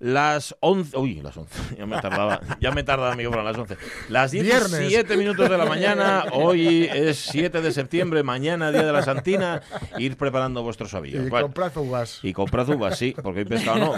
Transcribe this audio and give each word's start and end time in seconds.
Las 0.00 0.54
11. 0.60 0.96
Uy, 0.96 1.20
las 1.22 1.36
11. 1.36 1.76
Ya 1.78 1.86
me 1.86 2.00
tardaba. 2.00 2.40
Ya 2.60 2.70
me 2.70 2.84
tardaba, 2.84 3.12
amigo, 3.12 3.30
para 3.30 3.42
las 3.42 3.56
11. 3.56 3.76
Las 4.08 4.30
17 4.30 5.16
minutos 5.16 5.50
de 5.50 5.58
la 5.58 5.64
mañana. 5.64 6.26
Hoy 6.32 6.88
es 6.92 7.18
7 7.18 7.60
de 7.60 7.72
septiembre. 7.72 8.22
Mañana, 8.22 8.70
día 8.70 8.84
de 8.84 8.92
la 8.92 9.02
Santina. 9.02 9.62
Ir 9.98 10.16
preparando 10.16 10.62
vuestros 10.62 10.94
avíos. 10.94 11.26
Y 11.26 11.30
comprad 11.30 11.76
uvas. 11.76 12.20
Y 12.22 12.32
comprad 12.32 12.68
uvas, 12.68 12.96
sí, 12.96 13.14
porque 13.20 13.40
hoy 13.40 13.44
pescado 13.44 13.78
no. 13.78 13.94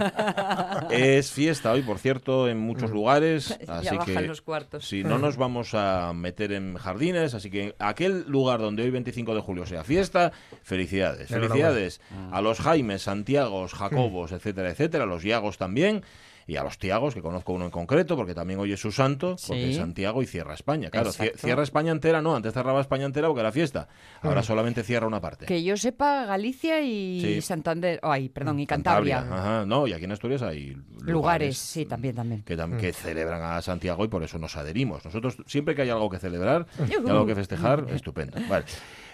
Es 1.00 1.32
fiesta 1.32 1.72
hoy, 1.72 1.82
por 1.82 1.98
cierto, 1.98 2.48
en 2.48 2.58
muchos 2.58 2.90
lugares. 2.90 3.58
Así 3.68 3.86
ya 3.86 3.98
que. 3.98 4.20
los 4.22 4.42
cuartos. 4.42 4.86
Sí, 4.86 5.02
no 5.04 5.18
nos 5.18 5.36
vamos 5.38 5.74
a 5.74 6.12
meter 6.12 6.52
en 6.52 6.76
jardines. 6.76 7.34
Así 7.34 7.50
que 7.50 7.74
aquel 7.78 8.24
lugar 8.28 8.60
donde 8.60 8.82
hoy, 8.82 8.90
25 8.90 9.34
de 9.34 9.40
julio, 9.40 9.66
sea 9.66 9.84
fiesta, 9.84 10.32
felicidades. 10.62 11.28
Felicidades 11.28 12.00
a 12.32 12.40
los 12.40 12.60
Jaimes, 12.60 13.02
Santiagos, 13.02 13.74
Jacobos, 13.74 14.32
etcétera, 14.32 14.70
etcétera. 14.70 15.04
A 15.04 15.06
los 15.06 15.22
Yagos 15.22 15.58
también 15.58 16.02
y 16.50 16.56
a 16.56 16.64
los 16.64 16.78
Tiagos, 16.78 17.14
que 17.14 17.22
conozco 17.22 17.52
uno 17.52 17.64
en 17.64 17.70
concreto, 17.70 18.16
porque 18.16 18.34
también 18.34 18.58
hoy 18.58 18.72
es 18.72 18.80
su 18.80 18.90
santo, 18.90 19.36
porque 19.46 19.70
es 19.70 19.76
Santiago 19.76 20.20
y 20.20 20.26
cierra 20.26 20.54
España. 20.54 20.90
Claro, 20.90 21.12
cierra 21.12 21.62
España 21.62 21.92
entera, 21.92 22.20
no, 22.20 22.34
antes 22.34 22.52
cerraba 22.52 22.80
España 22.80 23.04
entera 23.04 23.28
porque 23.28 23.42
era 23.42 23.52
fiesta. 23.52 23.86
Ahora 24.20 24.40
mm. 24.40 24.44
solamente 24.44 24.82
cierra 24.82 25.06
una 25.06 25.20
parte. 25.20 25.46
Que 25.46 25.62
yo 25.62 25.76
sepa, 25.76 26.24
Galicia 26.24 26.80
y 26.80 27.40
Santander, 27.40 28.00
oh, 28.02 28.10
ay, 28.10 28.30
perdón, 28.30 28.58
y 28.58 28.66
Cantabria. 28.66 29.20
Ajá, 29.20 29.64
no, 29.64 29.86
y 29.86 29.92
aquí 29.92 30.06
en 30.06 30.12
Asturias 30.12 30.42
hay 30.42 30.76
lugares, 31.02 31.56
sí, 31.56 31.86
también, 31.86 32.16
también. 32.16 32.42
Que, 32.42 32.56
que, 32.56 32.90
mm. 32.90 32.94
celebran 32.94 33.42
a 33.42 33.62
Santiago 33.62 34.04
y 34.04 34.08
por 34.08 34.24
eso 34.24 34.36
nos 34.40 34.56
adherimos. 34.56 35.04
Nosotros, 35.04 35.36
siempre 35.46 35.76
que 35.76 35.82
hay 35.82 35.90
algo 35.90 36.10
que 36.10 36.18
celebrar, 36.18 36.66
y 36.88 36.94
algo 36.94 37.26
que 37.26 37.36
festejar, 37.36 37.86
estupendo. 37.90 38.38
Vale. 38.48 38.64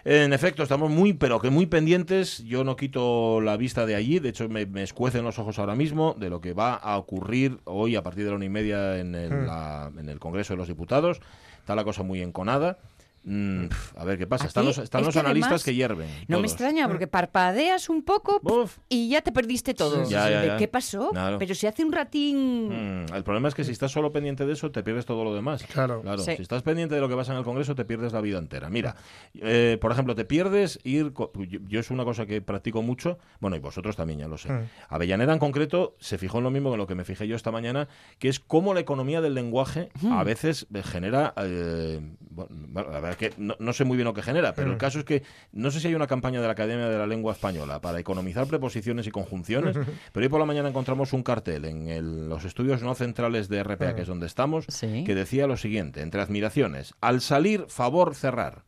En 0.08 0.32
efecto, 0.32 0.62
estamos 0.62 0.88
muy, 0.88 1.14
pero 1.14 1.40
que 1.40 1.50
muy 1.50 1.66
pendientes. 1.66 2.44
Yo 2.44 2.62
no 2.62 2.76
quito 2.76 3.40
la 3.40 3.56
vista 3.56 3.86
de 3.86 3.96
allí. 3.96 4.20
De 4.20 4.28
hecho, 4.28 4.48
me, 4.48 4.64
me 4.64 4.84
escuecen 4.84 5.24
los 5.24 5.40
ojos 5.40 5.58
ahora 5.58 5.74
mismo 5.74 6.14
de 6.16 6.30
lo 6.30 6.40
que 6.40 6.52
va 6.52 6.74
a 6.74 6.96
ocurrir 6.96 7.58
hoy 7.64 7.96
a 7.96 8.04
partir 8.04 8.22
de 8.22 8.30
la 8.30 8.36
una 8.36 8.44
y 8.44 8.48
media 8.48 9.00
en 9.00 9.16
el, 9.16 9.32
hmm. 9.32 9.98
en 9.98 10.08
el 10.08 10.20
Congreso 10.20 10.52
de 10.52 10.58
los 10.58 10.68
Diputados. 10.68 11.20
Está 11.58 11.74
la 11.74 11.82
cosa 11.82 12.04
muy 12.04 12.22
enconada. 12.22 12.78
Mm, 13.28 13.66
a 13.96 14.04
ver 14.04 14.18
qué 14.18 14.26
pasa. 14.28 14.46
están 14.46 14.64
los, 14.64 14.78
están 14.78 15.04
los 15.04 15.16
analistas 15.16 15.64
que 15.64 15.74
hierven. 15.74 16.08
No 16.28 16.38
me 16.38 16.46
extraña, 16.46 16.86
porque 16.86 17.08
parpadeas 17.08 17.88
un 17.88 18.02
poco 18.02 18.40
y 18.88 19.08
ya 19.08 19.20
te 19.20 19.32
perdiste 19.32 19.74
todo. 19.74 20.04
qué 20.58 20.68
pasó? 20.68 21.10
Pero 21.38 21.54
si 21.54 21.66
hace 21.66 21.84
un 21.84 21.92
ratín. 21.92 22.68
Mm, 22.68 23.14
el 23.14 23.24
problema 23.24 23.48
es 23.48 23.54
que 23.54 23.64
si 23.64 23.72
estás 23.72 23.90
solo 23.90 24.12
pendiente 24.12 24.46
de 24.46 24.52
eso, 24.52 24.70
te 24.70 24.82
pierdes 24.82 25.06
todo 25.06 25.24
lo 25.24 25.34
demás. 25.34 25.64
Claro. 25.64 26.02
claro. 26.02 26.22
Si 26.22 26.30
estás 26.30 26.62
pendiente 26.62 26.94
de 26.94 27.00
lo 27.00 27.08
que 27.08 27.16
pasa 27.16 27.32
en 27.32 27.38
el 27.38 27.44
Congreso, 27.44 27.74
te 27.74 27.84
pierdes 27.84 28.12
la 28.12 28.20
vida 28.20 28.38
entera. 28.38 28.70
Mira, 28.70 28.94
eh, 29.34 29.76
por 29.80 29.90
ejemplo, 29.90 30.14
te 30.14 30.24
pierdes 30.24 30.78
ir. 30.84 31.12
Yo, 31.68 31.80
es 31.80 31.90
una 31.90 32.04
cosa 32.04 32.26
que 32.26 32.40
practico 32.40 32.82
mucho, 32.82 33.18
bueno, 33.40 33.56
y 33.56 33.58
vosotros 33.58 33.96
también, 33.96 34.20
ya 34.20 34.28
lo 34.28 34.38
sé. 34.38 34.52
Mm. 34.52 34.68
Avellaneda 34.88 35.32
en 35.32 35.38
concreto 35.40 35.96
se 35.98 36.16
fijó 36.16 36.38
en 36.38 36.44
lo 36.44 36.50
mismo 36.50 36.70
que 36.70 36.76
lo 36.76 36.86
que 36.86 36.94
me 36.94 37.04
fijé 37.04 37.26
yo 37.26 37.34
esta 37.34 37.50
mañana, 37.50 37.88
que 38.20 38.28
es 38.28 38.38
cómo 38.38 38.72
la 38.72 38.80
economía 38.80 39.20
del 39.20 39.34
lenguaje 39.34 39.90
a 40.10 40.22
veces 40.22 40.66
genera. 40.84 41.34
Eh, 41.38 42.00
bueno, 42.30 42.94
a 42.94 43.00
ver, 43.00 43.15
que 43.16 43.32
no, 43.36 43.72
sé 43.72 43.84
muy 43.84 43.96
bien 43.96 44.04
lo 44.04 44.14
que 44.14 44.22
genera, 44.22 44.54
pero 44.54 44.68
el 44.68 44.76
mm. 44.76 44.78
caso 44.78 44.98
es 44.98 45.04
que 45.04 45.22
no 45.52 45.70
sé 45.70 45.80
si 45.80 45.88
hay 45.88 45.94
una 45.94 46.06
campaña 46.06 46.40
de 46.40 46.46
la 46.46 46.52
Academia 46.52 46.88
de 46.88 46.98
la 46.98 47.06
Lengua 47.06 47.32
Española 47.32 47.80
para 47.80 47.98
economizar 47.98 48.46
preposiciones 48.46 49.06
y 49.06 49.10
conjunciones, 49.10 49.76
pero 50.12 50.24
hoy 50.24 50.28
por 50.28 50.40
la 50.40 50.46
mañana 50.46 50.68
encontramos 50.68 51.12
un 51.12 51.22
cartel 51.22 51.64
en 51.64 52.28
los 52.28 52.44
estudios 52.44 52.82
no 52.82 52.94
centrales 52.94 53.48
de 53.48 53.62
RPA, 53.62 53.94
que 53.94 54.02
es 54.02 54.08
donde 54.08 54.26
estamos, 54.26 54.66
que 54.66 55.14
decía 55.14 55.46
lo 55.46 55.56
siguiente, 55.56 56.02
entre 56.02 56.20
admiraciones, 56.20 56.94
al 57.00 57.20
salir, 57.20 57.66
favor, 57.68 58.14
cerrar. 58.14 58.64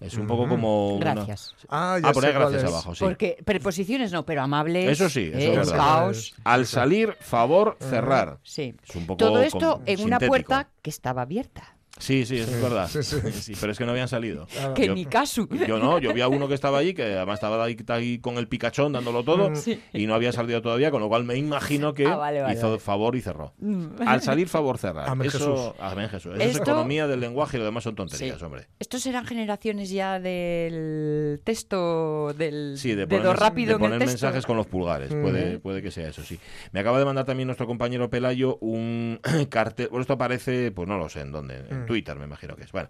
Es 0.00 0.14
un 0.14 0.26
poco 0.26 0.48
como. 0.48 0.98
Gracias. 0.98 1.54
Ah, 1.68 1.98
ya 2.02 2.08
ah 2.08 2.12
poner 2.12 2.32
gracias 2.32 2.64
abajo, 2.64 2.94
sí. 2.94 3.04
Porque 3.04 3.36
preposiciones 3.44 4.10
no, 4.12 4.24
pero 4.24 4.40
amables. 4.40 4.88
Eso 4.88 5.10
sí, 5.10 5.30
eso 5.32 5.60
es 5.60 5.70
Caos. 5.70 6.34
Al 6.42 6.66
salir, 6.66 7.14
favor, 7.20 7.76
cerrar. 7.80 8.38
Sí. 8.42 8.74
Es 8.88 8.96
un 8.96 9.06
poco 9.06 9.18
Todo 9.18 9.42
esto 9.42 9.82
en 9.84 10.00
una 10.02 10.18
puerta 10.18 10.68
que 10.80 10.88
estaba 10.88 11.22
abierta. 11.22 11.76
Sí, 12.00 12.26
sí, 12.26 12.38
es 12.38 12.60
verdad. 12.60 12.88
Sí, 12.88 13.52
pero 13.60 13.72
es 13.72 13.78
que 13.78 13.84
no 13.84 13.92
habían 13.92 14.08
salido. 14.08 14.46
Que 14.74 14.88
ni 14.88 15.06
caso. 15.06 15.48
Yo 15.66 15.78
no, 15.78 15.98
yo 15.98 16.12
vi 16.12 16.20
a 16.20 16.28
uno 16.28 16.48
que 16.48 16.54
estaba 16.54 16.78
allí, 16.78 16.94
que 16.94 17.02
además 17.02 17.34
estaba 17.34 17.64
ahí, 17.64 18.18
con 18.18 18.38
el 18.38 18.48
picachón 18.48 18.92
dándolo 18.92 19.22
todo, 19.22 19.50
mm. 19.50 19.54
y 19.92 20.06
no 20.06 20.14
había 20.14 20.32
salido 20.32 20.60
todavía, 20.62 20.90
con 20.90 21.00
lo 21.00 21.08
cual 21.08 21.24
me 21.24 21.36
imagino 21.36 21.94
que 21.94 22.06
ah, 22.06 22.52
hizo 22.52 22.78
favor 22.78 23.16
y 23.16 23.20
cerró. 23.20 23.52
Mm. 23.58 24.02
Al 24.06 24.22
salir, 24.22 24.48
favor, 24.48 24.78
cerrar. 24.78 25.08
Amén 25.08 25.28
Eso, 25.28 25.38
Jesús. 25.38 25.74
Amén 25.78 26.08
Jesús. 26.08 26.32
Eso 26.34 26.42
es 26.42 26.56
economía 26.56 27.06
del 27.06 27.20
lenguaje 27.20 27.56
y 27.56 27.60
lo 27.60 27.66
demás 27.66 27.84
son 27.84 27.94
tonterías, 27.94 28.42
hombre. 28.42 28.66
Estos 28.78 29.02
serán 29.02 29.26
generaciones 29.26 29.90
ya 29.90 30.18
del 30.18 31.40
texto, 31.44 32.32
del 32.34 32.74
sí, 32.76 32.94
de 32.94 33.06
dedo 33.06 33.32
rápido 33.32 33.74
de 33.74 33.78
poner 33.78 33.98
mensajes 33.98 34.46
con 34.46 34.56
los 34.56 34.66
pulgares. 34.66 35.10
Puede, 35.10 35.58
puede 35.58 35.82
que 35.82 35.90
sea 35.90 36.08
eso, 36.08 36.22
sí. 36.22 36.38
Me 36.72 36.80
acaba 36.80 36.98
de 36.98 37.04
mandar 37.04 37.24
también 37.24 37.46
nuestro 37.46 37.66
compañero 37.66 38.10
Pelayo 38.10 38.58
un 38.60 39.20
cartel. 39.50 39.88
Bueno, 39.88 40.02
esto 40.02 40.14
aparece, 40.14 40.70
pues 40.72 40.88
no 40.88 40.98
lo 40.98 41.08
sé 41.08 41.20
en 41.20 41.32
dónde, 41.32 41.64
en 41.68 41.82
mm. 41.82 41.86
Twitter, 41.90 42.16
me 42.16 42.24
imagino 42.24 42.54
que 42.54 42.62
es. 42.62 42.70
Bueno, 42.70 42.88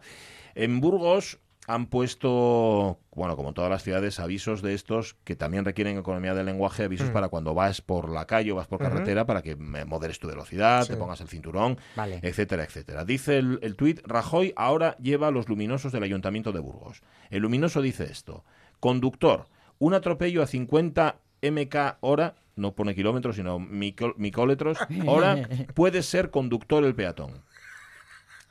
en 0.55 0.79
Burgos 0.79 1.39
han 1.67 1.87
puesto, 1.87 2.99
bueno, 3.15 3.35
como 3.35 3.55
todas 3.55 3.71
las 3.71 3.83
ciudades, 3.83 4.21
avisos 4.21 4.61
de 4.61 4.75
estos 4.75 5.17
que 5.25 5.37
también 5.37 5.65
requieren 5.65 5.97
economía 5.97 6.35
del 6.35 6.45
lenguaje, 6.45 6.85
avisos 6.85 7.09
mm. 7.09 7.13
para 7.15 7.29
cuando 7.29 7.55
vas 7.55 7.81
por 7.81 8.11
la 8.11 8.27
calle 8.27 8.53
o 8.53 8.57
vas 8.57 8.67
por 8.67 8.79
carretera 8.79 9.25
para 9.25 9.41
que 9.41 9.57
moderes 9.57 10.19
tu 10.19 10.29
velocidad, 10.29 10.87
te 10.87 10.99
pongas 10.99 11.23
el 11.23 11.29
cinturón, 11.29 11.79
etcétera, 11.97 12.65
etcétera. 12.65 13.07
Dice 13.07 13.39
el, 13.39 13.59
el 13.63 13.75
tuit, 13.75 14.01
Rajoy 14.05 14.53
ahora 14.55 14.99
lleva 14.99 15.31
los 15.31 15.49
luminosos 15.49 15.93
del 15.93 16.03
Ayuntamiento 16.03 16.53
de 16.53 16.61
Burgos. 16.61 17.01
El 17.31 17.41
luminoso 17.43 17.81
dice 17.81 18.05
esto, 18.05 18.45
conductor, 18.81 19.47
un 19.79 19.95
atropello 19.95 20.43
a 20.43 20.47
50 20.47 21.21
MK 21.41 21.77
hora, 22.01 22.35
no 22.57 22.75
pone 22.75 22.95
kilómetros, 22.95 23.37
sino 23.37 23.59
micóletros, 23.59 24.79
hora, 25.07 25.49
puede 25.75 26.03
ser 26.03 26.31
conductor 26.31 26.85
el 26.85 26.95
peatón. 26.95 27.43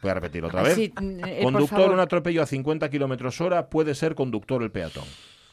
Voy 0.01 0.11
a 0.11 0.13
repetir 0.13 0.43
otra 0.43 0.61
vez. 0.61 0.77
Eh, 0.77 1.41
conductor 1.43 1.91
un 1.91 1.99
atropello 1.99 2.41
a 2.41 2.45
50 2.45 2.89
kilómetros 2.89 3.41
hora 3.41 3.69
puede 3.69 3.95
ser 3.95 4.15
conductor 4.15 4.63
el 4.63 4.71
peatón 4.71 5.05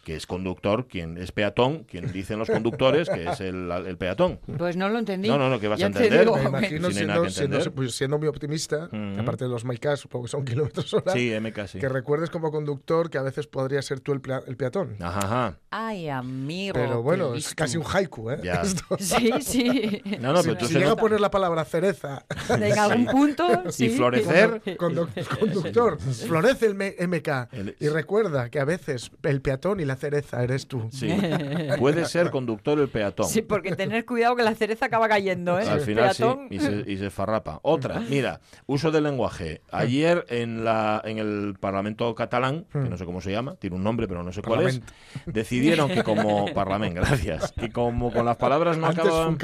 que 0.06 0.14
es 0.14 0.24
conductor, 0.24 0.86
quien 0.86 1.18
es 1.18 1.32
peatón, 1.32 1.82
quien 1.82 2.06
dicen 2.12 2.38
los 2.38 2.48
conductores 2.48 3.10
que 3.10 3.28
es 3.28 3.40
el, 3.40 3.72
el 3.72 3.98
peatón. 3.98 4.38
Pues 4.56 4.76
no 4.76 4.88
lo 4.88 5.00
entendí. 5.00 5.28
No, 5.28 5.36
no, 5.36 5.50
no, 5.50 5.58
que 5.58 5.66
vas 5.66 5.82
a 5.82 5.86
entender. 5.86 6.30
Me 6.30 6.42
imagino 6.44 6.92
siendo, 6.92 7.28
siendo, 7.28 7.58
pues 7.74 7.96
siendo, 7.96 8.16
muy 8.16 8.28
optimista, 8.28 8.88
aparte 9.18 9.46
de 9.46 9.50
los 9.50 9.64
MK, 9.64 9.96
supongo 9.96 10.26
que 10.26 10.30
son 10.30 10.44
kilómetros 10.44 10.94
hora, 10.94 11.12
sí, 11.12 11.34
MK, 11.40 11.66
sí. 11.66 11.78
que 11.80 11.88
recuerdes 11.88 12.30
como 12.30 12.52
conductor 12.52 13.10
que 13.10 13.18
a 13.18 13.22
veces 13.22 13.48
podría 13.48 13.82
ser 13.82 13.98
tú 13.98 14.12
el, 14.12 14.22
el 14.46 14.56
peatón. 14.56 14.94
Ajá, 15.00 15.18
ajá. 15.24 15.58
Ay, 15.72 16.08
amigo. 16.08 16.74
Pero 16.74 17.02
bueno, 17.02 17.34
es 17.34 17.52
casi 17.56 17.76
un 17.76 17.84
haiku, 17.84 18.30
¿eh? 18.30 18.40
Sí, 19.00 19.32
sí. 19.40 20.02
No, 20.20 20.32
no, 20.32 20.40
pero 20.44 20.68
si, 20.68 20.74
llega 20.74 20.92
a 20.92 20.96
poner 20.96 21.20
la 21.20 21.32
palabra 21.32 21.64
cereza 21.64 22.24
en 22.48 22.78
algún 22.78 23.06
punto 23.06 23.64
y 23.76 23.88
florecer 23.88 24.62
conductor 24.76 25.98
florece 25.98 26.66
el 26.66 26.74
MK 27.08 27.80
y 27.80 27.88
recuerda 27.88 28.50
que 28.50 28.60
a 28.60 28.64
veces 28.64 29.10
el 29.24 29.42
peatón 29.42 29.80
y 29.80 29.84
la 29.84 29.95
cereza 29.96 30.42
eres 30.42 30.66
tú. 30.66 30.88
Sí. 30.90 31.08
Puede 31.78 32.04
ser 32.06 32.30
conductor 32.30 32.78
el 32.78 32.88
peatón. 32.88 33.28
Sí, 33.28 33.42
porque 33.42 33.74
tener 33.74 34.04
cuidado 34.04 34.36
que 34.36 34.42
la 34.42 34.54
cereza 34.54 34.86
acaba 34.86 35.08
cayendo, 35.08 35.58
¿eh? 35.58 35.68
Al 35.68 35.80
final 35.80 36.14
sí, 36.14 36.24
y 36.50 36.58
se, 36.58 36.84
y 36.86 36.96
se, 36.96 37.10
farrapa. 37.10 37.60
Otra, 37.62 38.00
mira, 38.00 38.40
uso 38.66 38.90
del 38.90 39.04
lenguaje. 39.04 39.62
Ayer 39.70 40.24
en, 40.28 40.64
la, 40.64 41.02
en 41.04 41.18
el 41.18 41.54
Parlamento 41.58 42.14
catalán, 42.14 42.66
que 42.72 42.78
no 42.78 42.96
sé 42.96 43.04
cómo 43.04 43.20
se 43.20 43.32
llama, 43.32 43.56
tiene 43.56 43.76
un 43.76 43.84
nombre 43.84 44.06
pero 44.08 44.22
no 44.22 44.32
sé 44.32 44.42
cuál 44.42 44.66
es, 44.66 44.80
decidieron 45.26 45.90
que 45.90 46.02
como 46.02 46.46
Parlamento, 46.54 47.00
gracias, 47.00 47.52
y 47.56 47.70
como 47.70 48.12
con 48.12 48.24
las 48.24 48.36
palabras 48.36 48.78
no 48.78 48.86
Antes 48.86 49.04
acababan... 49.04 49.38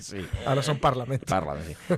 Sí. 0.00 0.18
Ahora 0.46 0.62
son 0.62 0.78
Parlamento. 0.78 1.34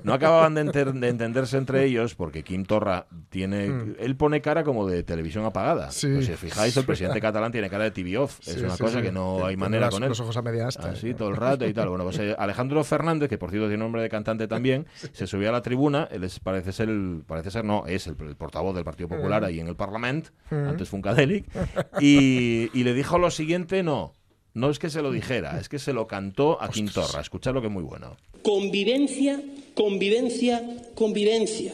No 0.02 0.12
acababan 0.12 0.54
de, 0.54 1.08
entenderse 1.08 1.56
entre 1.56 1.84
ellos 1.84 2.14
porque 2.14 2.42
Kim 2.42 2.64
Torra 2.64 3.06
tiene... 3.28 3.68
Mm. 3.68 3.96
Él 3.98 4.16
pone 4.16 4.40
cara 4.40 4.64
como 4.64 4.86
de 4.86 5.02
televisión 5.02 5.44
apagada. 5.44 5.90
Sí. 5.90 6.08
Pues 6.12 6.26
si 6.26 6.32
os 6.32 6.40
fijáis, 6.40 6.76
el 6.76 6.84
presidente 6.84 7.20
catalán 7.20 7.52
tiene 7.52 7.70
cara 7.70 7.84
de 7.84 7.90
TV 7.96 8.18
off 8.18 8.40
es 8.46 8.58
una 8.58 8.76
cosa 8.76 9.00
que 9.00 9.10
no 9.10 9.46
hay 9.46 9.56
manera 9.56 9.88
con 9.88 10.02
él. 10.02 10.10
Los 10.10 10.20
ojos 10.20 10.36
a 10.36 10.42
media 10.42 10.68
asta. 10.68 10.90
Así, 10.90 11.14
todo 11.14 11.30
el 11.30 11.36
rato 11.36 11.66
y 11.66 11.72
tal. 11.72 11.88
Bueno, 11.88 12.04
pues 12.04 12.18
eh, 12.18 12.34
Alejandro 12.38 12.84
Fernández, 12.84 13.28
que 13.28 13.38
por 13.38 13.50
cierto 13.50 13.68
tiene 13.68 13.82
nombre 13.82 14.02
de 14.02 14.08
cantante 14.08 14.46
también, 14.46 14.86
se 15.12 15.26
subió 15.26 15.48
a 15.48 15.52
la 15.52 15.62
tribuna, 15.62 16.08
él 16.10 16.28
parece 16.42 16.72
ser, 16.72 16.90
el, 16.90 17.22
parece 17.26 17.50
ser, 17.50 17.64
no, 17.64 17.86
es 17.86 18.06
el, 18.06 18.16
portavoz 18.16 18.74
del 18.74 18.84
Partido 18.84 19.08
Popular 19.08 19.44
ahí 19.44 19.60
en 19.60 19.68
el 19.68 19.76
Parlamento, 19.76 20.30
antes 20.50 20.88
Funkadelic, 20.88 21.46
y, 22.00 22.70
y 22.78 22.84
le 22.84 22.92
dijo 22.92 23.18
lo 23.18 23.30
siguiente, 23.30 23.82
no, 23.82 24.12
no 24.52 24.70
es 24.70 24.78
que 24.78 24.90
se 24.90 25.02
lo 25.02 25.10
dijera, 25.10 25.58
es 25.58 25.68
que 25.68 25.78
se 25.78 25.92
lo 25.92 26.06
cantó 26.06 26.60
a 26.60 26.68
Quintorra. 26.68 27.20
Escuchad 27.20 27.54
lo 27.54 27.60
que 27.60 27.68
es 27.68 27.72
muy 27.72 27.82
bueno. 27.82 28.16
Convivencia, 28.42 29.42
convivencia, 29.74 30.62
convivencia. 30.94 31.72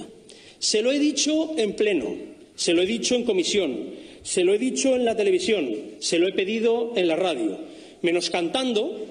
Se 0.58 0.82
lo 0.82 0.92
he 0.92 0.98
dicho 0.98 1.58
en 1.58 1.74
pleno, 1.74 2.06
se 2.54 2.72
lo 2.72 2.82
he 2.82 2.86
dicho 2.86 3.14
en 3.14 3.24
comisión, 3.24 4.01
se 4.22 4.44
lo 4.44 4.54
he 4.54 4.58
dicho 4.58 4.94
en 4.94 5.04
la 5.04 5.16
televisión, 5.16 5.68
se 6.00 6.18
lo 6.18 6.28
he 6.28 6.32
pedido 6.32 6.92
en 6.96 7.08
la 7.08 7.16
radio, 7.16 7.58
menos 8.02 8.30
cantando, 8.30 9.04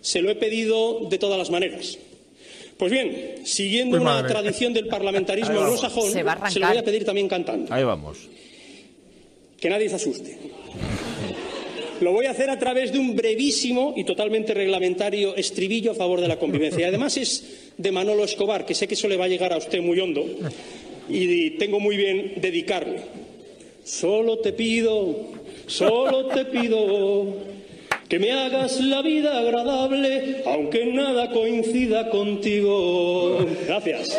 se 0.00 0.22
lo 0.22 0.30
he 0.30 0.34
pedido 0.36 1.08
de 1.08 1.18
todas 1.18 1.38
las 1.38 1.50
maneras. 1.50 1.98
Pues 2.76 2.90
bien, 2.90 3.40
siguiendo 3.44 4.00
una 4.00 4.26
tradición 4.26 4.72
del 4.72 4.86
parlamentarismo 4.86 5.60
anglosajón, 5.60 6.10
se, 6.10 6.24
se 6.50 6.58
lo 6.58 6.68
voy 6.68 6.78
a 6.78 6.84
pedir 6.84 7.04
también 7.04 7.28
cantando. 7.28 7.72
Ahí 7.72 7.84
vamos. 7.84 8.18
Que 9.60 9.68
nadie 9.68 9.88
se 9.90 9.96
asuste. 9.96 10.38
Lo 12.00 12.12
voy 12.12 12.24
a 12.24 12.30
hacer 12.30 12.48
a 12.48 12.58
través 12.58 12.92
de 12.92 12.98
un 12.98 13.14
brevísimo 13.14 13.92
y 13.94 14.04
totalmente 14.04 14.54
reglamentario 14.54 15.36
estribillo 15.36 15.90
a 15.90 15.94
favor 15.94 16.22
de 16.22 16.28
la 16.28 16.38
convivencia. 16.38 16.80
Y 16.80 16.84
además 16.84 17.18
es 17.18 17.72
de 17.76 17.92
Manolo 17.92 18.24
Escobar, 18.24 18.64
que 18.64 18.74
sé 18.74 18.88
que 18.88 18.94
eso 18.94 19.06
le 19.06 19.18
va 19.18 19.26
a 19.26 19.28
llegar 19.28 19.52
a 19.52 19.58
usted 19.58 19.82
muy 19.82 20.00
hondo 20.00 20.24
y 21.10 21.50
tengo 21.58 21.78
muy 21.78 21.98
bien 21.98 22.34
dedicarle. 22.36 23.02
Solo 23.90 24.38
te 24.38 24.52
pido, 24.52 25.16
solo 25.66 26.26
te 26.26 26.44
pido 26.44 27.26
que 28.10 28.18
me 28.18 28.32
hagas 28.32 28.80
la 28.80 29.02
vida 29.02 29.38
agradable, 29.38 30.42
aunque 30.44 30.92
nada 30.92 31.30
coincida 31.30 32.10
contigo. 32.10 33.38
Gracias. 33.68 34.18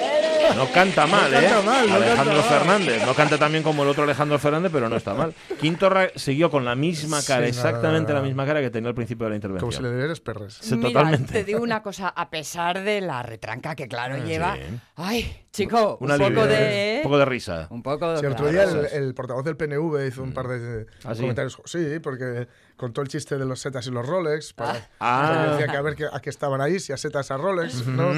No 0.56 0.72
canta 0.72 1.06
mal, 1.06 1.34
¿eh? 1.34 1.46
Alejandro 1.46 2.42
Fernández. 2.44 3.06
No 3.06 3.14
canta 3.14 3.38
también 3.38 3.64
como 3.66 3.84
el 3.84 3.90
otro 3.90 4.04
Alejandro 4.04 4.40
Fernández, 4.40 4.72
pero 4.72 4.88
no 4.88 4.96
está 4.96 5.14
mal. 5.14 5.34
Quintorra 5.60 6.08
siguió 6.16 6.50
con 6.50 6.64
la 6.64 6.74
misma 6.74 7.22
cara, 7.22 7.46
exactamente 7.46 8.14
la 8.14 8.22
misma 8.22 8.46
cara 8.46 8.62
que 8.62 8.70
tenía 8.70 8.88
al 8.88 8.96
principio 8.96 9.26
de 9.26 9.32
la 9.32 9.36
intervención. 9.36 9.70
Como 9.70 9.78
si 9.78 9.84
le 9.84 9.98
dieras 9.98 10.22
perras. 10.22 10.58
Sí, 10.62 10.80
totalmente. 10.80 11.34
Te 11.34 11.44
digo 11.44 11.62
una 11.62 11.84
cosa, 11.84 12.08
a 12.08 12.30
pesar 12.30 12.82
de 12.84 13.02
la 13.02 13.24
retranca 13.24 13.76
que 13.76 13.90
claro 13.90 14.24
lleva. 14.24 14.58
Ay, 14.96 15.48
chico, 15.52 15.98
un 16.00 16.08
poco 16.08 16.48
de. 16.48 16.96
Un 16.98 17.04
poco 17.04 17.18
de 17.18 17.26
risa. 17.26 17.68
Un 17.70 17.84
poco 17.84 18.14
de. 18.14 18.20
el 18.26 18.34
otro 18.34 18.50
día 18.50 18.64
el, 18.94 19.14
portavoz 19.14 19.44
del 19.44 19.58
PNV 19.58 20.08
hizo 20.08 20.24
un 20.24 20.34
par 20.34 20.48
de 20.48 20.86
¿Ah, 21.04 21.14
comentarios. 21.14 21.62
Sí, 21.66 22.00
porque 22.02 22.48
contó 22.81 23.04
el 23.04 23.10
chiste 23.10 23.38
de 23.38 23.45
los 23.45 23.60
setas 23.60 23.86
y 23.86 23.92
los 23.92 24.07
Rolex. 24.07 24.54
Para, 24.54 24.89
ah. 25.00 25.50
decía 25.51 25.72
que 25.72 25.78
a 25.78 25.81
ver 25.83 25.95
a 26.12 26.19
qué 26.19 26.31
estaban 26.31 26.62
ahí, 26.62 26.80
si 26.80 26.92
a 26.92 26.98
setas 26.98 27.30
a 27.30 27.38
Rolex. 27.38 27.86
¿no? 27.86 28.12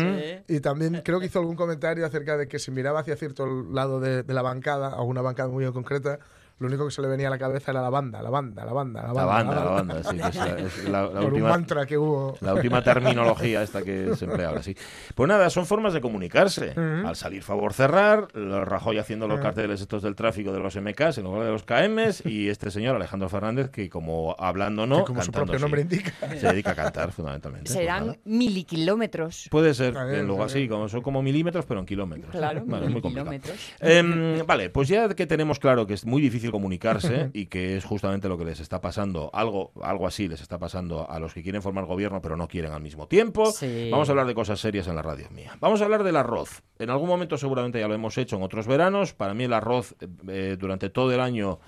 Y 0.47 0.61
también 0.61 1.01
creo 1.03 1.19
que 1.19 1.25
hizo 1.25 1.39
algún 1.39 1.57
comentario 1.57 2.05
acerca 2.05 2.37
de 2.37 2.47
que 2.47 2.59
si 2.59 2.71
miraba 2.71 3.01
hacia 3.01 3.17
cierto 3.17 3.45
lado 3.45 3.99
de, 3.99 4.23
de 4.23 4.33
la 4.33 4.41
bancada, 4.41 4.87
a 4.87 5.01
una 5.01 5.21
bancada 5.21 5.49
muy 5.49 5.69
concreta, 5.73 6.19
lo 6.59 6.67
único 6.67 6.85
que 6.85 6.91
se 6.91 7.01
le 7.01 7.07
venía 7.07 7.27
a 7.27 7.31
la 7.31 7.37
cabeza 7.37 7.71
era 7.71 7.81
la 7.81 7.89
banda, 7.89 8.21
la 8.21 8.29
banda, 8.29 8.65
la 8.65 8.73
banda, 8.73 9.01
la 9.01 9.13
banda. 9.13 9.21
La 9.21 9.25
banda, 9.25 9.55
la 9.55 9.71
banda, 9.71 10.03
sí. 10.03 10.39
Es 10.65 10.89
la, 10.89 11.07
última, 11.07 11.31
un 11.33 11.41
mantra 11.41 11.85
que 11.85 11.97
hubo. 11.97 12.37
La 12.41 12.53
última 12.53 12.83
terminología 12.83 13.61
esta 13.63 13.81
que 13.81 14.15
se 14.15 14.25
emplea 14.25 14.49
ahora, 14.49 14.63
sí. 14.63 14.75
Pues 15.15 15.27
nada, 15.27 15.49
son 15.49 15.65
formas 15.65 15.93
de 15.93 16.01
comunicarse. 16.01 16.71
Al 16.71 17.15
salir 17.15 17.43
favor 17.43 17.73
cerrar, 17.73 18.27
Rajoy 18.33 18.97
haciendo 18.97 19.27
los 19.27 19.39
carteles 19.39 19.81
estos 19.81 20.03
del 20.03 20.15
tráfico 20.15 20.51
de 20.51 20.59
los 20.59 20.75
MKs 20.75 21.17
en 21.17 21.23
lugar 21.23 21.43
de 21.43 21.51
los 21.51 21.63
KMs 21.63 22.25
y 22.25 22.49
este 22.49 22.71
señor 22.71 22.95
Alejandro 22.95 23.29
Fernández 23.29 23.69
que 23.69 23.89
como 23.89 24.35
hablando 24.39 24.85
no, 24.85 25.05
como 25.05 25.21
su 25.21 25.31
propio 25.31 25.59
nombre 25.59 25.81
indica. 25.81 26.13
Se 26.39 26.47
dedica 26.47 26.71
a 26.71 26.75
cantar 26.75 27.11
fundamentalmente. 27.11 27.71
Pues 27.71 27.79
Serán 27.79 28.17
kilómetros. 28.65 29.47
Puede 29.51 29.73
ser, 29.73 29.95
en 29.95 30.27
lugar, 30.27 30.49
sí, 30.49 30.67
como 30.67 30.87
son 30.89 31.01
como 31.01 31.21
milímetros, 31.21 31.65
pero 31.65 31.79
en 31.79 31.85
kilómetros. 31.85 32.31
Claro, 32.31 32.63
vale, 32.65 32.89
muy 32.89 33.01
kilómetros. 33.01 33.73
Eh, 33.79 34.43
vale, 34.45 34.69
pues 34.69 34.87
ya 34.87 35.09
que 35.09 35.25
tenemos 35.25 35.59
claro 35.59 35.85
que 35.87 35.93
es 35.93 36.05
muy 36.05 36.21
difícil 36.21 36.42
comunicarse 36.51 37.29
y 37.33 37.47
que 37.47 37.77
es 37.77 37.85
justamente 37.85 38.27
lo 38.27 38.37
que 38.37 38.45
les 38.45 38.59
está 38.59 38.81
pasando, 38.81 39.29
algo, 39.33 39.71
algo 39.81 40.07
así 40.07 40.27
les 40.27 40.41
está 40.41 40.57
pasando 40.57 41.09
a 41.09 41.19
los 41.19 41.33
que 41.33 41.43
quieren 41.43 41.61
formar 41.61 41.85
gobierno 41.85 42.21
pero 42.21 42.37
no 42.37 42.47
quieren 42.47 42.71
al 42.71 42.81
mismo 42.81 43.07
tiempo. 43.07 43.53
Vamos 43.91 44.09
a 44.09 44.11
hablar 44.11 44.27
de 44.27 44.35
cosas 44.35 44.59
serias 44.59 44.87
en 44.87 44.95
la 44.95 45.01
radio 45.01 45.29
mía. 45.29 45.57
Vamos 45.59 45.81
a 45.81 45.85
hablar 45.85 46.03
del 46.03 46.15
arroz. 46.15 46.63
En 46.79 46.89
algún 46.89 47.07
momento 47.07 47.37
seguramente 47.37 47.79
ya 47.79 47.87
lo 47.87 47.93
hemos 47.93 48.17
hecho 48.17 48.35
en 48.35 48.43
otros 48.43 48.67
veranos. 48.67 49.13
Para 49.13 49.33
mí 49.33 49.45
el 49.45 49.53
arroz 49.53 49.95
eh, 50.27 50.57
durante 50.59 50.89
todo 50.89 51.11
el 51.11 51.19
año 51.19 51.59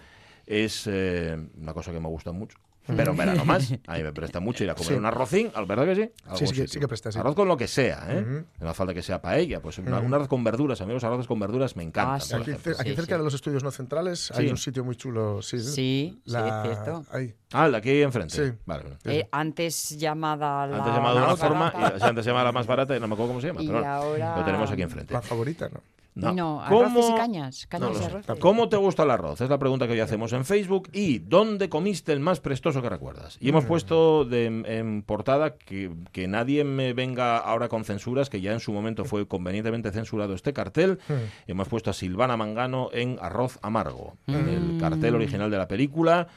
es 0.46 0.88
eh, 0.88 1.38
una 1.60 1.74
cosa 1.74 1.92
que 1.92 2.00
me 2.00 2.08
gusta 2.08 2.32
mucho. 2.32 2.58
Pero 2.88 3.12
en 3.12 3.18
verano 3.18 3.46
más. 3.46 3.74
A 3.88 3.98
mí 3.98 4.04
me 4.04 4.14
presta 4.14 4.40
mucho 4.40 4.64
ir 4.64 4.70
a 4.70 4.76
comer 4.76 4.98
un 4.98 5.06
arrocín, 5.06 5.52
¿verdad 5.68 5.86
que 5.86 5.96
sí? 5.96 6.12
sí, 6.36 6.48
sí, 6.48 6.68
sí, 6.68 6.80
que 6.80 6.88
presta, 6.88 7.10
Arroz 7.20 7.36
con 7.36 7.48
lo 7.48 7.58
que 7.58 7.68
sea, 7.68 8.06
¿eh? 8.10 8.46
No 8.60 8.70
hace 8.70 8.78
falta 8.78 8.94
que 8.94 9.02
sea 9.02 9.22
paella, 9.22 9.62
pues 9.62 9.78
un 9.80 9.94
arroz 9.94 10.28
con 10.28 10.44
verduras. 10.44 10.82
A 10.82 10.86
mí 10.86 10.94
los 10.94 11.04
arroces 11.04 11.28
con 11.28 11.40
verduras 11.40 11.76
me 11.76 11.84
encantan. 11.84 12.42
Ah, 12.42 12.54
aquí, 12.80 12.96
cerca 12.96 13.18
de 13.18 13.24
los 13.24 13.34
estudios 13.34 13.64
no 13.64 13.72
centrales 13.72 14.32
hay 14.32 14.50
un 14.50 14.58
sitio 14.58 14.84
muy 14.84 14.96
chulo. 14.96 15.42
Sí, 15.42 15.60
sí, 15.60 16.22
la... 16.26 16.64
cierto. 16.64 17.06
Ahí. 17.12 17.34
Ah, 17.52 17.68
la 17.68 17.78
hay 17.78 18.02
enfrente. 18.02 18.36
Sí. 18.36 18.58
Vale, 18.66 18.98
eh, 19.06 19.28
antes 19.32 19.98
llamada 19.98 20.68
la 20.68 20.78
Antes 20.78 20.94
llamada 20.94 21.20
de 21.20 21.26
una 21.26 21.36
forma, 21.36 21.74
y, 21.76 22.04
antes 22.04 22.26
llamada 22.26 22.46
la 22.46 22.52
más 22.52 22.68
barata 22.68 22.96
y 22.96 23.00
no 23.00 23.08
me 23.08 23.14
acuerdo 23.14 23.30
cómo 23.30 23.42
se 23.42 23.48
llama. 23.48 23.62
Y 23.62 23.68
pero 23.68 23.86
ahora... 23.86 24.38
lo 24.38 24.46
tenemos 24.46 24.72
aquí 24.72 24.82
enfrente. 24.82 25.14
La 25.14 25.22
favorita, 25.22 25.70
¿no? 25.70 25.82
No, 26.16 26.62
arroces 26.62 27.10
y 27.10 27.14
cañas. 27.14 27.68
cañas 27.68 28.02
arroz. 28.02 28.26
¿Cómo 28.40 28.70
te 28.70 28.78
gusta 28.78 29.04
el 29.04 29.12
arroz? 29.12 29.42
Es 29.42 29.50
la 29.50 29.60
pregunta 29.60 29.86
que 29.86 29.94
hoy 29.94 30.00
hacemos 30.00 30.32
en 30.32 30.46
Facebook. 30.46 30.90
¿Y 30.94 31.20
dónde 31.20 31.68
comiste 31.68 32.14
el 32.14 32.22
más 32.22 32.40
prestoso 32.40 32.82
que 32.82 32.90
recuerdas? 32.90 33.38
Y 33.42 33.50
hemos 33.50 33.66
mm. 33.66 33.68
puesto 33.68 34.32
en 34.32 35.04
portada 35.04 35.56
que, 35.56 35.92
que, 36.14 36.28
nadie 36.28 36.64
me 36.64 36.94
venga 36.94 37.38
ahora 37.38 37.68
con 37.68 37.84
censuras, 37.84 38.30
que 38.30 38.40
ya 38.40 38.54
en 38.54 38.62
su 38.62 38.72
momento 38.72 39.04
fue 39.04 39.28
convenientemente 39.28 39.92
censurado 39.92 40.34
este 40.34 40.54
cartel. 40.54 41.00
Mm. 41.10 41.14
Hemos 41.48 41.68
puesto 41.68 41.90
a 41.90 41.94
Silvana 41.94 42.38
Mangano 42.38 42.90
en 42.94 43.18
Arroz 43.22 43.60
Amargo, 43.62 44.16
el 44.28 44.78
cartel 44.80 45.16
original 45.16 45.52
de 45.52 45.58
la 45.58 45.68
película. 45.68 46.28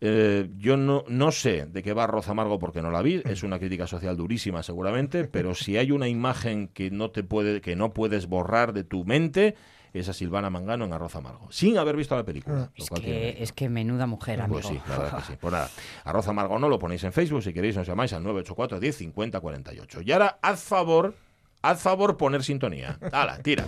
Eh, 0.00 0.48
yo 0.58 0.76
no, 0.76 1.04
no 1.08 1.32
sé 1.32 1.66
de 1.66 1.82
qué 1.82 1.92
va 1.92 2.04
Arroz 2.04 2.28
Amargo 2.28 2.58
porque 2.60 2.82
no 2.82 2.90
la 2.90 3.02
vi, 3.02 3.20
es 3.24 3.42
una 3.42 3.58
crítica 3.58 3.86
social 3.88 4.16
durísima 4.16 4.62
seguramente, 4.62 5.24
pero 5.24 5.54
si 5.54 5.76
hay 5.76 5.90
una 5.90 6.06
imagen 6.08 6.68
que 6.68 6.90
no 6.90 7.10
te 7.10 7.24
puede, 7.24 7.60
que 7.60 7.74
no 7.74 7.92
puedes 7.92 8.26
borrar 8.28 8.72
de 8.72 8.84
tu 8.84 9.04
mente, 9.04 9.56
es 9.92 10.08
a 10.08 10.12
Silvana 10.12 10.50
Mangano 10.50 10.84
en 10.84 10.92
Arroz 10.92 11.16
Amargo, 11.16 11.50
sin 11.50 11.78
haber 11.78 11.96
visto 11.96 12.14
la 12.14 12.24
película. 12.24 12.70
Es, 12.76 12.90
que, 12.90 13.42
es 13.42 13.52
que 13.52 13.68
menuda 13.68 14.06
mujer, 14.06 14.44
Pues 14.48 14.66
sí, 14.66 14.78
la 14.88 14.98
verdad 14.98 15.18
que 15.18 15.32
sí. 15.32 15.38
Pues 15.40 15.52
nada, 15.52 15.68
Arroz 16.04 16.28
Amargo 16.28 16.58
no 16.60 16.68
lo 16.68 16.78
ponéis 16.78 17.02
en 17.02 17.12
Facebook, 17.12 17.42
si 17.42 17.52
queréis 17.52 17.76
nos 17.76 17.86
llamáis 17.86 18.12
al 18.12 18.22
984 18.22 18.78
10 18.78 18.96
50 18.96 19.40
48. 19.40 20.02
Y 20.02 20.12
ahora, 20.12 20.38
haz 20.42 20.62
favor, 20.62 21.14
haz 21.62 21.80
favor 21.80 22.16
poner 22.16 22.44
sintonía. 22.44 22.98
Hala, 23.12 23.38
tira. 23.38 23.64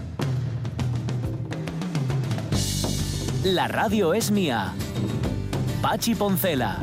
La 3.43 3.67
radio 3.69 4.13
es 4.15 4.31
mía. 4.31 4.75
Pachi 5.83 6.15
Poncela. 6.15 6.79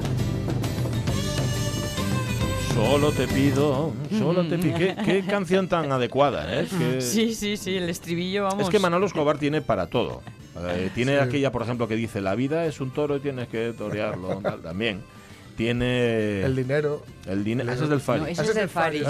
Solo 2.74 3.12
te 3.12 3.28
pido, 3.28 3.94
solo 4.18 4.48
te 4.48 4.58
pido. 4.58 4.76
¿Qué, 4.78 5.24
canción 5.28 5.68
tan 5.68 5.92
adecuada, 5.92 6.62
¿eh? 6.62 6.68
Sí, 7.02 7.34
sí, 7.36 7.58
sí, 7.58 7.76
el 7.76 7.90
estribillo, 7.90 8.44
vamos. 8.44 8.64
Es 8.64 8.70
que 8.70 8.80
Manolo 8.80 9.06
Escobar 9.06 9.38
tiene 9.38 9.62
para 9.62 9.88
todo. 9.88 10.22
Eh, 10.60 10.90
tiene 10.96 11.20
aquella, 11.20 11.52
por 11.52 11.62
ejemplo, 11.62 11.88
que 11.88 11.96
dice, 11.96 12.22
la 12.22 12.34
vida 12.34 12.66
es 12.66 12.82
un 12.82 12.92
toro 12.92 13.18
y 13.18 13.20
tienes 13.20 13.48
que 13.48 13.74
torearlo, 13.78 14.42
también 14.64 15.02
tiene 15.58 16.44
el 16.44 16.56
dinero. 16.56 17.04
El 17.26 17.44
dinero. 17.44 17.74
ese 17.74 17.84
es 17.84 17.90
del 17.90 18.00
Fari. 18.00 18.32
ese 18.32 18.44
es 18.44 18.54
del 18.54 18.70
Fari. 18.70 19.04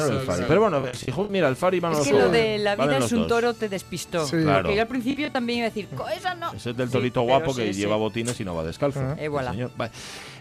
Pero 0.47 0.61
bueno, 0.61 0.81
si, 0.93 1.11
mira, 1.29 1.49
el 1.49 1.57
Fari 1.57 1.79
van 1.81 1.91
Es 1.93 2.07
que 2.07 2.13
lo 2.13 2.29
de 2.29 2.57
la 2.57 2.75
vida 2.75 2.97
es 2.97 3.11
un 3.11 3.27
toro 3.27 3.53
te 3.53 3.69
despistó. 3.69 4.21
Porque 4.21 4.75
yo 4.75 4.81
al 4.81 4.87
principio 4.87 5.31
también 5.31 5.59
iba 5.59 5.67
a 5.67 5.69
decir, 5.69 5.87
esa 6.15 6.33
no. 6.33 6.53
Ese 6.53 6.71
es 6.71 6.77
del 6.77 6.89
torito 6.89 7.21
guapo 7.21 7.53
que 7.53 7.73
lleva 7.73 7.97
botines 7.97 8.39
y 8.39 8.45
no 8.45 8.55
va 8.55 8.63
descalzo. 8.63 8.99
Eh, 9.17 9.29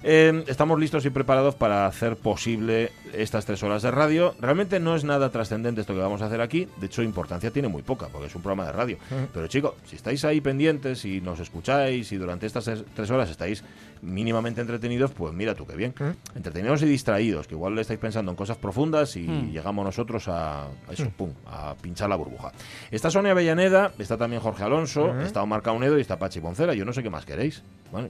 eh, 0.08 0.44
estamos 0.47 0.79
listos 0.79 1.05
y 1.05 1.11
preparados 1.11 1.56
para 1.56 1.85
hacer 1.87 2.14
posible 2.17 2.93
estas 3.12 3.44
tres 3.44 3.61
horas 3.64 3.82
de 3.82 3.91
radio. 3.91 4.37
Realmente 4.41 4.79
no 4.79 4.94
es 4.94 5.03
nada 5.03 5.31
trascendente 5.31 5.81
esto 5.81 5.94
que 5.94 6.00
vamos 6.00 6.23
a 6.23 6.26
hacer 6.26 6.41
aquí. 6.41 6.69
De 6.79 6.87
hecho, 6.87 7.03
importancia 7.03 7.50
tiene 7.50 7.67
muy 7.67 7.82
poca, 7.82 8.07
porque 8.07 8.28
es 8.28 8.35
un 8.37 8.42
programa 8.42 8.66
de 8.66 8.73
radio. 8.73 8.99
Pero 9.35 9.49
chicos, 9.49 9.75
si 9.85 9.97
estáis 9.97 10.25
ahí 10.25 10.40
pendientes 10.40 11.04
y 11.04 11.21
nos 11.21 11.40
escucháis 11.40 12.12
y 12.12 12.16
durante 12.19 12.47
estas 12.47 12.71
tres 12.95 13.11
horas 13.11 13.31
estáis 13.31 13.64
mínimamente 14.00 14.61
entretenidos, 14.61 15.11
pues 15.11 15.35
mira 15.35 15.57
tú 15.57 15.66
qué 15.66 15.75
bien. 15.75 15.92
Entretenidos 16.37 16.83
y 16.83 16.87
distraídos, 16.87 17.49
que 17.49 17.54
igual 17.54 17.75
le 17.75 17.81
estáis 17.81 17.99
pensando 17.99 18.31
en 18.31 18.37
cosas 18.37 18.59
profundas 18.59 19.16
y 19.16 19.26
hmm. 19.26 19.50
llegamos 19.50 19.85
nosotros 19.85 20.28
a, 20.28 20.69
eso, 20.88 21.11
pum, 21.16 21.33
a 21.47 21.75
pinchar 21.81 22.09
la 22.09 22.14
burbuja. 22.14 22.52
Está 22.92 23.11
Sonia 23.11 23.33
Avellaneda, 23.33 23.90
está 23.99 24.16
también 24.16 24.40
Jorge 24.40 24.62
Alonso, 24.62 25.19
está 25.21 25.42
Omar 25.42 25.62
Caunedo 25.62 25.99
y 25.99 26.00
está 26.00 26.16
Pachi 26.16 26.40
Poncera. 26.40 26.75
Yo 26.75 26.85
no 26.85 26.92
sé 26.92 27.02
qué 27.02 27.11
más 27.11 27.25
queréis. 27.25 27.64
Bueno, 27.90 28.09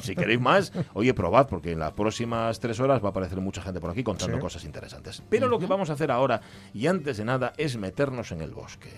si 0.00 0.14
queréis 0.14 0.40
más, 0.40 0.72
oye, 0.94 1.14
probad, 1.14 1.48
porque 1.48 1.72
en 1.72 1.78
las 1.78 1.92
próximas 1.92 2.58
tres 2.60 2.80
horas 2.80 3.02
va 3.02 3.08
a 3.08 3.10
aparecer 3.10 3.40
mucha 3.40 3.62
gente 3.62 3.80
por 3.80 3.90
aquí 3.90 4.02
contando 4.02 4.38
cosas 4.38 4.64
interesantes. 4.64 5.22
Pero 5.28 5.48
lo 5.48 5.58
que 5.58 5.66
vamos 5.66 5.90
a 5.90 5.94
hacer 5.94 6.10
ahora, 6.10 6.40
y 6.72 6.86
antes 6.86 7.16
de 7.16 7.24
nada, 7.24 7.52
es 7.56 7.76
meternos 7.76 8.32
en 8.32 8.40
el 8.40 8.52
bosque. 8.52 8.90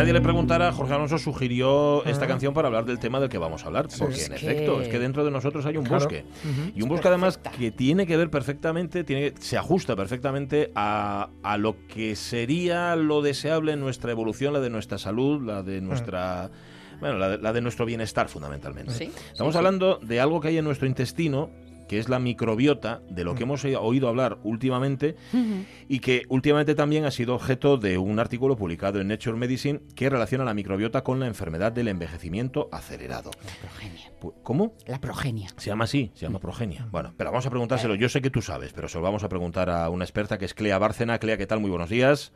Nadie 0.00 0.14
le 0.14 0.22
preguntara, 0.22 0.72
Jorge 0.72 0.94
Alonso 0.94 1.18
sugirió 1.18 2.02
esta 2.06 2.26
canción 2.26 2.54
para 2.54 2.68
hablar 2.68 2.86
del 2.86 2.98
tema 2.98 3.20
del 3.20 3.28
que 3.28 3.36
vamos 3.36 3.64
a 3.64 3.66
hablar. 3.66 3.86
Porque, 3.98 4.24
en 4.24 4.32
efecto, 4.32 4.80
es 4.80 4.88
que 4.88 4.98
dentro 4.98 5.26
de 5.26 5.30
nosotros 5.30 5.66
hay 5.66 5.76
un 5.76 5.84
bosque. 5.84 6.24
Y 6.74 6.80
un 6.80 6.88
bosque, 6.88 7.08
además, 7.08 7.38
que 7.38 7.70
tiene 7.70 8.06
que 8.06 8.16
ver 8.16 8.30
perfectamente, 8.30 9.04
tiene, 9.04 9.34
se 9.38 9.58
ajusta 9.58 9.96
perfectamente 9.96 10.72
a, 10.74 11.28
a, 11.42 11.58
lo 11.58 11.86
que 11.86 12.16
sería 12.16 12.96
lo 12.96 13.20
deseable 13.20 13.72
en 13.72 13.80
nuestra 13.80 14.10
evolución, 14.10 14.54
la 14.54 14.60
de 14.60 14.70
nuestra 14.70 14.96
salud, 14.96 15.42
la 15.42 15.62
de 15.62 15.82
nuestra. 15.82 16.50
Bueno, 16.98 17.18
la 17.18 17.52
de, 17.52 17.60
nuestro 17.60 17.84
bienestar 17.84 18.28
fundamentalmente. 18.28 19.10
Estamos 19.32 19.56
hablando 19.56 19.98
de 20.02 20.20
algo 20.20 20.40
que 20.40 20.48
hay 20.48 20.58
en 20.58 20.64
nuestro 20.64 20.86
intestino 20.86 21.50
que 21.90 21.98
es 21.98 22.08
la 22.08 22.20
microbiota, 22.20 23.02
de 23.10 23.24
lo 23.24 23.34
que 23.34 23.42
hemos 23.42 23.64
oído 23.64 24.08
hablar 24.08 24.38
últimamente 24.44 25.16
y 25.88 25.98
que 25.98 26.22
últimamente 26.28 26.76
también 26.76 27.04
ha 27.04 27.10
sido 27.10 27.34
objeto 27.34 27.78
de 27.78 27.98
un 27.98 28.20
artículo 28.20 28.56
publicado 28.56 29.00
en 29.00 29.08
Nature 29.08 29.36
Medicine 29.36 29.80
que 29.96 30.08
relaciona 30.08 30.44
la 30.44 30.54
microbiota 30.54 31.02
con 31.02 31.18
la 31.18 31.26
enfermedad 31.26 31.72
del 31.72 31.88
envejecimiento 31.88 32.68
acelerado. 32.70 33.32
La 33.44 33.68
progenia. 33.68 34.12
¿Cómo? 34.44 34.76
La 34.86 35.00
progenia. 35.00 35.48
Se 35.56 35.70
llama 35.70 35.82
así, 35.82 36.12
se 36.14 36.26
llama 36.26 36.38
progenia. 36.38 36.86
Bueno, 36.92 37.12
pero 37.16 37.32
vamos 37.32 37.46
a 37.46 37.50
preguntárselo. 37.50 37.96
Yo 37.96 38.08
sé 38.08 38.22
que 38.22 38.30
tú 38.30 38.40
sabes, 38.40 38.72
pero 38.72 38.88
se 38.88 38.96
lo 38.96 39.02
vamos 39.02 39.24
a 39.24 39.28
preguntar 39.28 39.68
a 39.68 39.90
una 39.90 40.04
experta 40.04 40.38
que 40.38 40.44
es 40.44 40.54
Clea 40.54 40.78
Bárcena. 40.78 41.18
Clea, 41.18 41.38
¿qué 41.38 41.48
tal? 41.48 41.58
Muy 41.58 41.70
buenos 41.70 41.90
días. 41.90 42.32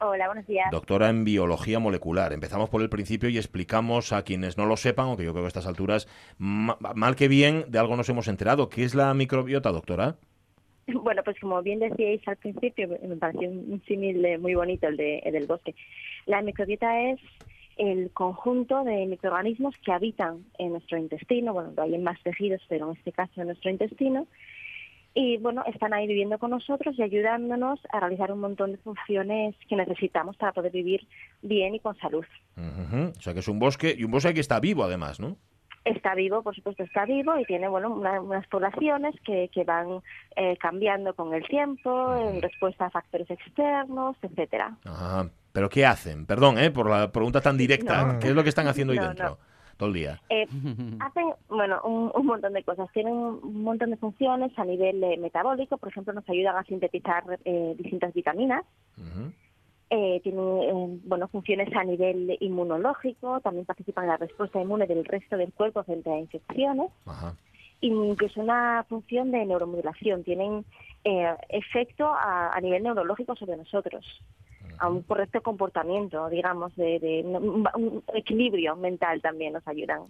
Hola, 0.00 0.26
buenos 0.26 0.46
días. 0.46 0.70
Doctora 0.70 1.08
en 1.08 1.24
biología 1.24 1.80
molecular. 1.80 2.32
Empezamos 2.32 2.70
por 2.70 2.82
el 2.82 2.88
principio 2.88 3.28
y 3.28 3.36
explicamos 3.36 4.12
a 4.12 4.22
quienes 4.22 4.56
no 4.56 4.64
lo 4.64 4.76
sepan, 4.76 5.06
aunque 5.06 5.24
yo 5.24 5.32
creo 5.32 5.42
que 5.42 5.46
a 5.46 5.48
estas 5.48 5.66
alturas, 5.66 6.06
mal 6.38 7.16
que 7.16 7.26
bien, 7.26 7.64
de 7.68 7.80
algo 7.80 7.96
nos 7.96 8.08
hemos 8.08 8.28
enterado. 8.28 8.68
¿Qué 8.68 8.84
es 8.84 8.94
la 8.94 9.12
microbiota, 9.14 9.70
doctora? 9.70 10.16
Bueno, 10.90 11.22
pues 11.22 11.38
como 11.38 11.62
bien 11.62 11.80
decíais 11.80 12.26
al 12.26 12.36
principio, 12.36 12.88
me 12.88 13.16
pareció 13.16 13.50
un 13.50 13.82
símil 13.86 14.38
muy 14.38 14.54
bonito 14.54 14.86
el, 14.86 14.96
de, 14.96 15.18
el 15.18 15.32
del 15.34 15.46
bosque. 15.46 15.74
La 16.24 16.40
microbiota 16.40 17.02
es 17.10 17.20
el 17.76 18.10
conjunto 18.12 18.84
de 18.84 19.04
microorganismos 19.04 19.74
que 19.84 19.92
habitan 19.92 20.44
en 20.58 20.72
nuestro 20.72 20.96
intestino, 20.96 21.52
bueno, 21.52 21.72
hay 21.76 21.94
en 21.94 22.02
más 22.02 22.18
tejidos, 22.22 22.62
pero 22.70 22.90
en 22.90 22.96
este 22.96 23.12
caso 23.12 23.40
en 23.40 23.48
nuestro 23.48 23.70
intestino, 23.70 24.26
y 25.20 25.36
bueno, 25.38 25.64
están 25.66 25.92
ahí 25.94 26.06
viviendo 26.06 26.38
con 26.38 26.52
nosotros 26.52 26.94
y 26.96 27.02
ayudándonos 27.02 27.80
a 27.90 27.98
realizar 27.98 28.30
un 28.30 28.38
montón 28.38 28.70
de 28.70 28.78
funciones 28.78 29.56
que 29.68 29.74
necesitamos 29.74 30.36
para 30.36 30.52
poder 30.52 30.70
vivir 30.70 31.08
bien 31.42 31.74
y 31.74 31.80
con 31.80 31.98
salud. 31.98 32.24
O 32.56 33.20
sea 33.20 33.34
que 33.34 33.40
es 33.40 33.48
un 33.48 33.58
bosque 33.58 33.96
y 33.98 34.04
un 34.04 34.12
bosque 34.12 34.32
que 34.32 34.38
está 34.38 34.60
vivo 34.60 34.84
además, 34.84 35.18
¿no? 35.18 35.36
Está 35.84 36.14
vivo, 36.14 36.42
por 36.42 36.54
supuesto 36.54 36.84
está 36.84 37.04
vivo 37.04 37.36
y 37.36 37.44
tiene 37.46 37.66
bueno 37.66 37.90
unas 37.90 38.46
poblaciones 38.46 39.16
que, 39.24 39.50
que 39.52 39.64
van 39.64 40.02
eh, 40.36 40.56
cambiando 40.58 41.12
con 41.14 41.34
el 41.34 41.44
tiempo 41.48 42.14
en 42.14 42.40
respuesta 42.40 42.86
a 42.86 42.90
factores 42.90 43.28
externos, 43.28 44.16
etcétera. 44.22 44.76
Ajá. 44.84 45.28
Pero 45.50 45.68
¿qué 45.68 45.84
hacen? 45.84 46.26
Perdón, 46.26 46.58
¿eh? 46.58 46.70
por 46.70 46.88
la 46.88 47.10
pregunta 47.10 47.40
tan 47.40 47.56
directa. 47.56 48.20
¿Qué 48.20 48.28
es 48.28 48.34
lo 48.34 48.44
que 48.44 48.50
están 48.50 48.68
haciendo 48.68 48.92
ahí 48.92 49.00
dentro? 49.00 49.36
Todo 49.78 49.88
el 49.88 49.94
día? 49.94 50.20
Eh, 50.28 50.46
hacen, 51.00 51.32
bueno, 51.48 51.80
un, 51.82 52.26
montón 52.26 52.52
de 52.52 52.64
cosas. 52.64 52.90
Tienen 52.92 53.14
un 53.14 53.62
montón 53.62 53.90
de 53.90 53.96
funciones 53.96 54.52
a 54.58 54.64
nivel 54.64 55.02
eh, 55.02 55.16
metabólico. 55.16 55.78
Por 55.78 55.88
ejemplo, 55.88 56.12
nos 56.12 56.28
ayudan 56.28 56.56
a 56.56 56.64
sintetizar 56.64 57.24
eh, 57.44 57.74
distintas 57.78 58.12
vitaminas. 58.12 58.64
tienen, 59.88 61.00
bueno, 61.08 61.28
funciones 61.28 61.74
a 61.74 61.84
nivel 61.84 62.36
inmunológico. 62.40 63.40
También 63.40 63.64
participan 63.64 64.04
en 64.04 64.10
la 64.10 64.16
respuesta 64.16 64.60
inmune 64.60 64.86
del 64.86 65.04
resto 65.04 65.36
del 65.36 65.52
cuerpo 65.52 65.82
frente 65.84 66.10
a 66.10 66.18
infecciones. 66.18 66.90
Ajá. 67.06 67.34
Incluso 67.80 68.40
una 68.40 68.84
función 68.88 69.30
de 69.30 69.46
neuromodulación. 69.46 70.24
Tienen 70.24 70.64
efecto 71.48 72.12
a 72.12 72.58
nivel 72.60 72.82
neurológico 72.82 73.36
sobre 73.36 73.56
nosotros 73.56 74.04
a 74.78 74.88
un 74.88 75.02
correcto 75.02 75.42
comportamiento, 75.42 76.28
digamos, 76.28 76.74
de, 76.76 77.22
un, 77.24 78.02
equilibrio 78.14 78.76
mental 78.76 79.20
también 79.20 79.52
nos 79.52 79.66
ayudan. 79.66 80.02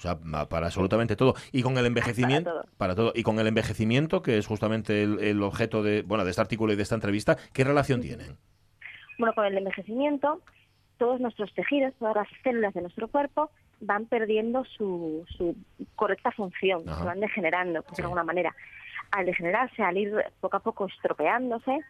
O 0.00 0.02
sea, 0.02 0.18
para 0.48 0.66
absolutamente 0.66 1.14
todo. 1.14 1.34
Y 1.52 1.62
con 1.62 1.76
el 1.76 1.84
envejecimiento, 1.84 2.64
para 2.78 2.94
todo. 2.94 3.12
Y 3.14 3.22
con 3.22 3.38
el 3.38 3.46
envejecimiento, 3.46 4.22
que 4.22 4.38
es 4.38 4.46
justamente 4.46 5.02
el, 5.02 5.42
objeto 5.42 5.82
de, 5.82 6.02
bueno, 6.02 6.24
de 6.24 6.30
este 6.30 6.40
artículo 6.40 6.72
y 6.72 6.76
de 6.76 6.82
esta 6.82 6.94
entrevista, 6.94 7.36
¿qué 7.52 7.64
relación 7.64 8.00
tienen? 8.00 8.38
Bueno, 9.18 9.34
con 9.34 9.44
el 9.44 9.58
envejecimiento, 9.58 10.40
todos 10.96 11.20
nuestros 11.20 11.52
tejidos, 11.52 11.92
todas 11.98 12.16
las 12.16 12.28
células 12.42 12.72
de 12.72 12.80
nuestro 12.80 13.08
cuerpo 13.08 13.50
van 13.80 14.06
perdiendo 14.06 14.64
su, 14.64 15.26
su 15.36 15.54
correcta 15.96 16.30
función, 16.30 16.84
se 16.84 17.04
van 17.04 17.20
degenerando, 17.20 17.84
de 17.94 18.02
alguna 18.02 18.24
manera. 18.24 18.54
Al 19.10 19.26
degenerarse, 19.26 19.82
al 19.82 19.98
ir 19.98 20.14
poco 20.40 20.56
a 20.56 20.60
poco 20.60 20.86
estropeándose, 20.86 21.80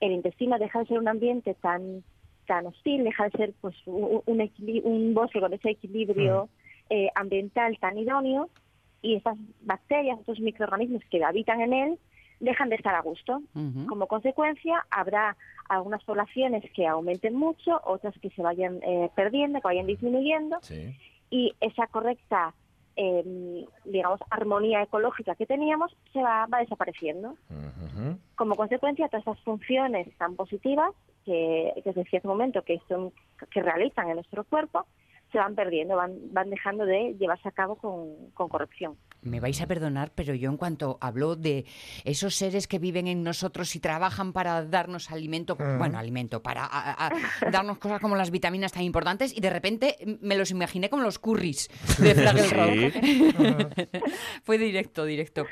el 0.00 0.12
intestino 0.12 0.58
deja 0.58 0.80
de 0.80 0.86
ser 0.86 0.98
un 0.98 1.08
ambiente 1.08 1.54
tan 1.54 2.02
tan 2.46 2.66
hostil, 2.66 3.04
deja 3.04 3.24
de 3.24 3.30
ser 3.30 3.52
pues 3.60 3.76
un, 3.84 4.22
un, 4.24 5.14
bosque 5.14 5.38
con 5.38 5.52
ese 5.52 5.70
equilibrio 5.70 6.48
eh, 6.88 7.08
ambiental 7.14 7.76
tan 7.78 7.98
idóneo 7.98 8.48
y 9.02 9.16
estas 9.16 9.36
bacterias, 9.60 10.18
estos 10.18 10.40
microorganismos 10.40 11.02
que 11.10 11.22
habitan 11.22 11.60
en 11.60 11.72
él, 11.74 11.98
dejan 12.40 12.70
de 12.70 12.76
estar 12.76 12.94
a 12.94 13.02
gusto. 13.02 13.42
Como 13.86 14.06
consecuencia, 14.06 14.84
habrá 14.90 15.36
algunas 15.68 16.02
poblaciones 16.04 16.64
que 16.72 16.86
aumenten 16.86 17.34
mucho, 17.34 17.80
otras 17.84 18.14
que 18.18 18.30
se 18.30 18.42
vayan 18.42 18.80
eh, 18.82 19.10
perdiendo, 19.14 19.60
que 19.60 19.68
vayan 19.68 19.86
disminuyendo, 19.86 20.58
y 21.30 21.54
esa 21.60 21.86
correcta 21.88 22.54
eh, 23.00 23.64
digamos, 23.84 24.20
armonía 24.28 24.82
ecológica 24.82 25.36
que 25.36 25.46
teníamos 25.46 25.96
se 26.12 26.20
va, 26.20 26.46
va 26.46 26.58
desapareciendo. 26.58 27.36
Como 28.34 28.56
consecuencia, 28.56 29.08
todas 29.08 29.24
esas 29.24 29.40
funciones 29.44 30.08
tan 30.18 30.34
positivas 30.34 30.92
que, 31.24 31.72
que 31.84 31.92
decía 31.92 32.18
hace 32.18 32.26
un 32.26 32.34
momento 32.34 32.62
que, 32.62 32.80
son, 32.88 33.12
que 33.52 33.62
realizan 33.62 34.08
en 34.08 34.16
nuestro 34.16 34.42
cuerpo, 34.42 34.84
se 35.30 35.38
van 35.38 35.54
perdiendo, 35.54 35.94
van, 35.94 36.12
van 36.32 36.50
dejando 36.50 36.84
de 36.86 37.14
llevarse 37.18 37.48
a 37.48 37.52
cabo 37.52 37.76
con, 37.76 38.30
con 38.34 38.48
corrección 38.48 38.96
me 39.22 39.40
vais 39.40 39.60
a 39.60 39.66
perdonar, 39.66 40.12
pero 40.14 40.34
yo 40.34 40.50
en 40.50 40.56
cuanto 40.56 40.98
hablo 41.00 41.36
de 41.36 41.64
esos 42.04 42.34
seres 42.34 42.66
que 42.66 42.78
viven 42.78 43.06
en 43.06 43.22
nosotros 43.22 43.74
y 43.76 43.80
trabajan 43.80 44.32
para 44.32 44.64
darnos 44.64 45.10
alimento, 45.10 45.56
mm. 45.56 45.78
bueno, 45.78 45.98
alimento, 45.98 46.42
para 46.42 46.68
darnos 47.50 47.78
cosas 47.78 48.00
como 48.00 48.16
las 48.16 48.30
vitaminas 48.30 48.72
tan 48.72 48.82
importantes, 48.82 49.36
y 49.36 49.40
de 49.40 49.50
repente 49.50 49.96
me 50.20 50.36
los 50.36 50.50
imaginé 50.50 50.88
como 50.88 51.02
los 51.02 51.18
curris 51.18 51.68
de 51.98 52.14
Fraggle 52.14 52.92
Fue 54.44 54.58
directo, 54.58 55.04
directo. 55.04 55.46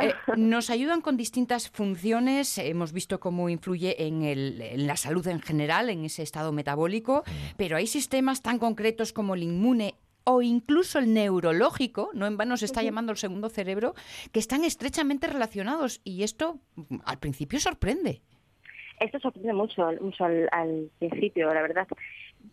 Eh, 0.00 0.12
nos 0.36 0.70
ayudan 0.70 1.00
con 1.00 1.16
distintas 1.16 1.68
funciones, 1.70 2.58
hemos 2.58 2.92
visto 2.92 3.20
cómo 3.20 3.48
influye 3.48 4.06
en, 4.06 4.22
el, 4.22 4.60
en 4.60 4.86
la 4.86 4.96
salud 4.96 5.26
en 5.28 5.40
general, 5.40 5.90
en 5.90 6.04
ese 6.04 6.22
estado 6.22 6.52
metabólico, 6.52 7.24
pero 7.56 7.76
hay 7.76 7.86
sistemas 7.86 8.42
tan 8.42 8.58
concretos 8.58 9.12
como 9.12 9.34
el 9.34 9.42
inmune 9.42 9.94
o 10.28 10.42
incluso 10.42 10.98
el 10.98 11.14
neurológico, 11.14 12.10
no 12.12 12.26
en 12.26 12.36
vano 12.36 12.56
se 12.56 12.64
está 12.64 12.82
llamando 12.82 13.12
el 13.12 13.18
segundo 13.18 13.48
cerebro, 13.48 13.94
que 14.32 14.40
están 14.40 14.64
estrechamente 14.64 15.28
relacionados 15.28 16.00
y 16.04 16.24
esto 16.24 16.58
mm, 16.74 16.96
al 17.04 17.18
principio 17.18 17.60
sorprende. 17.60 18.22
Esto 18.98 19.20
sorprende 19.20 19.52
mucho, 19.52 19.88
mucho 20.00 20.24
al 20.24 20.90
principio, 20.98 21.52
la 21.54 21.62
verdad 21.62 21.86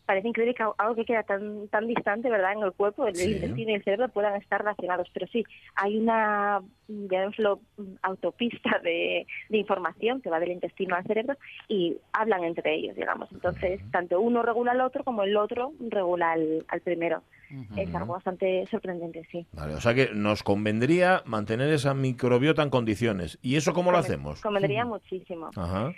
parece 0.05 0.27
increíble 0.27 0.55
que 0.55 0.63
algo 0.77 0.95
que 0.95 1.05
queda 1.05 1.23
tan 1.23 1.67
tan 1.69 1.87
distante, 1.87 2.29
¿verdad?, 2.29 2.53
en 2.53 2.63
el 2.63 2.71
cuerpo, 2.73 3.07
el 3.07 3.19
intestino 3.19 3.71
y 3.71 3.75
el 3.75 3.83
cerebro 3.83 4.09
puedan 4.09 4.35
estar 4.35 4.61
relacionados. 4.61 5.09
Pero 5.13 5.27
sí, 5.27 5.43
hay 5.75 5.97
una, 5.97 6.61
llamémoslo, 6.87 7.59
autopista 8.01 8.79
de, 8.83 9.25
de 9.49 9.57
información 9.57 10.21
que 10.21 10.29
va 10.29 10.39
del 10.39 10.51
intestino 10.51 10.95
al 10.95 11.05
cerebro 11.05 11.37
y 11.67 11.97
hablan 12.11 12.43
entre 12.43 12.75
ellos, 12.75 12.95
digamos. 12.95 13.31
Entonces, 13.31 13.81
tanto 13.91 14.19
uno 14.19 14.41
regula 14.43 14.71
al 14.71 14.81
otro 14.81 15.03
como 15.03 15.23
el 15.23 15.37
otro 15.37 15.73
regula 15.79 16.31
al, 16.31 16.65
al 16.67 16.81
primero. 16.81 17.23
Es 17.77 17.93
algo 17.93 18.13
bastante 18.13 18.65
sorprendente, 18.71 19.27
sí. 19.31 19.45
Vale, 19.53 19.75
o 19.75 19.81
sea 19.81 19.93
que 19.93 20.09
nos 20.13 20.43
convendría 20.43 21.21
mantener 21.25 21.69
esa 21.69 21.93
microbiota 21.93 22.63
en 22.63 22.69
condiciones. 22.69 23.37
¿Y 23.41 23.55
eso 23.55 23.73
cómo 23.73 23.91
lo 23.91 23.97
hacemos? 23.97 24.41
Convendría 24.41 24.85
muchísimo. 24.85 25.51
Ajá. 25.55 25.93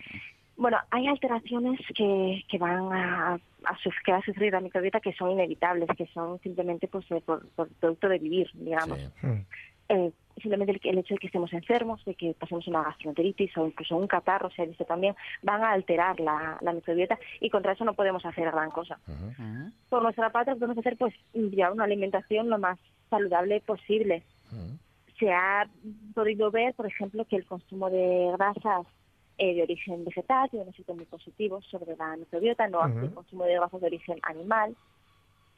Bueno, 0.57 0.77
hay 0.89 1.07
alteraciones 1.07 1.79
que, 1.95 2.43
que 2.49 2.57
van 2.57 2.91
a, 2.93 3.33
a, 3.33 3.77
que 4.05 4.11
va 4.11 4.19
a 4.19 4.21
sufrir 4.21 4.53
la 4.53 4.61
microbiota 4.61 5.01
que 5.01 5.13
son 5.13 5.31
inevitables, 5.31 5.89
que 5.97 6.07
son 6.07 6.39
simplemente 6.39 6.87
pues 6.87 7.05
eh, 7.11 7.21
por, 7.25 7.45
producto 7.55 8.07
de 8.07 8.19
vivir, 8.19 8.49
digamos. 8.53 8.99
Hmm. 9.21 9.41
Eh, 9.89 10.11
simplemente 10.41 10.79
el, 10.83 10.97
hecho 10.97 11.13
de 11.13 11.19
que 11.19 11.27
estemos 11.27 11.51
enfermos, 11.53 12.03
de 12.05 12.15
que 12.15 12.33
pasemos 12.33 12.67
una 12.67 12.83
gastroenteritis 12.83 13.57
o 13.57 13.67
incluso 13.67 13.95
un 13.95 14.07
catarro, 14.07 14.49
se 14.51 14.61
ha 14.61 14.65
visto 14.65 14.85
también, 14.85 15.15
van 15.41 15.63
a 15.63 15.71
alterar 15.71 16.19
la, 16.19 16.57
la 16.61 16.73
microbiota 16.73 17.17
y 17.39 17.49
contra 17.49 17.73
eso 17.73 17.85
no 17.85 17.93
podemos 17.93 18.25
hacer 18.25 18.51
gran 18.51 18.71
cosa. 18.71 18.99
Por 19.89 20.03
nuestra 20.03 20.31
parte 20.31 20.55
podemos 20.55 20.77
hacer 20.77 20.97
pues 20.97 21.13
ya 21.33 21.71
una 21.71 21.85
alimentación 21.85 22.49
lo 22.49 22.57
más 22.57 22.77
saludable 23.09 23.61
posible. 23.61 24.23
Se 25.19 25.31
ha 25.31 25.67
podido 26.13 26.51
ver, 26.51 26.73
por 26.73 26.85
ejemplo, 26.85 27.23
que 27.25 27.37
el 27.37 27.45
consumo 27.45 27.89
de 27.89 28.31
grasas 28.37 28.85
eh, 29.37 29.53
de 29.53 29.63
origen 29.63 30.03
vegetal, 30.03 30.49
tiene 30.49 30.63
un 30.63 30.69
efecto 30.69 30.93
muy 30.93 31.05
positivo 31.05 31.61
sobre 31.63 31.95
la 31.95 32.15
microbiota, 32.17 32.67
no 32.67 32.81
hace 32.81 32.99
el 32.99 33.13
consumo 33.13 33.45
de 33.45 33.55
grasas 33.55 33.81
de 33.81 33.87
origen 33.87 34.19
animal. 34.23 34.75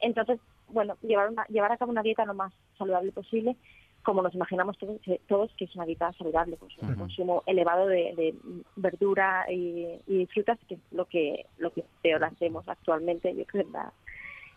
Entonces, 0.00 0.40
bueno, 0.68 0.96
llevar, 1.02 1.30
llevar 1.48 1.72
a 1.72 1.76
cabo 1.76 1.90
una 1.90 2.02
dieta 2.02 2.24
lo 2.24 2.34
más 2.34 2.52
saludable 2.76 3.12
posible, 3.12 3.56
como 4.02 4.22
nos 4.22 4.34
imaginamos 4.34 4.78
todos, 4.78 5.00
todos 5.26 5.50
que 5.56 5.64
es 5.66 5.74
una 5.74 5.84
dieta 5.84 6.12
saludable, 6.14 6.56
con 6.56 6.68
un 6.80 6.94
consumo 6.94 7.42
elevado 7.46 7.86
de, 7.86 8.34
verdura 8.76 9.46
y, 9.50 10.26
frutas, 10.32 10.58
que 10.68 10.74
es 10.74 10.80
lo 10.90 11.06
que, 11.06 11.46
lo 11.58 11.72
que 11.72 11.84
peor 12.02 12.24
hacemos 12.24 12.66
actualmente, 12.68 13.34
yo 13.34 13.44
creo, 13.44 13.64
en 13.64 13.72
la, 13.72 13.92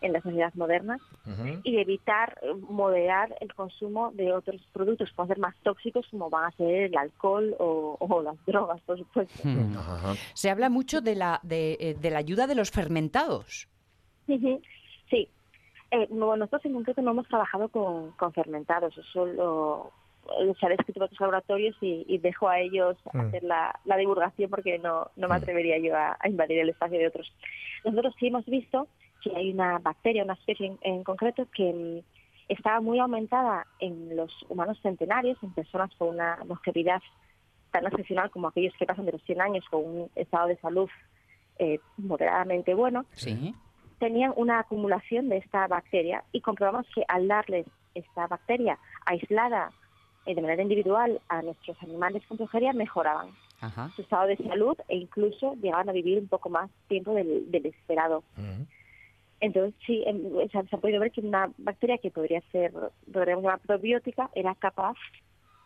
en 0.00 0.12
la 0.12 0.20
sociedad 0.22 0.52
moderna. 0.54 0.98
Y 1.64 1.78
evitar 1.78 2.38
eh, 2.42 2.54
moderar 2.68 3.36
el 3.40 3.54
consumo 3.54 4.10
de 4.12 4.32
otros 4.32 4.60
productos 4.72 5.08
que 5.10 5.14
pueden 5.14 5.28
ser 5.28 5.38
más 5.38 5.54
tóxicos 5.62 6.06
como 6.10 6.30
van 6.30 6.44
a 6.44 6.56
ser 6.56 6.84
el 6.84 6.96
alcohol 6.96 7.54
o, 7.58 8.22
las 8.22 8.44
drogas, 8.46 8.80
por 8.82 8.98
supuesto. 8.98 9.42
Se 10.34 10.50
habla 10.50 10.70
mucho 10.70 11.00
de 11.00 11.14
la, 11.14 11.40
de, 11.42 11.76
eh, 11.80 11.96
de 12.00 12.10
la 12.10 12.18
ayuda 12.18 12.46
de 12.46 12.54
los 12.54 12.70
fermentados. 12.70 13.68
Sí, 14.26 14.38
eh, 15.92 16.08
nosotros 16.10 16.64
en 16.64 16.72
concreto 16.72 17.02
no 17.02 17.10
hemos 17.10 17.28
trabajado 17.28 17.68
con, 17.68 18.12
con 18.12 18.32
fermentados, 18.32 18.96
eso 18.96 19.26
lo, 19.26 19.92
se 20.58 20.66
ha 20.66 20.70
descrito 20.70 21.00
por 21.00 21.04
otros 21.04 21.20
laboratorios 21.20 21.76
y, 21.82 22.16
dejo 22.16 22.48
a 22.48 22.60
ellos 22.60 22.96
mm. 23.12 23.20
hacer 23.20 23.42
la, 23.42 23.78
divulgación 23.98 24.48
porque 24.48 24.78
no, 24.78 25.10
no 25.16 25.28
me 25.28 25.34
mm. 25.34 25.42
atrevería 25.42 25.78
yo 25.78 25.94
a, 25.94 26.16
invadir 26.24 26.60
el 26.60 26.70
espacio 26.70 26.98
de 26.98 27.08
otros. 27.08 27.30
Nosotros 27.84 28.14
sí 28.18 28.28
hemos 28.28 28.46
visto 28.46 28.88
que 29.22 29.36
hay 29.36 29.52
una 29.52 29.78
bacteria, 29.80 30.24
una 30.24 30.32
especie 30.32 30.76
en, 30.80 31.04
concreto 31.04 31.46
que 31.54 31.72
mm, 31.72 32.52
estaba 32.52 32.80
muy 32.80 32.98
aumentada 32.98 33.66
en 33.78 34.16
los 34.16 34.32
humanos 34.48 34.78
centenarios, 34.82 35.36
en 35.42 35.52
personas 35.52 35.94
con 35.96 36.08
una 36.08 36.42
longevidad 36.44 37.02
tan 37.70 37.86
excepcional 37.86 38.30
como 38.30 38.48
aquellos 38.48 38.74
que 38.78 38.86
pasan 38.86 39.04
de 39.04 39.12
los 39.12 39.22
100 39.24 39.42
años 39.42 39.64
con 39.70 39.84
un 39.84 40.10
estado 40.14 40.48
de 40.48 40.56
salud 40.56 40.88
eh, 41.58 41.80
moderadamente 41.98 42.72
bueno, 42.74 43.04
tenían 44.02 44.32
una 44.34 44.58
acumulación 44.58 45.28
de 45.28 45.36
esta 45.36 45.68
bacteria 45.68 46.24
y 46.32 46.40
comprobamos 46.40 46.84
que 46.92 47.04
al 47.06 47.28
darles 47.28 47.66
esta 47.94 48.26
bacteria 48.26 48.76
aislada 49.06 49.70
eh, 50.26 50.34
de 50.34 50.42
manera 50.42 50.60
individual 50.60 51.20
a 51.28 51.40
nuestros 51.40 51.80
animales 51.84 52.20
con 52.26 52.36
progeria 52.36 52.72
mejoraban 52.72 53.28
su 53.94 54.02
estado 54.02 54.26
de 54.26 54.36
salud 54.38 54.76
e 54.88 54.96
incluso 54.96 55.54
llegaban 55.62 55.88
a 55.88 55.92
vivir 55.92 56.18
un 56.18 56.26
poco 56.26 56.50
más 56.50 56.68
tiempo 56.88 57.14
del, 57.14 57.46
esperado. 57.64 58.24
Entonces, 59.38 59.72
sí, 59.86 60.02
em, 60.04 60.20
se 60.50 60.58
ha 60.58 60.78
podido 60.78 60.98
ver 60.98 61.12
que 61.12 61.20
una 61.20 61.52
bacteria 61.58 61.98
que 61.98 62.10
podría 62.10 62.40
ser, 62.50 62.72
podríamos 63.12 63.44
llamar 63.44 63.60
probiótica, 63.60 64.30
era 64.34 64.56
capaz 64.56 64.96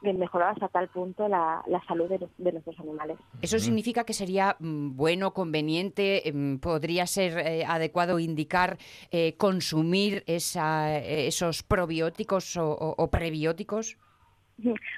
de 0.02 0.12
mejorar 0.12 0.52
hasta 0.52 0.68
tal 0.68 0.88
punto 0.88 1.28
la, 1.28 1.62
salud 1.88 2.08
de, 2.08 2.52
nuestros 2.52 2.78
animales. 2.80 3.18
¿Eso 3.42 3.58
significa 3.58 4.04
que 4.04 4.12
sería 4.12 4.56
mm, 4.58 4.96
bueno, 4.96 5.32
conveniente, 5.32 6.28
em, 6.28 6.58
podría 6.58 7.06
ser 7.06 7.38
eh, 7.38 7.64
adecuado 7.66 8.18
indicar 8.18 8.78
eh, 9.10 9.36
consumir 9.36 10.22
esa, 10.26 10.98
esos 10.98 11.62
probióticos 11.62 12.56
o 12.56 13.08
prebióticos? 13.10 13.96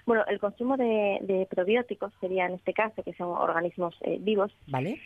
Bueno, 0.07 0.25
el 0.29 0.39
consumo 0.39 0.77
de, 0.77 1.47
probióticos 1.51 2.13
sería 2.21 2.47
en 2.47 2.55
este 2.55 2.73
caso, 2.73 3.03
que 3.03 3.13
son 3.15 3.29
organismos 3.29 3.97
eh, 4.03 4.19
vivos. 4.21 4.53
Vale. 4.67 5.01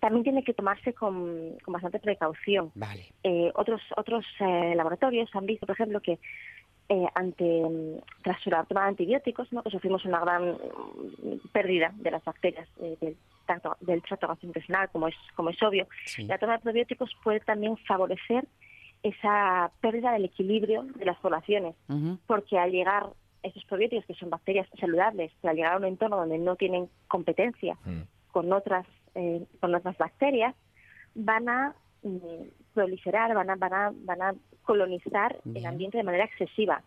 También 0.00 0.24
tiene 0.24 0.44
que 0.44 0.54
tomarse 0.54 0.92
con, 0.92 1.56
bastante 1.66 1.98
precaución. 1.98 2.70
Vale. 2.74 3.06
Eh, 3.22 3.50
otros 3.54 3.80
otros 3.96 4.24
eh, 4.40 4.74
laboratorios 4.74 5.30
han 5.34 5.46
visto, 5.46 5.66
por 5.66 5.74
ejemplo, 5.74 6.00
que 6.00 6.18
ante 7.14 7.62
tras 8.22 8.46
la 8.46 8.64
toma 8.64 8.82
de 8.82 8.88
antibióticos, 8.88 9.52
¿no? 9.52 9.62
que 9.62 9.70
sufrimos 9.70 10.04
una 10.04 10.20
gran 10.20 10.52
mm, 10.52 11.48
pérdida 11.52 11.92
de 11.96 12.10
las 12.10 12.24
bacterias 12.24 12.68
del 12.78 13.16
tracto, 13.44 13.76
del 13.80 14.02
tracto 14.02 14.28
gastrointestinal, 14.28 14.90
como 14.90 15.08
es 15.08 15.16
como 15.34 15.50
es 15.50 15.62
obvio. 15.62 15.88
La 16.18 16.38
toma 16.38 16.54
de 16.54 16.58
probióticos 16.60 17.10
puede 17.22 17.40
también 17.40 17.76
favorecer 17.78 18.46
esa 19.02 19.70
pérdida 19.80 20.12
del 20.12 20.26
equilibrio 20.26 20.82
de 20.82 21.04
las 21.04 21.18
poblaciones, 21.18 21.74
porque 22.26 22.58
al 22.58 22.72
llegar 22.72 23.06
esos 23.42 23.64
probióticos, 23.64 24.04
que 24.06 24.14
son 24.14 24.30
bacterias 24.30 24.68
saludables, 24.80 25.32
que 25.40 25.48
al 25.48 25.56
llegar 25.56 25.74
a 25.74 25.76
un 25.76 25.84
entorno 25.84 26.16
donde 26.16 26.38
no 26.38 26.56
tienen 26.56 26.88
competencia 27.08 27.76
mm. 27.84 28.02
con 28.32 28.52
otras 28.52 28.86
eh, 29.14 29.46
con 29.60 29.74
otras 29.74 29.96
bacterias, 29.96 30.54
van 31.14 31.48
a 31.48 31.74
mm, 32.02 32.18
proliferar, 32.76 33.34
van 33.34 33.50
a, 33.50 33.56
van 33.56 33.72
a, 33.72 33.92
van 34.04 34.22
a 34.22 34.34
colonizar 34.64 35.36
el 35.54 35.64
ambiente 35.64 35.96
de 35.96 36.04
manera 36.04 36.24
excesiva. 36.24 36.82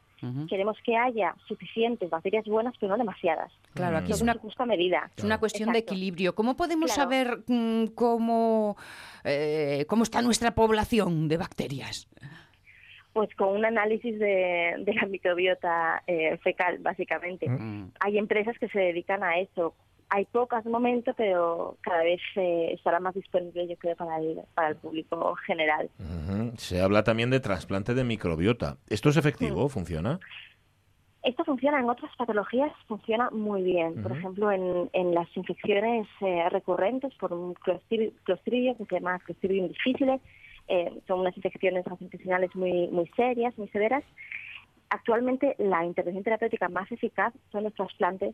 Queremos 0.50 0.78
que 0.84 0.98
haya 0.98 1.34
suficientes 1.48 2.10
bacterias 2.10 2.44
buenas, 2.46 2.74
pero 2.78 2.92
no 2.92 2.98
demasiadas. 2.98 3.54
Claro, 3.74 3.98
aquí 3.98 4.12
es 4.12 4.22
una 4.22 4.34
justa 4.34 4.66
medida. 4.66 5.10
Es 5.16 5.24
una 5.24 5.40
cuestión 5.40 5.72
de 5.72 5.80
equilibrio. 5.80 6.36
¿Cómo 6.36 6.58
podemos 6.58 6.92
saber 6.92 7.40
mm, 7.48 7.86
cómo, 7.96 8.76
eh, 9.24 9.86
cómo 9.88 10.04
está 10.04 10.22
nuestra 10.22 10.52
población 10.52 11.30
de 11.30 11.38
bacterias? 11.38 12.10
Pues 13.14 13.34
con 13.36 13.56
un 13.56 13.64
análisis 13.64 14.20
de, 14.20 14.84
la 14.94 15.08
microbiota 15.08 16.04
eh, 16.06 16.38
fecal, 16.44 16.80
básicamente. 16.80 17.50
Mm. 17.50 17.92
Hay 18.02 18.18
empresas 18.18 18.60
que 18.60 18.68
se 18.68 18.80
dedican 18.80 19.24
a 19.24 19.40
eso. 19.40 19.74
Hay 20.12 20.26
pocas 20.26 20.66
momentos, 20.66 21.14
pero 21.16 21.78
cada 21.82 22.02
vez 22.02 22.20
eh, 22.36 22.72
estará 22.74 23.00
más 23.00 23.14
disponible, 23.14 23.68
yo 23.68 23.78
creo, 23.78 23.96
para 23.96 24.18
el, 24.18 24.42
para 24.56 24.70
el 24.70 24.76
público 24.76 25.36
general. 25.46 25.90
Se 26.58 26.82
habla 26.82 27.04
también 27.04 27.30
de 27.30 27.40
trasplante 27.40 27.94
de 27.94 28.04
microbiota. 28.04 28.78
¿Esto 28.90 29.10
es 29.10 29.18
efectivo? 29.18 29.66
Mm. 29.66 29.70
¿Funciona? 29.70 30.20
Esto 31.22 31.44
funciona 31.44 31.80
en 31.80 31.90
otras 31.90 32.16
patologías, 32.16 32.72
funciona 32.88 33.30
muy 33.30 33.62
bien. 33.62 34.02
Por 34.02 34.14
ejemplo, 34.14 34.52
en, 34.52 34.90
en 34.94 35.14
las 35.14 35.28
infecciones 35.36 36.08
eh, 36.22 36.50
recurrentes 36.50 37.14
por 37.16 37.34
un 37.34 37.54
clostridio, 37.56 38.78
que 38.78 38.86
se 38.86 38.96
llama 38.96 39.20
clostridium 39.20 39.68
difficile, 39.68 40.22
eh, 40.70 40.92
son 41.08 41.20
unas 41.20 41.36
infecciones 41.36 41.86
intestinales 42.00 42.56
muy, 42.56 42.88
muy 42.88 43.06
serias, 43.18 43.56
muy 43.58 43.68
severas. 43.68 44.04
Actualmente 44.90 45.56
la 45.60 45.86
intervención 45.86 46.24
terapéutica 46.24 46.70
más 46.70 46.92
eficaz 46.92 47.34
son 47.52 47.66
los 47.66 47.74
trasplantes 47.76 48.34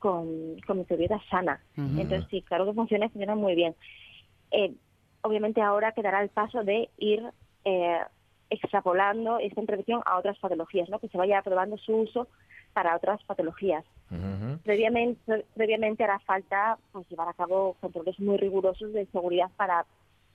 con, 0.00 0.56
con 0.66 0.78
microbiota 0.78 1.20
sana. 1.30 1.60
Entonces 1.76 2.26
sí, 2.30 2.42
claro 2.42 2.66
que 2.66 2.72
funciona 2.72 3.08
funciona 3.08 3.36
muy 3.36 3.54
bien. 3.54 3.76
Eh, 4.50 4.74
obviamente 5.22 5.62
ahora 5.62 5.92
quedará 5.92 6.22
el 6.22 6.30
paso 6.30 6.64
de 6.64 6.90
ir 6.98 7.22
eh, 7.64 8.00
extrapolando 8.48 9.38
esta 9.38 9.60
intervención 9.60 10.02
a 10.06 10.18
otras 10.18 10.38
patologías, 10.38 10.88
¿no? 10.88 10.98
que 10.98 11.08
se 11.08 11.18
vaya 11.18 11.38
aprobando 11.38 11.78
su 11.78 11.94
uso 11.94 12.26
para 12.72 12.96
otras 12.96 13.22
patologías. 13.24 13.84
previamente, 14.64 15.44
previamente 15.54 16.02
hará 16.02 16.18
falta 16.20 16.78
pues, 16.92 17.08
llevar 17.08 17.28
a 17.28 17.34
cabo 17.34 17.76
controles 17.80 18.18
muy 18.18 18.38
rigurosos 18.38 18.92
de 18.92 19.06
seguridad 19.06 19.50
para 19.56 19.86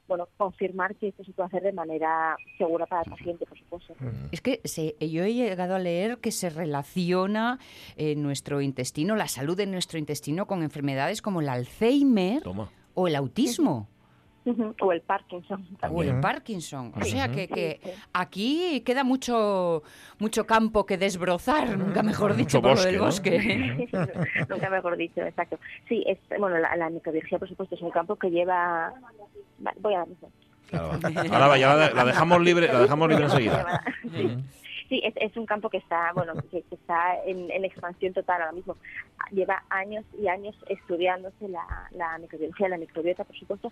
bueno, 0.08 0.28
confirmar 0.38 0.96
que 0.96 1.10
esto 1.10 1.24
se 1.24 1.32
puede 1.32 1.48
hacer 1.48 1.64
de 1.64 1.74
manera 1.74 2.38
segura 2.58 2.86
para 2.86 3.02
el 3.04 3.12
paciente, 3.12 3.46
por 3.46 3.58
supuesto. 3.58 3.96
Es 4.32 4.42
que 4.42 4.62
yo 5.00 5.24
he 5.24 5.34
llegado 5.34 5.76
a 5.76 5.80
leer 5.80 6.18
que 6.20 6.32
se 6.32 6.50
relaciona 6.50 7.60
eh, 7.98 8.16
nuestro 8.16 8.62
intestino, 8.62 9.16
la 9.16 9.28
salud 9.28 9.58
de 9.58 9.66
nuestro 9.66 9.98
intestino 9.98 10.46
con 10.48 10.64
enfermedades 10.64 11.22
como 11.22 11.42
el 11.42 11.50
Alzheimer 11.50 12.44
o 12.94 13.08
el 13.08 13.16
autismo. 13.16 13.90
O 14.80 14.92
el 14.92 15.02
Parkinson. 15.02 15.66
O 15.90 16.04
el 16.04 16.20
Parkinson. 16.20 16.94
O 16.96 17.04
sea 17.04 17.32
que, 17.32 17.80
aquí 18.14 18.82
queda 18.86 19.04
mucho 19.04 19.84
mucho 20.20 20.46
campo 20.46 20.86
que 20.86 20.98
desbrozar, 20.98 21.78
nunca 21.78 22.04
mejor 22.04 22.36
dicho, 22.36 22.62
por 22.62 22.76
lo 22.76 22.84
del 22.84 23.00
bosque. 23.00 23.90
nunca 24.50 24.70
mejor 24.70 24.98
dicho, 24.98 25.22
exacto. 25.22 25.60
Sí, 25.90 26.04
es, 26.08 26.20
bueno, 26.40 26.58
la, 26.60 26.76
la 26.76 26.90
microbiología, 26.90 27.40
por 27.40 27.50
supuesto, 27.50 27.76
es 27.76 27.82
un 27.82 27.92
campo 27.92 28.16
que 28.16 28.30
lleva 28.30 28.94
voy 29.80 29.94
a 29.94 30.06
Ahora 30.74 31.58
ya 31.58 31.76
la, 31.76 32.06
dejamos 32.06 32.42
libre, 32.42 32.68
la 32.68 32.80
dejamos 32.80 33.10
libre 33.10 33.26
enseguida. 33.26 33.82
Sí, 34.16 34.38
es, 34.90 35.14
es, 35.18 35.36
un 35.38 35.46
campo 35.46 35.70
que 35.70 35.78
está, 35.78 36.12
bueno, 36.14 36.34
que, 36.52 36.64
está 36.72 37.24
en, 37.26 37.66
expansión 37.66 38.14
total 38.14 38.42
ahora 38.42 38.54
mismo. 38.54 38.78
Lleva 39.32 39.64
años 39.70 40.06
y 40.20 40.28
años 40.28 40.56
estudiándose 40.70 41.48
la, 41.48 41.66
la 41.92 42.18
microbiología, 42.18 42.70
la 42.70 42.78
microbiota, 42.78 43.24
por 43.24 43.38
supuesto, 43.38 43.72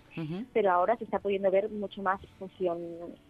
pero 0.52 0.72
ahora 0.72 0.96
se 0.96 1.04
está 1.04 1.18
pudiendo 1.18 1.50
ver 1.50 1.70
mucho 1.70 2.02
más 2.02 2.20
función, 2.38 2.78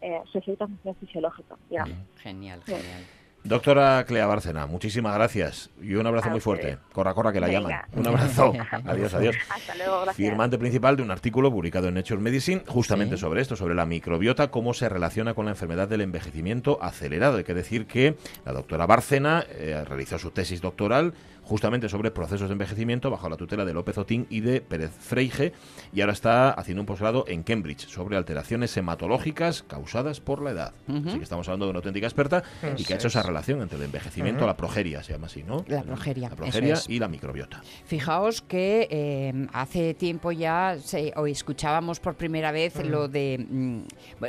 eh, 0.00 0.20
su 0.30 0.38
efecto 0.38 0.66
función 0.66 0.94
fisiológica, 0.96 1.56
digamos. 1.68 1.98
Genial, 2.16 2.62
genial. 2.64 3.04
Doctora 3.44 4.02
Clea 4.06 4.26
Bárcena, 4.26 4.66
muchísimas 4.66 5.14
gracias 5.14 5.68
y 5.82 5.96
un 5.96 6.06
abrazo 6.06 6.30
muy 6.30 6.40
fuerte. 6.40 6.78
Corra, 6.94 7.12
corra, 7.12 7.30
que 7.30 7.40
la 7.40 7.48
llaman. 7.48 7.82
Un 7.92 8.06
abrazo. 8.06 8.54
adiós, 8.86 9.12
adiós. 9.12 9.36
Hasta 9.50 9.74
luego, 9.74 10.00
gracias. 10.00 10.16
Firmante 10.16 10.56
principal 10.56 10.96
de 10.96 11.02
un 11.02 11.10
artículo 11.10 11.50
publicado 11.50 11.88
en 11.88 11.94
Nature 11.94 12.22
Medicine 12.22 12.62
justamente 12.66 13.18
sobre 13.18 13.42
esto, 13.42 13.54
sobre 13.54 13.74
la 13.74 13.84
microbiota, 13.84 14.50
cómo 14.50 14.72
se 14.72 14.88
relaciona 14.88 15.34
con 15.34 15.44
la 15.44 15.50
enfermedad 15.50 15.88
del 15.88 16.00
envejecimiento 16.00 16.78
acelerado. 16.80 17.36
Hay 17.36 17.44
que 17.44 17.52
decir 17.52 17.84
que 17.86 18.16
la 18.46 18.54
doctora 18.54 18.86
Bárcena 18.86 19.44
eh, 19.50 19.84
realizó 19.86 20.18
su 20.18 20.30
tesis 20.30 20.62
doctoral 20.62 21.12
justamente 21.44 21.88
sobre 21.88 22.10
procesos 22.10 22.48
de 22.48 22.52
envejecimiento 22.52 23.10
bajo 23.10 23.28
la 23.28 23.36
tutela 23.36 23.64
de 23.64 23.74
López 23.74 23.98
Otín 23.98 24.26
y 24.30 24.40
de 24.40 24.60
Pérez 24.60 24.90
Freige 24.98 25.52
y 25.92 26.00
ahora 26.00 26.12
está 26.12 26.50
haciendo 26.50 26.82
un 26.82 26.86
posgrado 26.86 27.24
en 27.28 27.42
Cambridge 27.42 27.86
sobre 27.86 28.16
alteraciones 28.16 28.76
hematológicas 28.76 29.62
causadas 29.62 30.20
por 30.20 30.42
la 30.42 30.50
edad. 30.50 30.72
Así 30.88 31.18
que 31.18 31.24
estamos 31.24 31.46
hablando 31.48 31.66
de 31.66 31.70
una 31.70 31.78
auténtica 31.78 32.06
experta 32.06 32.42
y 32.76 32.84
que 32.84 32.94
ha 32.94 32.96
hecho 32.96 33.08
esa 33.08 33.22
relación 33.22 33.60
entre 33.62 33.78
el 33.78 33.84
envejecimiento, 33.84 34.46
la 34.46 34.56
progeria 34.56 35.02
se 35.02 35.12
llama 35.12 35.26
así, 35.26 35.42
¿no? 35.42 35.64
La 35.68 35.82
progeria. 35.82 36.30
La 36.30 36.36
progeria 36.36 36.76
y 36.88 36.98
la 36.98 37.08
microbiota. 37.08 37.62
Fijaos 37.84 38.42
que 38.42 38.88
eh, 38.90 39.46
hace 39.52 39.94
tiempo 39.94 40.32
ya 40.32 40.76
hoy 41.16 41.32
escuchábamos 41.32 42.00
por 42.00 42.16
primera 42.16 42.52
vez 42.52 42.84
lo 42.84 43.08
de... 43.08 43.46
Mm, 43.48 43.80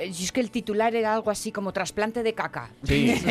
es 0.01 0.31
que 0.31 0.41
el 0.41 0.51
titular 0.51 0.95
era 0.95 1.13
algo 1.13 1.31
así 1.31 1.51
como 1.51 1.71
trasplante 1.71 2.23
de 2.23 2.33
caca. 2.33 2.71
Sí, 2.83 3.15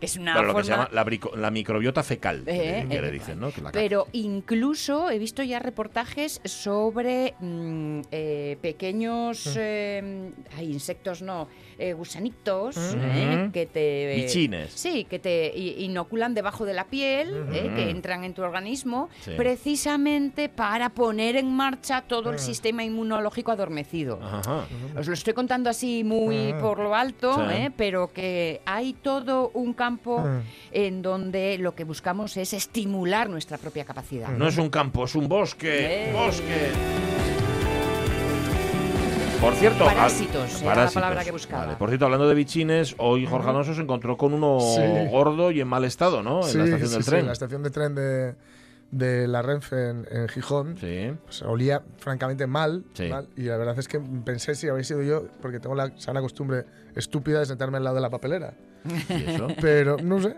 que 0.00 0.06
es 0.06 0.16
una 0.16 0.34
forma... 0.34 0.52
lo 0.52 0.58
que 0.58 0.64
se 0.64 0.70
llama 0.70 0.88
la, 0.92 1.50
microbiota 1.50 2.02
fecal. 2.02 2.42
Eh, 2.46 2.86
quiere, 3.00 3.12
dicen, 3.12 3.40
¿no? 3.40 3.50
Pero 3.72 4.06
incluso 4.12 5.10
he 5.10 5.18
visto 5.18 5.42
ya 5.42 5.58
reportajes 5.58 6.40
sobre 6.44 7.34
mm, 7.40 8.00
eh, 8.10 8.58
pequeños 8.60 9.46
mm. 9.46 9.58
eh, 9.58 10.32
insectos, 10.62 11.22
no, 11.22 11.48
eh, 11.78 11.92
gusanitos 11.92 12.76
que 13.52 13.66
te... 13.66 14.14
Bichines. 14.16 14.72
Sí, 14.72 15.04
que 15.04 15.18
te 15.18 15.56
inoculan 15.56 16.34
debajo 16.34 16.64
de 16.64 16.74
la 16.74 16.84
piel, 16.84 17.46
que 17.50 17.90
entran 17.90 18.24
en 18.24 18.34
tu 18.34 18.42
organismo, 18.42 19.08
precisamente 19.36 20.48
para 20.48 20.90
poner 20.90 21.36
en 21.36 21.50
marcha 21.50 22.02
todo 22.02 22.30
el 22.30 22.38
sistema 22.38 22.84
inmunológico 22.84 23.52
adormecido. 23.52 24.18
Os 24.96 25.06
lo 25.06 25.14
estoy 25.14 25.34
contando 25.34 25.70
así 25.70 26.04
muy 26.04 26.54
por 26.60 26.78
lo 26.78 26.94
alto, 26.94 27.46
pero 27.76 28.12
que 28.12 28.60
hay 28.66 28.92
todo 28.92 29.50
un 29.54 29.72
campo 29.72 30.24
en 30.72 31.02
donde 31.02 31.58
lo 31.58 31.74
que 31.74 31.84
buscamos 31.84 32.36
es 32.36 32.52
estimular 32.52 32.89
nuestra 33.28 33.58
propia 33.58 33.84
capacidad. 33.84 34.28
No 34.30 34.48
es 34.48 34.58
un 34.58 34.68
campo, 34.68 35.04
es 35.04 35.14
un 35.14 35.28
bosque. 35.28 36.10
¡Bosque! 36.12 36.70
Por 39.40 39.54
cierto, 39.54 39.86
parásitos, 39.86 40.60
era 40.60 40.84
la 40.84 40.90
palabra 40.90 41.24
que 41.24 41.30
buscaba. 41.30 41.78
Por 41.78 41.88
cierto, 41.88 42.04
hablando 42.04 42.28
de 42.28 42.34
bichines, 42.34 42.94
hoy 42.98 43.24
Jorge 43.24 43.48
Alonso 43.48 43.74
se 43.74 43.80
encontró 43.80 44.18
con 44.18 44.34
uno 44.34 44.58
gordo 45.10 45.50
y 45.50 45.60
en 45.60 45.68
mal 45.68 45.84
estado, 45.84 46.22
¿no? 46.22 46.46
En 46.46 46.58
la 46.58 46.64
estación 46.64 46.90
del 46.90 47.04
tren. 47.04 47.20
en 47.20 47.26
la 47.26 47.32
estación 47.32 47.62
de 47.62 47.70
tren 47.70 47.94
de, 47.94 48.34
de 48.90 49.28
la 49.28 49.42
Renfe 49.42 49.90
en, 49.90 50.28
Gijón. 50.28 50.76
Sí. 50.78 51.12
Pues, 51.24 51.42
olía 51.42 51.82
francamente 51.98 52.46
mal, 52.46 52.84
mal, 53.08 53.28
Y 53.36 53.42
la 53.42 53.56
verdad 53.56 53.78
es 53.78 53.88
que 53.88 54.00
pensé 54.00 54.54
si 54.54 54.68
habéis 54.68 54.88
sido 54.88 55.02
yo, 55.02 55.26
porque 55.40 55.60
tengo 55.60 55.74
la 55.74 55.92
sana 55.96 56.20
costumbre 56.20 56.64
estúpida 56.94 57.40
de 57.40 57.46
sentarme 57.46 57.78
al 57.78 57.84
lado 57.84 57.96
de 57.96 58.02
la 58.02 58.10
papelera. 58.10 58.54
Pero 59.60 59.98
no 59.98 60.20
sé, 60.22 60.36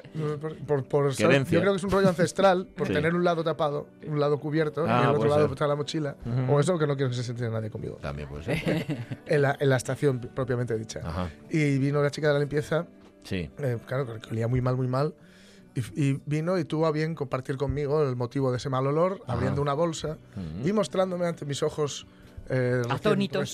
por, 0.67 0.85
por 0.85 1.13
yo 1.13 1.29
creo 1.29 1.73
que 1.73 1.77
es 1.77 1.85
un 1.85 1.91
rollo 1.91 2.09
ancestral, 2.09 2.67
por 2.67 2.89
tener 2.89 3.15
un 3.15 3.25
lado 3.25 3.45
tapado, 3.45 3.89
un 4.07 4.19
lado 4.19 4.41
cubierto 4.41 4.85
y 4.85 4.89
ah, 4.91 5.09
el 5.11 5.17
otro 5.17 5.29
lado 5.29 5.47
está 5.47 5.67
la 5.67 5.77
mochila. 5.77 6.17
O 6.49 6.59
eso 6.59 6.79
que 6.79 6.87
no 6.87 6.97
quiero 6.97 7.11
que 7.11 7.17
se 7.17 7.23
siente 7.23 7.49
nadie 7.49 7.71
conmigo. 7.71 7.99
También 8.01 8.29
puede 8.29 8.45
ser. 8.45 8.87
en, 9.27 9.43
la, 9.43 9.57
en, 9.59 9.69
la, 9.69 9.77
estación 9.77 10.19
propiamente 10.21 10.77
dicha. 10.77 11.01
Y 11.51 11.79
vino 11.79 12.03
la 12.03 12.11
chica 12.11 12.29
de 12.29 12.35
la 12.35 12.41
limpieza. 12.41 12.87
Sí. 13.23 13.49
Eh, 13.59 13.79
claro, 13.87 14.21
que 14.21 14.31
olía 14.31 14.49
muy 14.49 14.61
mal, 14.61 14.77
muy 14.77 14.89
mal. 14.89 15.15
Y, 15.75 16.21
vino 16.27 16.59
y 16.59 16.65
tuvo 16.65 16.87
a 16.87 16.93
bien 16.93 17.15
compartir 17.15 17.57
conmigo 17.57 18.03
el 18.03 18.17
motivo 18.17 18.51
de 18.51 18.59
ese 18.59 18.69
mal 18.69 18.87
olor, 18.87 19.23
abriendo 19.27 19.63
una 19.63 19.75
bolsa 19.75 20.19
y 20.65 20.73
mostrándome 20.73 21.27
ante 21.27 21.45
mis 21.45 21.63
ojos 21.63 22.07
eh, 22.49 22.83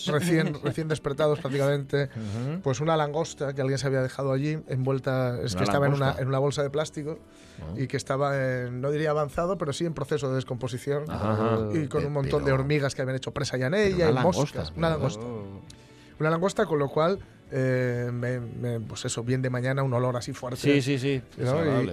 recién, 0.06 0.54
recién, 0.64 0.88
despertados 0.88 1.38
prácticamente, 1.38 2.08
pues 2.62 2.80
una 2.80 2.96
langosta 2.96 3.52
que 3.52 3.60
alguien 3.60 3.78
se 3.78 3.86
había 3.86 4.02
dejado 4.02 4.32
allí, 4.32 4.58
envuelta, 4.66 5.40
es 5.42 5.54
que 5.54 5.62
estaba 5.64 5.86
en 5.86 5.94
una, 5.94 6.16
en 6.18 6.28
una, 6.28 6.38
bolsa 6.38 6.62
de 6.62 6.70
plástico 6.70 7.18
y 7.76 7.86
que 7.86 7.96
estaba, 7.96 8.34
no 8.70 8.90
diría 8.90 9.10
avanzado, 9.10 9.58
pero 9.58 9.72
sí 9.72 9.84
en 9.84 9.94
proceso 9.94 10.28
de 10.28 10.36
descomposición 10.36 11.04
y 11.74 11.86
con 11.86 12.04
un 12.04 12.12
montón 12.12 12.44
de 12.44 12.52
hormigas 12.52 12.94
que 12.94 13.02
habían 13.02 13.16
hecho 13.16 13.32
presa 13.32 13.56
ya 13.56 13.66
en 13.66 13.74
ella 13.74 14.10
y 14.10 14.14
moscas. 14.14 14.72
Una 14.76 14.90
langosta. 14.90 15.24
Una 16.18 16.30
langosta 16.30 16.66
con 16.66 16.80
lo 16.80 16.88
cual 16.88 17.20
eh, 17.50 18.80
pues 18.86 19.04
eso, 19.04 19.22
bien 19.22 19.42
de 19.42 19.50
mañana, 19.50 19.82
un 19.82 19.92
olor 19.92 20.16
así 20.16 20.32
fuerte. 20.32 20.60
Sí, 20.60 20.82
sí, 20.82 20.98
sí. 20.98 21.22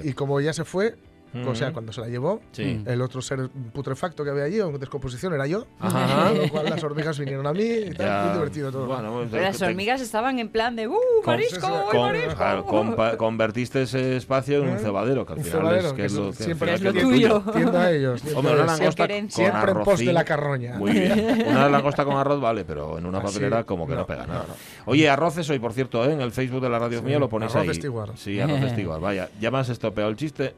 y, 0.04 0.14
como 0.14 0.40
ya 0.42 0.54
se 0.54 0.66
fue, 0.66 0.96
o 1.46 1.56
sea, 1.56 1.74
cuando 1.74 1.92
se 1.92 2.02
la 2.02 2.08
llevó, 2.08 2.42
el 2.58 3.02
otro 3.02 3.22
ser 3.22 3.50
putrefacto 3.74 4.24
que 4.24 4.30
había 4.30 4.44
allí, 4.44 4.60
o 4.60 4.70
en 4.70 4.80
descomposición, 4.80 5.34
era 5.34 5.48
yo. 5.48 5.66
Con 5.80 6.38
lo 6.38 6.50
cual 6.50 6.70
las 6.70 6.84
hormigas 6.84 7.18
vinieron 7.20 7.46
a 7.48 7.54
mí 7.54 7.64
y 7.64 7.92
tal. 7.92 8.26
Muy 8.26 8.34
divertido 8.36 8.72
todo. 8.72 8.88
Bueno, 8.88 9.26
las 9.32 9.62
hormigas 9.62 10.02
estaban 10.02 10.40
en 10.40 10.50
plan 10.50 10.76
de 10.76 10.88
¡Uh, 10.88 10.96
marisco! 11.26 11.68
marisco! 11.94 13.18
convertiste 13.18 13.84
ese 13.84 14.18
espacio 14.18 14.64
en 14.64 14.70
un 14.70 14.76
¿Eh? 14.78 14.80
cebadero, 14.80 15.26
que 15.26 15.34
al 15.34 15.42
final 15.42 15.76
es, 15.76 15.94
que 15.94 16.06
es 16.06 16.14
lo, 16.14 16.34
siempre 16.34 16.74
es 16.74 16.82
lo 16.82 16.94
tuyo. 16.94 17.42
Tiendo 17.54 17.78
a 17.78 17.92
ellos. 17.96 18.22
Hombre, 18.36 18.54
una 18.54 18.66
langosta 18.66 19.08
con 19.08 19.32
Siempre 19.32 19.72
en 19.72 19.84
pos 19.84 20.00
de 20.00 20.14
la 20.14 20.24
carroña. 20.24 20.78
Muy 20.78 20.92
bien. 20.92 21.46
Una 21.48 21.70
langosta 21.70 22.06
con 22.06 22.18
arroz 22.18 22.40
vale, 22.40 22.66
pero 22.66 22.98
en 22.98 23.06
una 23.06 23.22
papelera 23.22 23.64
como 23.64 23.88
que 23.88 23.96
no, 23.96 24.06
pega 24.06 24.26
nada. 24.26 24.46
Oye, 24.86 25.10
arroces 25.10 25.50
hoy, 25.50 25.60
por 25.60 25.74
cierto, 25.74 26.04
¿eh? 26.06 26.14
en 26.14 26.22
el 26.22 26.32
Facebook 26.32 26.62
de 26.62 26.70
la 26.70 26.80
radio 26.80 27.02
mía 27.02 27.20
lo 27.20 27.30
ponéis 27.30 27.56
ahí. 27.56 27.64
Arroz 27.64 27.78
estiguar. 27.78 28.18
Sí, 28.18 28.40
arroz 28.40 28.62
estiguar. 28.62 29.00
Vaya, 29.06 29.30
ya 29.40 29.52
me 29.52 29.60
has 29.60 29.70
estropeado 29.70 30.10
el 30.10 30.16
chiste 30.16 30.56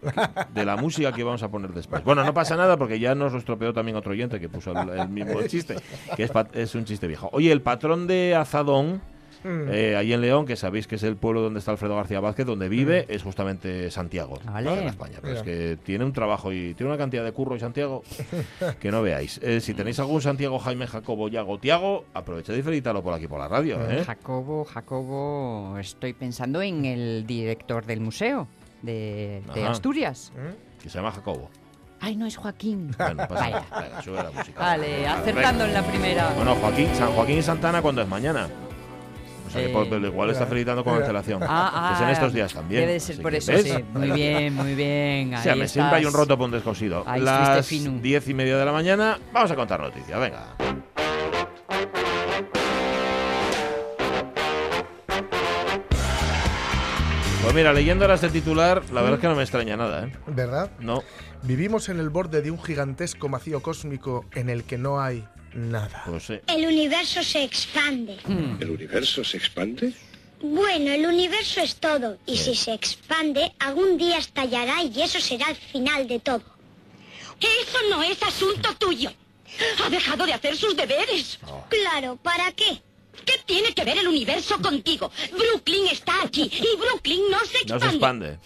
de 0.53 0.65
la 0.67 0.75
música 0.75 1.11
que 1.11 1.23
vamos 1.23 1.41
a 1.41 1.49
poner 1.49 1.71
después. 1.71 2.03
Bueno, 2.03 2.23
no 2.23 2.33
pasa 2.33 2.55
nada 2.55 2.77
porque 2.77 2.99
ya 2.99 3.15
nos 3.15 3.31
lo 3.31 3.39
estropeó 3.39 3.73
también 3.73 3.97
otro 3.97 4.11
oyente 4.11 4.39
que 4.39 4.49
puso 4.49 4.71
el, 4.71 5.09
mismo 5.09 5.41
chiste, 5.43 5.75
que 6.15 6.23
es, 6.23 6.31
es, 6.53 6.75
un 6.75 6.85
chiste 6.85 7.07
viejo. 7.07 7.29
Oye, 7.31 7.51
el 7.51 7.61
patrón 7.61 8.05
de 8.05 8.35
Azadón, 8.35 9.01
mm. 9.43 9.69
eh, 9.71 9.95
ahí 9.95 10.11
en 10.11 10.21
León, 10.21 10.45
que 10.45 10.55
sabéis 10.57 10.85
que 10.85 10.95
es 10.95 11.03
el 11.03 11.15
pueblo 11.15 11.41
donde 11.41 11.59
está 11.59 11.71
Alfredo 11.71 11.95
García 11.95 12.19
Vázquez, 12.19 12.45
donde 12.45 12.67
vive, 12.67 13.05
mm. 13.07 13.11
es 13.13 13.23
justamente 13.23 13.89
Santiago, 13.89 14.39
en 14.55 14.67
España. 14.87 15.19
Pero 15.21 15.35
es 15.35 15.43
que 15.43 15.77
tiene 15.83 16.03
un 16.03 16.11
trabajo 16.11 16.51
y 16.51 16.73
tiene 16.73 16.91
una 16.91 16.97
cantidad 16.97 17.23
de 17.23 17.31
curro 17.31 17.55
y 17.55 17.59
Santiago 17.59 18.03
que 18.79 18.91
no 18.91 19.01
veáis. 19.01 19.39
Eh, 19.41 19.61
si 19.61 19.73
tenéis 19.73 19.99
algún 19.99 20.21
Santiago, 20.21 20.59
Jaime, 20.59 20.85
Jacobo, 20.85 21.29
Yago, 21.29 21.59
Tiago, 21.59 22.05
aprovechad 22.13 22.53
y 22.53 22.61
felicitarlo 22.61 23.01
por 23.01 23.13
aquí 23.13 23.27
por 23.27 23.39
la 23.39 23.47
radio. 23.47 23.79
¿eh? 23.89 24.03
Jacobo, 24.05 24.65
Jacobo, 24.65 25.77
estoy 25.79 26.13
pensando 26.13 26.61
en 26.61 26.85
el 26.85 27.25
director 27.25 27.85
del 27.85 28.01
museo 28.01 28.47
de, 28.81 29.43
Asturias. 29.67 30.31
¿Mm? 30.35 30.81
Que 30.81 30.89
se 30.89 30.97
llama 30.97 31.11
Jacobo. 31.11 31.49
Ay, 31.99 32.15
no 32.15 32.25
es 32.25 32.37
Joaquín. 32.37 32.91
Bueno, 32.97 33.27
pasa, 33.27 33.45
Venga, 33.45 34.01
sube 34.03 34.17
la 34.17 34.31
música. 34.31 34.59
Vale, 34.59 35.07
acertando 35.07 35.65
en 35.65 35.73
la 35.73 35.81
primera. 35.83 36.31
Bueno, 36.35 36.55
Joaquín, 36.55 36.89
San 36.93 37.11
Joaquín 37.11 37.39
y 37.39 37.41
Santana, 37.41 37.81
¿cuándo 37.81 38.01
es 38.01 38.07
mañana? 38.07 38.47
O 39.47 39.49
sea, 39.49 39.61
que 39.65 39.69
por, 39.69 39.87
eh, 39.87 40.07
igual 40.07 40.29
está 40.29 40.45
felicitando 40.45 40.83
con 40.83 40.95
antelación. 40.95 41.41
Ah, 41.43 41.71
ah, 41.73 41.93
es 41.95 42.01
en 42.01 42.09
estos 42.09 42.33
días 42.33 42.53
también. 42.53 42.81
Debe 42.81 42.99
ser 42.99 43.21
por 43.21 43.33
eso, 43.33 43.57
sí. 43.57 43.73
Muy 43.93 44.11
bien, 44.11 44.53
muy 44.53 44.75
bien. 44.75 45.33
Ahí 45.33 45.39
o 45.39 45.43
sea, 45.43 45.55
me 45.55 45.67
siempre 45.67 45.97
hay 45.97 46.05
un 46.05 46.13
roto 46.13 46.37
por 46.37 46.45
un 46.45 46.51
descosido. 46.51 47.05
Las 47.17 47.67
diez 48.01 48.27
y 48.27 48.33
media 48.33 48.57
de 48.57 48.65
la 48.65 48.71
mañana, 48.71 49.17
vamos 49.31 49.49
a 49.49 49.55
contar 49.55 49.79
noticias. 49.79 50.19
Venga. 50.19 50.55
Pues 57.47 57.55
mira, 57.55 57.71
leyendo 57.71 58.03
ahora 58.03 58.15
este 58.15 58.27
titular, 58.27 58.83
la 58.91 58.99
verdad 58.99 59.13
es 59.13 59.21
que 59.21 59.27
no 59.29 59.35
me 59.35 59.41
extraña 59.41 59.77
nada, 59.77 60.05
¿eh? 60.05 60.11
¿Verdad? 60.27 60.69
No. 60.81 61.01
Vivimos 61.43 61.87
en 61.87 62.01
el 62.01 62.09
borde 62.09 62.41
de 62.41 62.51
un 62.51 62.61
gigantesco 62.61 63.29
vacío 63.29 63.61
cósmico 63.61 64.25
en 64.33 64.49
el 64.49 64.65
que 64.65 64.77
no 64.77 64.99
hay 64.99 65.25
nada. 65.53 66.03
Pues 66.05 66.29
el 66.29 66.65
universo 66.65 67.23
se 67.23 67.45
expande. 67.45 68.17
Hmm. 68.27 68.57
¿El 68.59 68.71
universo 68.71 69.23
se 69.23 69.37
expande? 69.37 69.93
Bueno, 70.41 70.91
el 70.91 71.05
universo 71.05 71.61
es 71.61 71.77
todo, 71.77 72.17
y 72.25 72.35
si 72.35 72.53
se 72.53 72.73
expande, 72.73 73.53
algún 73.59 73.97
día 73.97 74.17
estallará 74.17 74.83
y 74.83 75.01
eso 75.01 75.21
será 75.21 75.49
el 75.49 75.55
final 75.55 76.05
de 76.05 76.19
todo. 76.19 76.43
Eso 77.39 77.77
no 77.89 78.03
es 78.03 78.21
asunto 78.23 78.75
tuyo. 78.77 79.09
Ha 79.85 79.89
dejado 79.89 80.25
de 80.25 80.33
hacer 80.33 80.57
sus 80.57 80.75
deberes. 80.75 81.39
Claro, 81.69 82.17
¿para 82.17 82.51
qué? 82.51 82.81
¿Qué 83.25 83.33
tiene 83.45 83.73
que 83.73 83.83
ver 83.83 83.97
el 83.97 84.07
universo 84.07 84.59
contigo? 84.61 85.11
Brooklyn 85.31 85.87
está 85.87 86.23
aquí 86.23 86.49
y 86.53 86.77
Brooklyn 86.77 87.21
no 87.29 87.39
se 87.45 87.57
expande. 87.59 87.73
No 87.73 87.79
se 87.79 87.95
expande. 87.95 88.39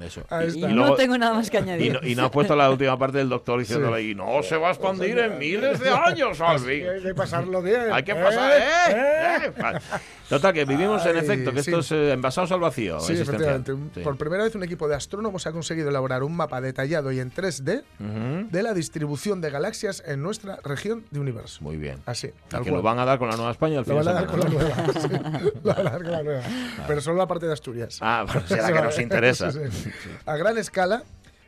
Eso. 0.00 0.22
Y, 0.54 0.60
no 0.60 0.94
tengo 0.94 1.16
nada 1.16 1.34
más 1.34 1.48
que 1.48 1.58
añadir. 1.58 1.98
Y 2.02 2.14
no, 2.14 2.26
ha 2.26 2.30
puesto 2.30 2.54
la 2.54 2.70
última 2.70 2.98
parte 2.98 3.18
del 3.18 3.28
doctor 3.28 3.58
diciéndole, 3.58 4.02
y 4.02 4.14
no 4.14 4.42
se 4.42 4.56
va 4.56 4.68
a 4.68 4.70
expandir 4.72 5.18
en 5.18 5.38
miles 5.38 5.80
de 5.80 5.90
años, 5.90 6.40
Alvin. 6.40 6.86
Hay 6.88 7.02
que 7.02 7.14
pasarlo 7.14 7.62
bien. 7.62 7.92
Hay 7.92 8.02
que 8.02 8.14
pasar, 8.14 8.60
¿eh? 8.60 8.64
¿Eh? 8.90 9.52
¿Eh? 9.56 9.98
Total, 10.28 10.52
que 10.52 10.64
vivimos 10.64 11.06
en 11.06 11.16
efecto, 11.16 11.52
que 11.52 11.60
esto 11.60 11.78
es 11.78 11.92
envasados 11.92 12.50
al 12.52 12.60
vacío. 12.60 13.00
Sí, 13.00 13.14
efectivamente. 13.14 13.74
Por 14.02 14.16
primera 14.16 14.44
vez 14.44 14.54
un 14.54 14.64
equipo 14.64 14.88
de 14.88 14.96
astrónomos 14.96 15.46
ha 15.46 15.52
conseguido 15.52 15.88
elaborar 15.88 16.22
un 16.22 16.36
mapa 16.36 16.60
detallado 16.60 17.12
y 17.12 17.20
en 17.20 17.32
3D 17.32 17.82
de 18.50 18.62
la 18.62 18.74
distribución 18.74 19.40
de 19.40 19.50
galaxias 19.50 20.02
en 20.06 20.22
nuestra 20.22 20.58
región 20.64 21.04
de 21.10 21.20
universo. 21.20 21.62
Muy 21.62 21.76
bien. 21.76 22.00
Así. 22.06 22.30
que 22.62 22.70
lo 22.70 22.82
van 22.82 22.98
a 22.98 23.04
dar 23.04 23.18
con 23.18 23.28
la 23.28 23.36
Nueva 23.36 23.52
España 23.52 23.78
al 23.78 23.84
fin 23.84 23.94
Lo 23.96 24.04
van 24.04 24.08
a 24.08 24.12
dar 24.12 24.26
con 24.26 24.40
la 24.40 24.48
nueva. 24.48 24.76
Lo 25.62 25.74
van 25.74 25.86
a 25.86 25.90
dar 25.90 26.02
con 26.02 26.12
la 26.12 26.22
nueva. 26.22 26.42
Pero 26.86 27.00
solo 27.00 27.16
la 27.16 27.26
parte 27.26 27.46
de 27.46 27.52
Asturias. 27.52 27.98
Ah, 28.00 28.26
pues 28.30 28.44
será 28.46 28.66
que 28.72 28.82
nos 28.82 28.98
interesa. 28.98 29.50
A 30.26 30.36
gran 30.36 30.58
escala, 30.58 31.04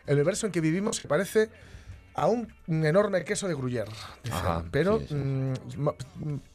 el 0.06 0.14
universo 0.14 0.46
en 0.46 0.52
que 0.52 0.60
vivimos 0.60 1.00
parece 1.00 1.50
a 2.14 2.26
un, 2.26 2.52
enorme 2.66 3.24
queso 3.24 3.46
de 3.46 3.54
Gruyère. 3.54 3.90
pero, 4.72 4.98
mm, 4.98 5.88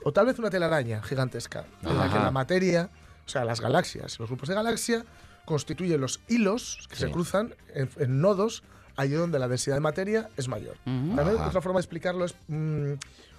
o 0.04 0.12
tal 0.12 0.26
vez 0.26 0.38
una 0.40 0.50
telaraña 0.50 1.02
gigantesca, 1.02 1.66
en 1.82 1.98
la 1.98 2.12
que 2.12 2.20
la 2.20 2.32
materia, 2.32 2.90
o 3.26 3.30
sea, 3.30 3.46
las 3.46 3.62
galaxias, 3.62 4.20
los 4.20 4.30
grupos 4.30 4.50
de 4.50 4.56
galaxia, 4.56 5.06
constituyen 5.46 6.02
los 6.02 6.22
hilos 6.28 6.88
que 6.90 6.96
se 6.96 7.10
cruzan 7.12 7.56
en, 7.74 8.22
nodos 8.22 8.64
allí 8.96 9.14
donde 9.14 9.40
la 9.40 9.48
densidad 9.48 9.78
de 9.78 9.82
materia 9.82 10.30
es 10.38 10.48
mayor. 10.48 10.78
También 10.84 11.38
otra 11.38 11.62
forma 11.62 11.80
de 11.80 11.82
explicarlo 11.82 12.26
es 12.26 12.36
mm, 12.48 12.94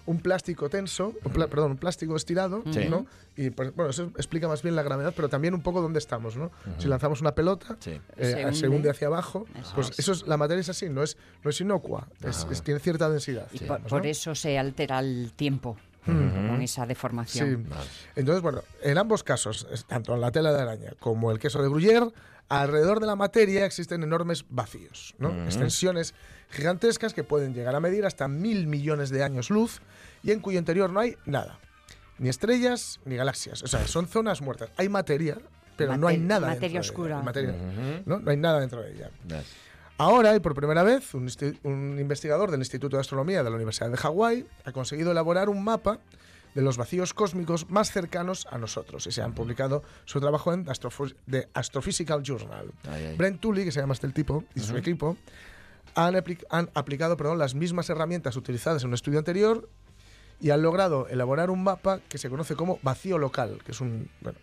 un 0.07 0.19
plástico 0.19 0.69
tenso, 0.69 1.15
perdón, 1.33 1.73
un 1.73 1.77
plástico 1.79 2.17
estirado, 2.17 2.63
¿no? 2.89 3.07
Y 3.37 3.51
pues, 3.51 3.75
bueno, 3.75 3.91
eso 3.91 4.13
explica 4.17 4.47
más 4.49 4.63
bien 4.63 4.77
la 4.77 4.83
gravedad, 4.83 5.13
pero 5.17 5.29
también 5.29 5.55
un 5.55 5.63
poco 5.63 5.81
dónde 5.81 5.99
estamos, 5.99 6.37
¿no? 6.37 6.51
Si 6.79 6.89
lanzamos 6.89 7.21
una 7.21 7.35
pelota, 7.35 7.77
eh, 8.17 8.51
se, 8.53 8.69
hunde. 8.69 8.91
hacia 8.91 9.09
abajo, 9.09 9.47
pues 9.75 9.93
eso 9.99 10.13
es, 10.13 10.27
la 10.27 10.37
materia 10.37 10.61
es 10.61 10.69
así, 10.69 10.89
no 10.89 11.03
es, 11.03 11.17
no 11.43 11.51
es 11.51 11.61
inocua, 11.61 12.09
es, 12.23 12.63
tiene 12.63 12.81
cierta 12.81 13.09
densidad. 13.09 13.49
Y 13.53 13.61
por, 13.61 14.07
eso 14.07 14.35
se 14.35 14.59
altera 14.59 15.01
el 15.01 15.33
tiempo 15.35 15.77
con 16.05 16.61
esa 16.61 16.87
deformación. 16.87 17.67
Entonces, 18.15 18.43
bueno, 18.43 18.63
en 18.83 18.99
ambos 18.99 19.23
casos, 19.25 19.67
tanto 19.89 20.15
en 20.15 20.21
la 20.21 20.31
tela 20.31 20.53
de 20.53 20.61
araña 20.61 20.93
como 21.01 21.31
el 21.31 21.39
queso 21.39 21.63
de 21.63 21.69
Gruyère, 21.69 22.13
alrededor 22.49 23.01
de 23.01 23.07
la 23.07 23.17
materia 23.17 23.65
existen 23.65 24.03
enormes 24.03 24.45
vacíos, 24.51 25.15
¿no? 25.19 25.45
extensiones 25.45 26.15
gigantescas 26.51 27.15
que 27.15 27.25
pueden 27.25 27.55
llegar 27.55 27.75
a 27.75 27.81
medir 27.81 28.07
hasta 28.07 28.29
mil 28.29 28.67
millones 28.67 29.11
de 29.11 29.23
años 29.23 29.51
luz 29.51 29.81
y 30.23 30.33
en 30.33 30.41
cuyo 30.41 30.59
interior 30.59 30.91
no 30.91 31.01
hay 31.01 31.17
nada. 31.27 31.59
Ni 32.19 32.29
estrellas 32.29 33.01
ni 33.05 33.17
galaxias. 33.17 33.63
O 33.63 33.67
sea, 33.67 33.87
son 33.87 34.07
zonas 34.07 34.41
muertas. 34.41 34.71
Hay 34.77 34.89
materia, 34.89 35.39
pero 35.77 35.97
no 35.97 36.07
hay 36.07 36.19
nada 36.19 36.49
materia 36.49 36.81
oscura. 36.81 37.23
Materia, 37.23 37.55
¿no? 38.07 38.21
no 38.21 38.31
hay 38.31 38.37
nada 38.37 38.61
dentro 38.61 38.83
de 38.83 38.93
ella. 38.93 39.11
Ahora, 39.97 40.35
y 40.35 40.41
por 40.41 40.55
primera 40.55 40.83
vez, 40.83 41.15
un, 41.15 41.29
investigador 41.99 42.51
del 42.51 42.61
Instituto 42.61 42.97
de 42.97 43.01
Astronomía 43.01 43.43
de 43.45 43.51
la 43.51 43.57
Universidad 43.57 43.91
de 43.91 43.97
Hawái 43.97 44.47
ha 44.65 44.73
conseguido 44.73 45.13
elaborar 45.13 45.49
un 45.49 45.63
mapa 45.63 46.01
de 46.55 46.63
los 46.63 46.77
vacíos 46.77 47.15
cósmicos 47.15 47.69
más 47.71 47.93
cercanos 47.93 48.47
a 48.51 48.59
nosotros. 48.59 49.07
Y 49.07 49.13
se 49.13 49.23
han 49.23 49.35
publicado 49.35 49.83
su 50.05 50.21
trabajo 50.21 50.53
en 50.53 50.65
The 50.65 51.49
Astrophysical 51.53 52.23
Journal. 52.23 52.73
Brent 53.17 53.41
Tully, 53.41 53.65
que 53.65 53.73
se 53.73 53.81
llama 53.81 53.95
este 53.95 54.07
el 54.07 54.15
tipo, 54.15 54.45
y 54.55 54.61
su 54.61 54.77
equipo, 54.77 55.17
han, 55.95 56.71
aplicado 56.75 57.17
perdón, 57.17 57.39
las 57.39 57.55
mismas 57.55 57.89
herramientas 57.91 58.37
utilizadas 58.37 58.83
en 58.83 58.89
un 58.89 58.95
estudio 58.95 59.19
anterior 59.19 59.69
y 60.41 60.51
han 60.51 60.63
logrado 60.63 61.07
elaborar 61.09 61.51
un 61.51 61.63
mapa 61.63 62.01
que 62.09 62.19
se 62.19 62.29
conoce 62.29 62.57
como 62.57 62.79
vacío 62.83 63.19
local, 63.19 63.59
que 63.65 63.73
es 63.73 63.81
un, 63.81 64.11
bueno, 64.21 64.39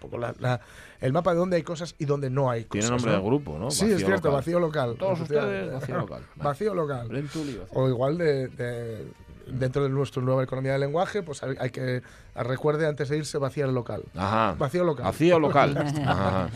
poco 0.00 0.18
el 1.00 1.12
mapa 1.12 1.32
de 1.32 1.38
dónde 1.38 1.56
hay 1.56 1.62
cosas 1.62 1.94
y 1.98 2.04
dónde 2.04 2.30
no 2.30 2.50
hay 2.50 2.64
cosas. 2.64 2.86
Tiene 2.86 2.96
nombre 2.96 3.12
de 3.12 3.18
grupo, 3.18 3.58
¿no? 3.58 3.70
Sí, 3.70 3.90
es 3.90 4.04
cierto, 4.04 4.30
vacío 4.30 4.60
local. 4.60 4.96
Todos 4.98 5.20
ustedes, 5.20 5.72
vacío 5.72 5.96
local. 5.98 6.22
vacío 6.36 6.74
local. 6.74 7.28
O 7.72 7.88
igual 7.88 8.18
de, 8.18 9.06
dentro 9.46 9.82
de 9.82 9.88
nuestra 9.88 10.22
nueva 10.22 10.42
economía 10.42 10.72
del 10.72 10.82
lenguaje, 10.82 11.22
pues 11.22 11.42
hay, 11.42 11.70
que 11.70 12.02
recuerde 12.34 12.86
antes 12.86 13.08
de 13.08 13.18
irse 13.18 13.38
vaciar 13.38 13.68
el 13.68 13.74
local. 13.74 14.04
Ajá. 14.14 14.54
Vacío 14.58 14.84
local. 14.84 15.04
Vacío 15.04 15.38
local. 15.38 15.76
Ajá. 16.06 16.50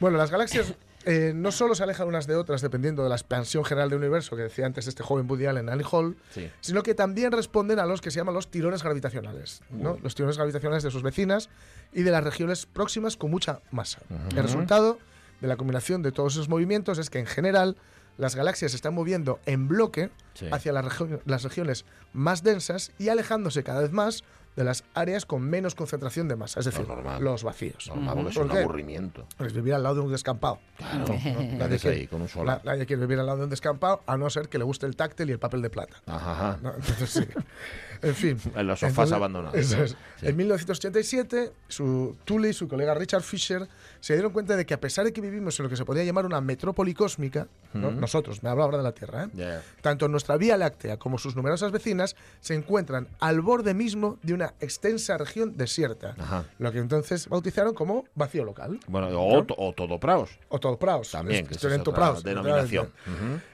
Bueno, 0.00 0.16
las 0.16 0.30
galaxias 0.30 0.74
eh, 1.10 1.32
no 1.34 1.50
solo 1.50 1.74
se 1.74 1.82
alejan 1.82 2.06
unas 2.06 2.28
de 2.28 2.36
otras 2.36 2.62
dependiendo 2.62 3.02
de 3.02 3.08
la 3.08 3.16
expansión 3.16 3.64
general 3.64 3.90
del 3.90 3.98
universo 3.98 4.36
que 4.36 4.42
decía 4.42 4.64
antes 4.64 4.86
este 4.86 5.02
joven 5.02 5.28
Woody 5.28 5.46
Allen, 5.46 5.68
Annie 5.68 5.84
Hall, 5.90 6.16
sino 6.60 6.84
que 6.84 6.94
también 6.94 7.32
responden 7.32 7.80
a 7.80 7.86
los 7.86 8.00
que 8.00 8.12
se 8.12 8.18
llaman 8.18 8.32
los 8.32 8.48
tirones 8.48 8.84
gravitacionales, 8.84 9.60
¿no? 9.70 9.98
los 10.04 10.14
tirones 10.14 10.36
gravitacionales 10.36 10.84
de 10.84 10.92
sus 10.92 11.02
vecinas 11.02 11.50
y 11.92 12.02
de 12.02 12.12
las 12.12 12.22
regiones 12.22 12.64
próximas 12.66 13.16
con 13.16 13.32
mucha 13.32 13.60
masa. 13.72 13.98
El 14.30 14.40
resultado 14.40 15.00
de 15.40 15.48
la 15.48 15.56
combinación 15.56 16.02
de 16.02 16.12
todos 16.12 16.34
esos 16.34 16.48
movimientos 16.48 16.98
es 16.98 17.10
que 17.10 17.18
en 17.18 17.26
general 17.26 17.76
las 18.16 18.36
galaxias 18.36 18.70
se 18.70 18.76
están 18.76 18.94
moviendo 18.94 19.40
en 19.46 19.66
bloque 19.66 20.10
hacia 20.52 20.72
las, 20.72 20.84
las 21.24 21.42
regiones 21.42 21.86
más 22.12 22.44
densas 22.44 22.92
y 22.98 23.08
alejándose 23.08 23.64
cada 23.64 23.80
vez 23.80 23.90
más 23.90 24.22
de 24.56 24.64
las 24.64 24.84
áreas 24.94 25.26
con 25.26 25.42
menos 25.42 25.74
concentración 25.74 26.28
de 26.28 26.36
masa, 26.36 26.60
es 26.60 26.66
decir, 26.66 26.86
los 27.20 27.44
vacíos. 27.44 27.88
Normal, 27.88 28.26
es 28.28 28.36
un 28.36 28.50
aburrimiento. 28.50 29.26
Pues 29.36 29.52
vivir 29.52 29.74
al 29.74 29.82
lado 29.82 29.96
de 29.96 30.00
un 30.02 30.12
descampado. 30.12 30.58
Claro, 30.76 31.14
nadie, 31.58 31.78
quiere, 31.78 32.08
con 32.08 32.22
un 32.22 32.28
nadie 32.64 32.86
quiere 32.86 33.02
vivir 33.02 33.20
al 33.20 33.26
lado 33.26 33.38
de 33.38 33.44
un 33.44 33.50
descampado, 33.50 34.02
a 34.06 34.16
no 34.16 34.28
ser 34.30 34.48
que 34.48 34.58
le 34.58 34.64
guste 34.64 34.86
el 34.86 34.96
táctil 34.96 35.30
y 35.30 35.32
el 35.32 35.38
papel 35.38 35.62
de 35.62 35.70
plata. 35.70 36.02
Ajá. 36.06 36.58
Entonces, 36.62 37.10
sí. 37.10 37.26
En 38.02 38.14
fin. 38.14 38.38
En 38.54 38.66
los 38.66 38.80
sofás 38.80 39.12
abandonados. 39.12 39.96
En 40.22 40.36
1987, 40.36 41.52
su 41.68 42.16
Tully 42.24 42.48
y 42.48 42.52
su 42.52 42.68
colega 42.68 42.94
Richard 42.94 43.22
Fisher 43.22 43.66
se 44.00 44.14
dieron 44.14 44.32
cuenta 44.32 44.56
de 44.56 44.66
que 44.66 44.74
a 44.74 44.80
pesar 44.80 45.04
de 45.04 45.12
que 45.12 45.20
vivimos 45.20 45.58
en 45.58 45.64
lo 45.64 45.70
que 45.70 45.76
se 45.76 45.84
podría 45.84 46.04
llamar 46.04 46.26
una 46.26 46.40
metrópoli 46.40 46.94
cósmica, 46.94 47.46
nosotros, 47.72 48.42
me 48.42 48.48
hablo 48.50 48.64
ahora 48.64 48.78
de 48.78 48.82
la 48.82 48.92
Tierra, 48.92 49.28
¿eh? 49.36 49.60
tanto 49.80 50.08
nuestra 50.08 50.36
Vía 50.36 50.56
Láctea 50.56 50.98
como 50.98 51.18
sus 51.18 51.36
numerosas 51.36 51.70
vecinas 51.70 52.16
se 52.40 52.54
encuentran 52.54 53.08
al 53.20 53.40
borde 53.40 53.74
mismo 53.74 54.18
de 54.22 54.34
una 54.34 54.54
extensa 54.60 55.16
región 55.18 55.56
desierta, 55.56 56.14
lo 56.58 56.72
que 56.72 56.78
entonces 56.78 57.28
bautizaron 57.28 57.74
como 57.74 58.04
vacío 58.14 58.44
local. 58.44 58.80
Bueno, 58.88 59.08
o, 59.08 59.44
o 59.56 59.72
todo 59.72 59.98
Praos. 60.00 60.30
O 60.48 60.58
todo 60.58 60.78
Praos. 60.78 61.10
También, 61.10 61.46
que 61.46 61.54
es 61.54 61.64
otra 61.64 62.14
denominación. 62.22 62.90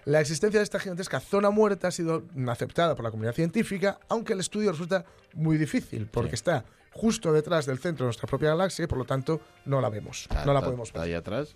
La 0.05 0.21
existencia 0.21 0.61
de 0.61 0.65
esta 0.65 0.79
gigantesca 0.79 1.21
zona 1.21 1.51
muerta 1.51 1.89
ha 1.89 1.91
sido 1.91 2.23
aceptada 2.49 2.95
por 2.95 3.05
la 3.05 3.11
comunidad 3.11 3.35
científica, 3.35 3.99
aunque 4.09 4.36
el 4.37 4.41
estudio 4.41 4.73
resulta 4.73 5.05
muy 5.35 5.59
difícil, 5.59 6.07
porque 6.07 6.35
está 6.35 6.65
justo 6.93 7.33
detrás 7.33 7.67
del 7.67 7.79
centro 7.79 8.05
de 8.05 8.09
nuestra 8.09 8.27
propia 8.27 8.51
galaxia 8.51 8.85
y 8.85 8.87
por 8.87 8.99
lo 8.99 9.05
tanto 9.05 9.41
no 9.67 9.81
la 9.81 9.91
vemos, 9.91 10.29
no 10.45 10.53
la 10.53 10.63
podemos 10.63 10.93
ver. 10.93 11.03
ahí 11.03 11.15
atrás. 11.15 11.55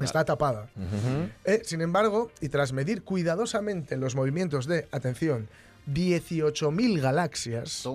Está 0.00 0.24
tapada. 0.24 0.68
Eh, 1.44 1.62
sin 1.64 1.80
embargo, 1.80 2.32
y 2.40 2.48
tras 2.48 2.72
medir 2.72 3.02
cuidadosamente 3.02 3.96
los 3.96 4.14
movimientos 4.14 4.66
de, 4.66 4.88
atención, 4.90 5.48
18.000 5.86 7.00
galaxias, 7.00 7.88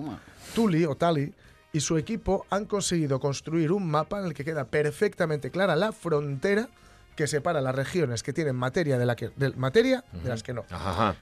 Tuli 0.54 0.84
o 0.84 0.94
Tali 0.94 1.34
y 1.72 1.80
su 1.80 1.98
equipo 1.98 2.46
han 2.50 2.64
conseguido 2.64 3.20
construir 3.20 3.72
un 3.72 3.90
mapa 3.90 4.20
en 4.20 4.26
el 4.26 4.34
que 4.34 4.44
queda 4.44 4.64
perfectamente 4.66 5.50
clara 5.50 5.76
la 5.76 5.92
frontera 5.92 6.68
que 7.18 7.26
separa 7.26 7.60
las 7.60 7.74
regiones 7.74 8.22
que 8.22 8.32
tienen 8.32 8.54
materia 8.54 8.96
de, 8.96 9.04
la 9.04 9.16
que, 9.16 9.30
de 9.34 9.50
materia 9.56 10.04
de 10.22 10.28
las 10.28 10.44
que 10.44 10.54
no. 10.54 10.64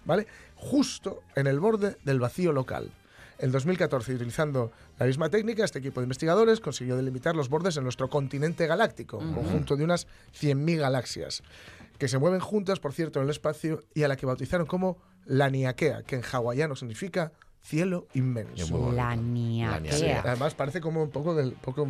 ¿Vale? 0.05 0.27
Justo 0.55 1.23
en 1.35 1.47
el 1.47 1.59
borde 1.59 1.97
del 2.05 2.21
vacío 2.21 2.53
local. 2.53 2.91
En 3.39 3.51
2014, 3.51 4.13
utilizando 4.13 4.73
la 4.99 5.07
misma 5.07 5.31
técnica, 5.31 5.65
este 5.65 5.79
equipo 5.79 6.01
de 6.01 6.05
investigadores 6.05 6.61
consiguió 6.61 6.99
delimitar 6.99 7.35
los 7.35 7.49
bordes 7.49 7.79
en 7.79 7.85
nuestro 7.85 8.11
continente 8.11 8.67
galáctico, 8.67 9.17
un 9.17 9.33
conjunto 9.33 9.75
de 9.75 9.85
unas 9.85 10.07
100.000 10.39 10.81
galaxias, 10.81 11.43
que 11.97 12.09
se 12.09 12.19
mueven 12.19 12.41
juntas, 12.41 12.79
por 12.79 12.93
cierto, 12.93 13.19
en 13.19 13.25
el 13.25 13.31
espacio 13.31 13.83
y 13.95 14.03
a 14.03 14.09
la 14.09 14.17
que 14.17 14.27
bautizaron 14.27 14.67
como 14.67 14.99
la 15.25 15.49
Niaquea, 15.49 16.03
que 16.03 16.17
en 16.17 16.23
hawaiano 16.31 16.77
significa 16.77 17.33
cielo 17.67 18.07
inmenso. 18.15 18.93
La 18.93 19.17
Niaquea. 19.17 20.23
Además 20.25 20.55
parece 20.55 20.81
como 20.81 21.03
un 21.03 21.11
poco 21.11 21.35
del 21.35 21.53
poco 21.53 21.89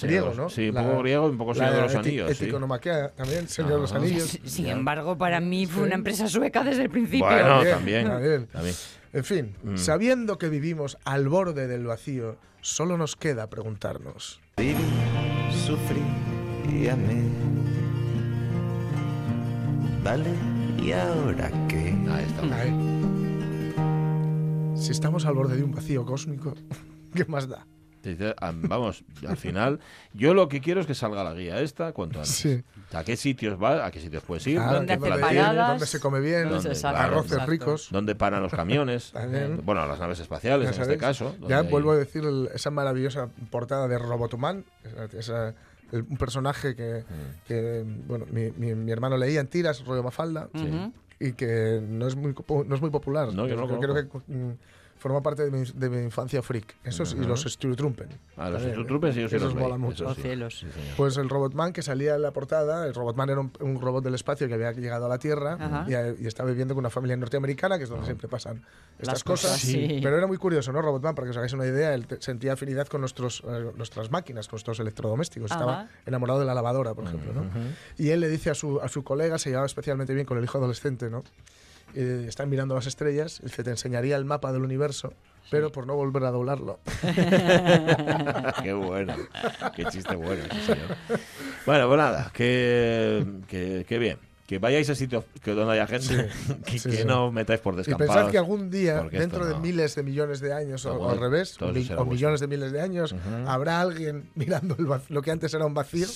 griego, 0.00 0.34
¿no? 0.34 0.50
Sí, 0.50 0.68
un 0.68 0.74
poco 0.74 0.98
griego 0.98 1.28
y 1.28 1.30
un 1.30 1.38
poco 1.38 1.54
Señor 1.54 1.74
de 1.74 1.80
los 1.82 1.94
Anillos. 1.94 2.30
Eticonomaquea 2.30 3.10
también, 3.12 3.48
Señor 3.48 3.72
de 3.72 3.78
los 3.78 3.92
Anillos. 3.92 4.38
Sin 4.44 4.66
embargo, 4.66 5.16
para 5.16 5.40
mí 5.40 5.66
fue 5.66 5.84
una 5.84 5.94
empresa 5.94 6.28
sueca 6.28 6.62
desde 6.62 6.82
el 6.82 6.90
principio. 6.90 7.26
Bueno, 7.26 7.62
también. 7.64 8.06
también. 8.06 8.48
En 9.12 9.24
fin, 9.24 9.54
mm. 9.62 9.76
sabiendo 9.76 10.38
que 10.38 10.48
vivimos 10.48 10.98
al 11.04 11.28
borde 11.28 11.68
del 11.68 11.86
vacío, 11.86 12.36
solo 12.60 12.98
nos 12.98 13.16
queda 13.16 13.48
preguntarnos. 13.48 14.40
Viví, 14.56 14.74
sufrí 15.64 16.02
y 16.68 16.88
amé. 16.88 17.22
Vale, 20.02 20.30
¿y 20.82 20.92
ahora 20.92 21.50
qué? 21.68 21.94
Ahí 22.10 22.24
está. 22.26 22.93
Si 24.84 24.92
estamos 24.92 25.24
al 25.24 25.32
borde 25.32 25.56
de 25.56 25.62
un 25.62 25.72
vacío 25.72 26.04
cósmico, 26.04 26.52
¿qué 27.14 27.24
más 27.24 27.48
da? 27.48 27.64
Vamos, 28.68 29.02
al 29.26 29.38
final, 29.38 29.80
yo 30.12 30.34
lo 30.34 30.46
que 30.46 30.60
quiero 30.60 30.82
es 30.82 30.86
que 30.86 30.94
salga 30.94 31.24
la 31.24 31.32
guía 31.32 31.58
esta 31.62 31.92
cuanto 31.92 32.18
antes. 32.18 32.62
¿A 32.92 33.02
qué 33.02 33.16
sitios 33.16 33.58
va? 33.58 33.86
¿A 33.86 33.90
qué 33.90 33.98
sitios 33.98 34.22
puedes 34.24 34.46
ir? 34.46 34.60
¿Dónde, 34.60 34.98
¿Dónde 34.98 35.86
se 35.86 36.00
come 36.00 36.20
bien? 36.20 36.50
arroces 36.84 37.46
ricos. 37.46 37.88
¿Dónde 37.90 38.14
paran 38.14 38.42
los 38.42 38.52
camiones? 38.52 39.14
bueno, 39.64 39.86
las 39.86 39.98
naves 39.98 40.20
espaciales 40.20 40.76
en 40.76 40.82
este 40.82 40.98
caso. 40.98 41.34
Ya 41.48 41.62
vuelvo 41.62 41.92
a 41.92 41.96
decir 41.96 42.22
esa 42.52 42.70
maravillosa 42.70 43.30
portada 43.50 43.88
de 43.88 43.98
Robotuman, 43.98 44.66
un 45.92 46.16
personaje 46.18 46.76
que, 46.76 47.84
mm. 47.86 48.06
bueno, 48.06 48.26
mi, 48.30 48.90
hermano 48.92 49.16
leía 49.16 49.40
en 49.40 49.46
tiras, 49.46 49.82
rollo 49.82 50.02
Mafalda, 50.02 50.50
y 51.18 51.32
que 51.32 51.80
no 51.82 52.06
es 52.06 52.16
muy, 52.16 52.34
no 52.66 52.74
es 52.74 52.80
muy 52.82 52.90
popular. 52.90 53.32
No, 53.32 53.46
yo 53.46 53.56
no 53.56 53.80
creo 53.80 53.94
que 53.94 54.02
mm, 54.02 54.52
forma 55.04 55.22
parte 55.22 55.44
de 55.44 55.50
mi, 55.50 55.64
de 55.66 55.90
mi 55.90 55.98
infancia 55.98 56.40
freak. 56.40 56.76
Esos 56.82 57.12
y 57.12 57.26
los 57.26 57.42
Sturtrumpen. 57.42 58.08
Ah, 58.38 58.48
los 58.48 58.62
Sturtrumpen 58.62 59.12
sí, 59.12 59.20
yo 59.20 59.28
sí 59.28 59.38
los 59.38 59.54
mola 59.54 59.76
mucho. 59.76 60.06
Oh, 60.06 60.14
cielos. 60.14 60.64
pues 60.96 61.18
el 61.18 61.28
Robotman 61.28 61.74
que 61.74 61.82
salía 61.82 62.14
en 62.14 62.22
la 62.22 62.30
portada, 62.30 62.86
el 62.86 62.94
Robotman 62.94 63.28
era 63.28 63.40
un, 63.40 63.80
robot 63.82 64.02
del 64.02 64.14
espacio 64.14 64.48
que 64.48 64.54
había 64.54 64.72
llegado 64.72 65.04
a 65.04 65.10
la 65.10 65.18
Tierra 65.18 65.86
y, 65.86 66.26
estaba 66.26 66.48
viviendo 66.48 66.74
con 66.74 66.80
una 66.80 66.88
familia 66.88 67.18
norteamericana, 67.18 67.76
que 67.76 67.84
es 67.84 67.90
donde 67.90 68.06
siempre 68.06 68.28
pasan 68.28 68.64
estas 68.98 69.22
cosas. 69.22 69.62
Pero 69.66 70.16
era 70.16 70.26
muy 70.26 70.38
curioso, 70.38 70.72
¿no? 70.72 70.80
Robotman, 70.80 71.14
para 71.14 71.26
que 71.26 71.32
os 71.32 71.36
hagáis 71.36 71.52
una 71.52 71.66
idea, 71.66 71.92
él 71.92 72.06
sentía 72.20 72.54
afinidad 72.54 72.86
con 72.86 73.02
nuestros, 73.02 73.42
eh, 73.46 73.72
nuestras 73.76 74.10
máquinas, 74.10 74.48
con 74.48 74.56
nuestros 74.56 74.80
electrodomésticos. 74.80 75.50
Estaba 75.50 75.86
enamorado 76.06 76.40
de 76.40 76.46
la 76.46 76.54
lavadora, 76.54 76.94
por 76.94 77.04
ejemplo, 77.04 77.34
¿no? 77.34 77.44
Y 77.98 78.08
él 78.08 78.20
le 78.20 78.30
dice 78.30 78.48
a 78.48 78.54
su, 78.54 78.80
a 78.80 78.88
su 78.88 79.04
colega, 79.04 79.38
se 79.38 79.50
llevaba 79.50 79.66
especialmente 79.66 80.14
bien 80.14 80.24
con 80.24 80.38
el 80.38 80.44
hijo 80.44 80.56
adolescente, 80.56 81.10
¿no? 81.10 81.24
Eh, 81.94 82.26
están 82.28 82.48
mirando 82.50 82.74
las 82.74 82.86
estrellas, 82.86 83.40
y 83.44 83.48
se 83.48 83.64
te 83.64 83.70
enseñaría 83.70 84.16
el 84.16 84.24
mapa 84.24 84.52
del 84.52 84.62
universo, 84.62 85.12
pero 85.50 85.70
por 85.70 85.86
no 85.86 85.94
volver 85.94 86.24
a 86.24 86.30
doblarlo. 86.30 86.80
qué 88.62 88.72
bueno, 88.72 89.14
qué 89.74 89.84
chiste 89.86 90.16
bueno. 90.16 90.42
Bueno, 91.66 91.88
pues 91.88 91.98
nada, 91.98 92.30
qué, 92.34 93.24
qué, 93.48 93.98
bien. 93.98 94.18
Que 94.46 94.58
vayáis 94.58 94.90
a 94.90 94.94
sitios 94.94 95.24
que 95.42 95.52
donde 95.52 95.72
haya 95.74 95.86
gente, 95.86 96.28
que, 96.66 97.04
no 97.04 97.32
metáis 97.32 97.60
por 97.60 97.76
descampados. 97.76 98.10
Y 98.10 98.14
pensad 98.14 98.30
que 98.30 98.38
algún 98.38 98.70
día, 98.70 99.02
dentro 99.10 99.46
de 99.46 99.58
miles 99.58 99.94
de 99.94 100.02
millones 100.02 100.40
de 100.40 100.52
años, 100.52 100.84
o, 100.84 101.08
al 101.08 101.18
revés, 101.18 101.56
o, 101.60 102.04
millones 102.04 102.40
de 102.40 102.46
miles 102.46 102.72
de 102.72 102.80
años, 102.80 103.14
habrá 103.46 103.80
alguien 103.80 104.28
mirando 104.34 104.76
lo 105.08 105.22
que 105.22 105.30
antes 105.30 105.54
era 105.54 105.64
un 105.64 105.74
vacío, 105.74 106.06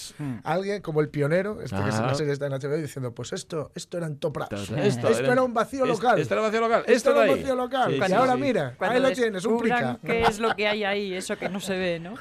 alguien 0.45 0.83
como 0.83 1.01
el 1.01 1.09
pionero, 1.09 1.61
este 1.63 1.77
que 1.77 1.93
se 1.93 2.15
serie 2.15 2.33
está 2.33 2.47
en 2.47 2.53
HBO, 2.53 2.77
diciendo, 2.77 3.13
pues 3.13 3.33
esto, 3.33 3.71
esto 3.75 3.97
eran 3.97 4.17
topras, 4.17 4.49
esto, 4.51 5.09
era, 5.09 5.43
un 5.43 5.55
vacío 5.55 5.87
local. 5.87 6.19
Esto 6.19 6.35
era 6.35 6.43
vacío 6.43 6.61
local. 6.61 6.85
Esto, 6.87 7.11
era 7.11 7.21
un 7.21 7.39
vacío 7.39 7.55
local. 7.55 7.95
y 8.09 8.13
ahora 8.13 8.37
mira, 8.37 8.77
ahí 8.79 9.01
lo 9.01 9.11
tienes, 9.13 9.45
un 9.45 9.59
prica. 9.59 9.99
¿Qué 10.05 10.23
es 10.23 10.39
lo 10.39 10.55
que 10.55 10.67
hay 10.67 10.85
ahí? 10.85 11.15
Eso 11.15 11.37
que 11.37 11.49
no 11.49 11.61
se 11.61 11.77
ve, 11.77 12.01
¿no? 12.01 12.15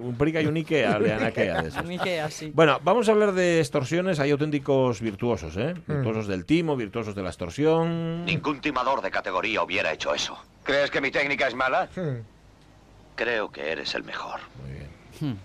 un 0.00 0.16
prica 0.16 0.40
y 0.40 0.46
un 0.46 0.56
Ikea, 0.56 0.98
de 0.98 1.12
Ikea. 1.12 1.62
De 1.62 1.80
un 1.80 1.90
Ikea, 1.90 2.30
sí. 2.30 2.52
Bueno, 2.54 2.78
vamos 2.82 3.08
a 3.08 3.12
hablar 3.12 3.32
de 3.32 3.60
extorsiones. 3.60 4.18
Hay 4.20 4.30
auténticos 4.30 5.00
virtuosos, 5.00 5.41
¿eh? 5.56 5.74
Mm. 5.74 5.92
Virtuosos 5.92 6.26
del 6.26 6.44
timo, 6.44 6.76
virtuosos 6.76 7.14
de 7.14 7.22
la 7.22 7.28
extorsión. 7.28 8.24
Ningún 8.24 8.60
timador 8.60 9.02
de 9.02 9.10
categoría 9.10 9.62
hubiera 9.62 9.92
hecho 9.92 10.14
eso. 10.14 10.38
¿Crees 10.64 10.90
que 10.90 11.00
mi 11.00 11.10
técnica 11.10 11.48
es 11.48 11.54
mala? 11.54 11.88
Hmm. 11.94 12.20
Creo 13.16 13.50
que 13.50 13.72
eres 13.72 13.94
el 13.94 14.04
mejor. 14.04 14.40
Muy 14.62 14.72
bien. 14.72 14.90
Hmm. 15.20 15.38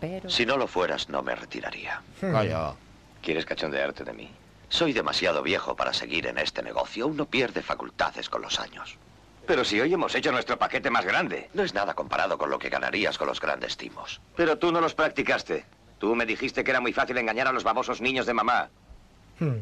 Pero... 0.00 0.30
Si 0.30 0.46
no 0.46 0.56
lo 0.56 0.66
fueras, 0.66 1.08
no 1.08 1.22
me 1.22 1.34
retiraría. 1.34 2.00
Hmm. 2.20 2.32
Vaya. 2.32 2.72
¿Quieres 3.22 3.44
cachondearte 3.44 4.04
de 4.04 4.12
mí? 4.12 4.30
Soy 4.68 4.92
demasiado 4.92 5.42
viejo 5.42 5.76
para 5.76 5.92
seguir 5.92 6.26
en 6.26 6.38
este 6.38 6.62
negocio. 6.62 7.06
Uno 7.06 7.26
pierde 7.26 7.62
facultades 7.62 8.28
con 8.28 8.42
los 8.42 8.58
años. 8.58 8.96
Pero 9.46 9.64
si 9.64 9.80
hoy 9.80 9.92
hemos 9.92 10.14
hecho 10.14 10.32
nuestro 10.32 10.58
paquete 10.58 10.90
más 10.90 11.04
grande, 11.04 11.50
no 11.52 11.62
es 11.62 11.74
nada 11.74 11.94
comparado 11.94 12.38
con 12.38 12.48
lo 12.48 12.58
que 12.58 12.70
ganarías 12.70 13.18
con 13.18 13.26
los 13.26 13.40
grandes 13.40 13.76
timos. 13.76 14.20
Pero 14.36 14.56
tú 14.58 14.72
no 14.72 14.80
los 14.80 14.94
practicaste. 14.94 15.64
Tú 15.98 16.14
me 16.14 16.26
dijiste 16.26 16.64
que 16.64 16.70
era 16.70 16.80
muy 16.80 16.92
fácil 16.92 17.18
engañar 17.18 17.48
a 17.48 17.52
los 17.52 17.64
babosos 17.64 18.00
niños 18.00 18.26
de 18.26 18.34
mamá. 18.34 18.70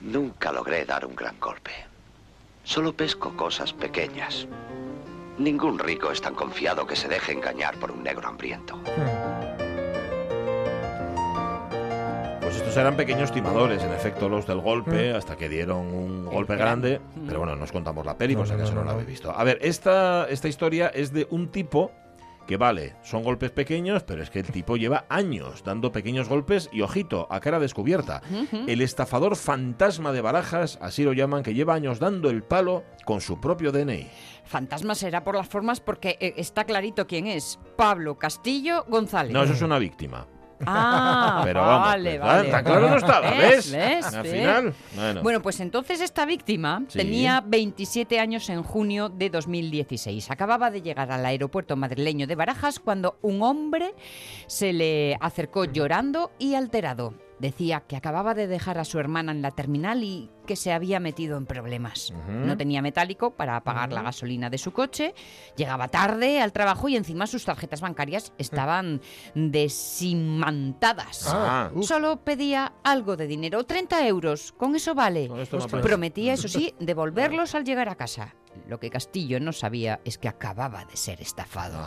Nunca 0.00 0.52
logré 0.52 0.84
dar 0.84 1.04
un 1.04 1.14
gran 1.14 1.38
golpe. 1.38 1.70
Solo 2.64 2.92
pesco 2.92 3.36
cosas 3.36 3.72
pequeñas. 3.72 4.46
Ningún 5.38 5.78
rico 5.78 6.10
es 6.10 6.20
tan 6.20 6.34
confiado 6.34 6.86
que 6.86 6.96
se 6.96 7.08
deje 7.08 7.32
engañar 7.32 7.76
por 7.76 7.90
un 7.90 8.02
negro 8.02 8.28
hambriento. 8.28 8.78
Pues 12.40 12.56
estos 12.56 12.76
eran 12.76 12.96
pequeños 12.96 13.32
timadores, 13.32 13.82
en 13.82 13.92
efecto, 13.92 14.28
los 14.28 14.46
del 14.46 14.60
golpe, 14.60 15.12
hasta 15.12 15.36
que 15.36 15.48
dieron 15.48 15.86
un 15.86 16.26
golpe 16.26 16.56
grande. 16.56 17.00
Pero 17.26 17.38
bueno, 17.38 17.56
nos 17.56 17.72
contamos 17.72 18.04
la 18.04 18.16
peli, 18.16 18.36
pues 18.36 18.50
acaso 18.50 18.74
no, 18.74 18.84
la 18.84 18.92
habéis 18.92 19.06
visto. 19.06 19.30
A 19.30 19.44
ver, 19.44 19.58
esta, 19.62 20.28
esta 20.28 20.48
historia 20.48 20.88
es 20.88 21.12
de 21.12 21.26
un 21.30 21.48
tipo 21.48 21.92
que 22.46 22.56
vale, 22.56 22.96
son 23.02 23.22
golpes 23.22 23.50
pequeños, 23.50 24.02
pero 24.02 24.22
es 24.22 24.30
que 24.30 24.40
el 24.40 24.46
tipo 24.50 24.76
lleva 24.76 25.04
años 25.08 25.62
dando 25.64 25.92
pequeños 25.92 26.28
golpes 26.28 26.68
y 26.72 26.82
ojito, 26.82 27.26
a 27.30 27.40
cara 27.40 27.60
descubierta. 27.60 28.22
El 28.66 28.80
estafador 28.80 29.36
fantasma 29.36 30.12
de 30.12 30.20
barajas, 30.20 30.78
así 30.82 31.04
lo 31.04 31.12
llaman, 31.12 31.42
que 31.42 31.54
lleva 31.54 31.74
años 31.74 31.98
dando 31.98 32.30
el 32.30 32.42
palo 32.42 32.84
con 33.04 33.20
su 33.20 33.40
propio 33.40 33.72
DNI. 33.72 34.08
Fantasma 34.44 34.94
será 34.94 35.22
por 35.22 35.36
las 35.36 35.48
formas 35.48 35.80
porque 35.80 36.16
eh, 36.20 36.34
está 36.36 36.64
clarito 36.64 37.06
quién 37.06 37.26
es. 37.26 37.58
Pablo 37.76 38.18
Castillo 38.18 38.84
González. 38.88 39.32
No, 39.32 39.42
eso 39.44 39.52
es 39.52 39.62
una 39.62 39.78
víctima. 39.78 40.26
Ah, 40.66 41.42
pero 41.44 41.60
vamos, 41.60 41.88
vale, 41.88 42.18
vale. 42.18 42.50
Tan 42.50 42.64
claro 42.64 42.90
no 42.90 42.96
estaba, 42.96 43.30
¿ves? 43.30 43.72
Al 43.74 44.24
final. 44.26 44.74
Bueno. 45.22 45.42
pues 45.42 45.60
entonces 45.60 46.00
esta 46.00 46.26
víctima 46.26 46.82
tenía 46.92 47.42
27 47.46 48.18
años 48.20 48.48
en 48.50 48.62
junio 48.62 49.08
de 49.08 49.30
2016. 49.30 50.30
Acababa 50.30 50.70
de 50.70 50.82
llegar 50.82 51.10
al 51.10 51.24
aeropuerto 51.24 51.76
madrileño 51.76 52.26
de 52.26 52.34
Barajas 52.34 52.78
cuando 52.80 53.18
un 53.22 53.42
hombre 53.42 53.94
se 54.46 54.72
le 54.72 55.16
acercó 55.20 55.64
llorando 55.64 56.32
y 56.38 56.54
alterado. 56.54 57.14
Decía 57.40 57.80
que 57.80 57.96
acababa 57.96 58.34
de 58.34 58.46
dejar 58.46 58.78
a 58.78 58.84
su 58.84 58.98
hermana 58.98 59.32
en 59.32 59.40
la 59.40 59.50
terminal 59.50 60.04
y 60.04 60.30
que 60.46 60.56
se 60.56 60.72
había 60.72 61.00
metido 61.00 61.38
en 61.38 61.46
problemas. 61.46 62.12
No 62.28 62.56
tenía 62.56 62.82
metálico 62.82 63.30
para 63.30 63.60
pagar 63.62 63.92
la 63.92 64.02
gasolina 64.02 64.50
de 64.50 64.58
su 64.58 64.72
coche, 64.72 65.14
llegaba 65.56 65.88
tarde 65.88 66.40
al 66.40 66.52
trabajo 66.52 66.88
y 66.88 66.96
encima 66.96 67.26
sus 67.26 67.44
tarjetas 67.44 67.80
bancarias 67.80 68.32
estaban 68.36 69.00
desimantadas. 69.34 71.26
Ah, 71.28 71.70
Solo 71.82 72.22
pedía 72.24 72.72
algo 72.84 73.16
de 73.16 73.26
dinero, 73.26 73.64
30 73.64 74.06
euros, 74.06 74.52
con 74.52 74.76
eso 74.76 74.94
vale. 74.94 75.28
Prometía, 75.82 76.34
eso 76.34 76.48
sí, 76.48 76.74
devolverlos 76.80 77.54
al 77.54 77.64
llegar 77.64 77.88
a 77.88 77.94
casa. 77.94 78.34
Lo 78.68 78.78
que 78.78 78.90
Castillo 78.90 79.40
no 79.40 79.52
sabía 79.52 80.00
es 80.04 80.18
que 80.18 80.28
acababa 80.28 80.84
de 80.84 80.96
ser 80.96 81.20
estafado. 81.20 81.78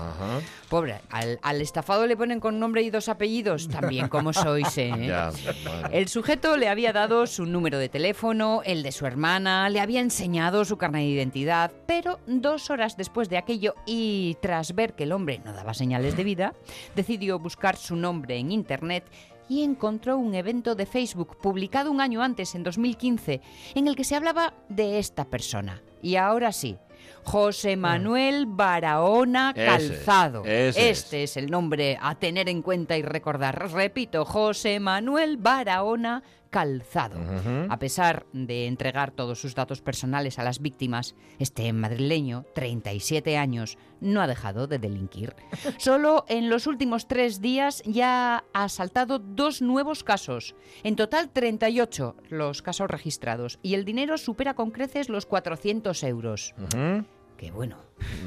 Pobre, 0.69 0.99
al, 1.09 1.61
estafado 1.61 2.07
le 2.07 2.17
ponen 2.17 2.39
con 2.39 2.59
nombre 2.59 2.81
y 2.81 2.89
dos 2.89 3.09
apellidos, 3.09 3.67
también 3.69 4.07
como 4.07 4.33
sois. 4.33 4.77
¿eh? 4.77 4.91
El 5.91 6.07
sujeto 6.07 6.57
le 6.57 6.69
había 6.69 6.93
dado 6.93 7.27
su 7.27 7.45
número 7.45 7.77
de 7.77 7.89
teléfono, 7.89 8.61
el 8.65 8.83
de 8.83 8.91
su 8.91 9.05
hermana, 9.05 9.69
le 9.69 9.79
había 9.79 10.01
enseñado 10.01 10.65
su 10.65 10.77
carnet 10.77 11.03
de 11.03 11.09
identidad, 11.09 11.71
pero 11.85 12.19
dos 12.27 12.69
horas 12.69 12.97
después 12.97 13.29
de 13.29 13.37
aquello 13.37 13.75
y 13.85 14.37
tras 14.41 14.75
ver 14.75 14.93
que 14.93 15.03
el 15.03 15.11
hombre 15.11 15.41
no 15.45 15.53
daba 15.53 15.73
señales 15.73 16.17
de 16.17 16.23
vida, 16.23 16.53
decidió 16.95 17.39
buscar 17.39 17.75
su 17.77 17.95
nombre 17.95 18.37
en 18.37 18.51
Internet 18.51 19.05
y 19.49 19.63
encontró 19.63 20.17
un 20.17 20.35
evento 20.35 20.75
de 20.75 20.85
Facebook 20.85 21.37
publicado 21.37 21.91
un 21.91 22.01
año 22.01 22.21
antes, 22.21 22.55
en 22.55 22.63
2015, 22.63 23.41
en 23.75 23.87
el 23.87 23.95
que 23.95 24.03
se 24.03 24.15
hablaba 24.15 24.53
de 24.69 24.99
esta 24.99 25.25
persona. 25.25 25.81
Y 26.03 26.17
ahora 26.17 26.51
sí, 26.51 26.77
José 27.23 27.77
Manuel 27.77 28.45
Barahona 28.45 29.53
Calzado. 29.55 30.43
este 30.45 31.23
es. 31.23 31.37
el 31.37 31.49
nombre 31.49 31.97
a 31.99 32.15
tener 32.15 32.49
en 32.49 32.61
cuenta 32.61 32.97
y 32.97 33.01
recordar. 33.01 33.71
Repito, 33.71 34.25
José 34.25 34.81
Manuel 34.81 35.37
Barahona 35.37 36.21
Calzado. 36.53 37.17
A 37.67 37.79
pesar 37.79 38.27
de 38.31 38.67
entregar 38.67 39.09
todos 39.09 39.41
sus 39.41 39.55
datos 39.55 39.81
personales 39.81 40.37
a 40.37 40.43
las 40.43 40.61
víctimas, 40.61 41.15
este 41.39 41.73
madrileño, 41.73 42.45
37 42.53 43.37
años, 43.37 43.79
no 44.01 44.21
ha 44.21 44.27
dejado 44.27 44.67
de 44.67 44.77
delinquir. 44.77 45.33
Solo 45.79 46.25
en 46.27 46.51
los 46.51 46.67
últimos 46.67 47.07
tres 47.07 47.41
días 47.41 47.81
ya 47.87 48.43
ha 48.53 48.69
saltado 48.69 49.17
dos 49.17 49.63
nuevos 49.63 50.03
casos. 50.03 50.53
En 50.83 50.95
total, 50.95 51.31
38 51.31 52.15
los 52.29 52.61
casos 52.61 52.87
registrados. 52.87 53.57
Y 53.63 53.73
el 53.73 53.83
dinero 53.83 54.19
supera 54.19 54.53
con 54.53 54.69
creces 54.69 55.09
los 55.09 55.25
400 55.25 56.03
euros. 56.03 56.53
Que 57.37 57.51
bueno, 57.51 57.77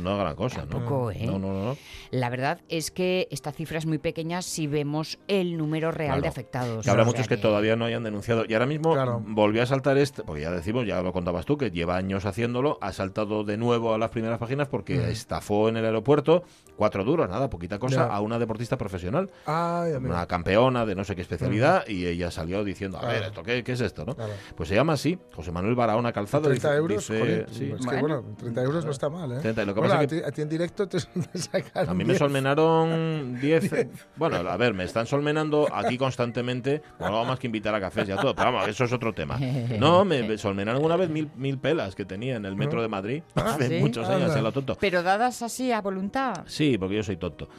no 0.02 0.18
gran 0.18 0.34
cosa, 0.36 0.66
¿no? 0.66 1.10
¿eh? 1.10 1.26
No, 1.26 1.38
no, 1.38 1.52
no. 1.52 1.76
La 2.10 2.28
verdad 2.30 2.60
es 2.68 2.90
que 2.90 3.28
esta 3.30 3.52
cifra 3.52 3.78
es 3.78 3.86
muy 3.86 3.98
pequeña 3.98 4.42
si 4.42 4.66
vemos 4.66 5.18
el 5.28 5.56
número 5.56 5.90
real 5.92 6.20
de 6.20 6.28
afectados. 6.28 6.84
Que 6.84 6.90
habrá 6.90 7.04
muchos 7.04 7.28
que... 7.28 7.36
todavía 7.36 7.76
no 7.76 7.84
hayan 7.84 8.02
denunciado. 8.02 8.44
Y 8.48 8.54
ahora 8.54 8.66
mismo 8.66 8.94
volvió 9.26 9.62
a 9.62 9.66
saltar 9.66 9.98
este, 9.98 10.22
porque 10.22 10.42
ya 10.42 10.50
decimos, 10.50 10.86
ya 10.86 11.02
lo 11.02 11.12
contabas 11.12 11.46
tú, 11.46 11.56
que 11.56 11.70
lleva 11.70 11.96
años 11.96 12.26
haciéndolo, 12.26 12.78
ha 12.80 12.92
saltado 12.92 13.44
de 13.44 13.56
nuevo 13.56 13.94
a 13.94 13.98
las 13.98 14.10
primeras 14.10 14.38
páginas 14.38 14.68
porque 14.68 14.96
mm. 14.96 15.10
estafó 15.10 15.68
en 15.68 15.76
el 15.76 15.84
aeropuerto 15.84 16.44
cuatro 16.76 17.04
duros, 17.04 17.28
nada, 17.28 17.48
poquita 17.50 17.78
cosa, 17.78 18.06
a 18.06 18.20
una 18.20 18.38
deportista 18.38 18.76
profesional. 18.76 19.30
una 19.46 20.26
campeona 20.26 20.86
de 20.86 20.94
no 20.94 21.04
sé 21.04 21.14
qué 21.14 21.22
especialidad, 21.22 21.86
y 21.88 22.06
ella 22.06 22.30
salió 22.30 22.64
diciendo, 22.64 22.98
a 22.98 23.06
ver, 23.06 23.24
¿esto 23.24 23.42
qué, 23.42 23.62
es 23.66 23.80
esto? 23.80 24.04
¿no? 24.04 24.16
Pues 24.56 24.68
se 24.68 24.74
llama 24.74 24.94
así, 24.94 25.18
José 25.34 25.52
Manuel 25.52 25.74
Barahona 25.74 26.12
Calzado. 26.12 26.48
30 26.48 26.76
euros, 26.76 27.04
sí. 27.04 27.14
es 27.14 27.86
que 27.86 28.00
bueno, 28.00 28.24
30 28.38 28.62
euros 28.62 28.84
no 28.84 28.90
está 28.90 29.08
mal, 29.08 29.32
¿eh? 29.32 30.22
a, 30.24 30.32
ti, 30.32 30.42
en 30.42 30.48
directo 30.48 30.88
te, 30.88 30.98
A 31.74 31.94
mí 31.94 32.04
me 32.04 32.16
solmenaron 32.16 33.38
10. 33.40 33.88
bueno, 34.16 34.36
a 34.36 34.56
ver, 34.56 34.74
me 34.74 34.84
están 34.84 35.06
solmenando 35.06 35.68
aquí 35.72 35.96
constantemente. 35.98 36.82
No 36.98 37.06
hago 37.06 37.24
más 37.24 37.38
que 37.38 37.46
invitar 37.46 37.74
a 37.74 37.80
cafés 37.80 38.08
y 38.08 38.12
a 38.12 38.16
todo. 38.16 38.34
Pero 38.34 38.52
vamos, 38.52 38.68
eso 38.68 38.84
es 38.84 38.92
otro 38.92 39.12
tema. 39.12 39.38
No, 39.76 40.04
me, 40.04 40.38
solmenaron 40.38 40.82
una 40.84 40.96
vez 40.96 41.10
mil, 41.10 41.30
mil 41.36 41.58
pelas 41.58 41.94
que 41.94 42.04
tenía 42.04 42.36
en 42.36 42.44
el 42.44 42.56
metro 42.56 42.80
de 42.80 42.88
Madrid. 42.88 43.22
Ah, 43.34 43.54
hace 43.54 43.80
muchos 43.80 44.08
años, 44.08 44.34
en 44.34 44.42
lo 44.42 44.52
tonto. 44.52 44.76
Pero 44.80 45.02
dadas 45.02 45.42
así 45.42 45.70
a 45.72 45.80
voluntad. 45.80 46.44
Sí, 46.46 46.65
porque 46.78 46.96
yo 46.96 47.02
soy 47.02 47.16
tonto. 47.16 47.48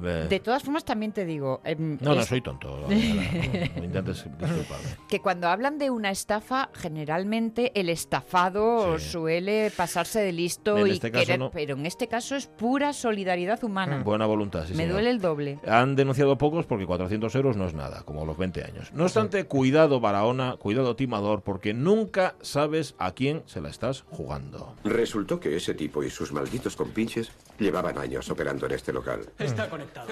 De 0.00 0.40
todas 0.40 0.62
formas, 0.62 0.84
también 0.84 1.12
te 1.12 1.24
digo. 1.24 1.60
Em, 1.64 1.98
no, 2.00 2.14
no 2.14 2.22
soy 2.22 2.40
tonto. 2.40 2.86
No, 2.88 2.92
intentes 2.92 4.24
disculparme. 4.38 4.88
Que 5.08 5.20
cuando 5.20 5.48
hablan 5.48 5.78
de 5.78 5.90
una 5.90 6.10
estafa, 6.10 6.70
generalmente 6.72 7.78
el 7.78 7.88
estafado 7.88 8.98
suele 8.98 9.70
pasarse 9.76 10.20
de 10.20 10.32
listo 10.32 10.86
y 10.86 10.92
este 10.92 11.12
querer. 11.12 11.40
Pero 11.52 11.74
en 11.74 11.86
este 11.86 12.08
caso 12.08 12.36
es 12.36 12.46
pura 12.46 12.92
solidaridad 12.92 13.62
humana. 13.64 14.02
Buena 14.02 14.26
voluntad, 14.26 14.64
sí. 14.66 14.74
Me 14.74 14.86
duele 14.86 15.10
el 15.10 15.20
doble. 15.20 15.58
Han 15.66 15.94
denunciado 15.94 16.38
pocos 16.38 16.66
porque 16.66 16.86
400 16.86 17.34
euros 17.34 17.56
no 17.56 17.66
es 17.66 17.74
nada, 17.74 18.02
como 18.04 18.24
los 18.24 18.36
20 18.38 18.64
años. 18.64 18.92
No 18.92 19.04
obstante, 19.04 19.44
cuidado, 19.44 20.00
Barahona, 20.00 20.56
cuidado, 20.56 20.96
timador, 20.96 21.42
porque 21.42 21.74
nunca 21.74 22.34
sabes 22.40 22.94
a 22.98 23.12
quién 23.12 23.42
se 23.46 23.60
la 23.60 23.68
estás 23.68 24.04
jugando. 24.10 24.74
Resultó 24.84 25.40
que 25.40 25.56
ese 25.56 25.74
tipo 25.74 26.02
y 26.02 26.10
sus 26.10 26.32
malditos 26.32 26.76
compinches 26.76 27.30
llevaban 27.58 27.98
años 27.98 28.30
operando 28.32 28.66
en 28.66 28.72
este 28.72 28.92
local. 28.92 29.28
Está 29.38 29.68
conectado. 29.68 30.08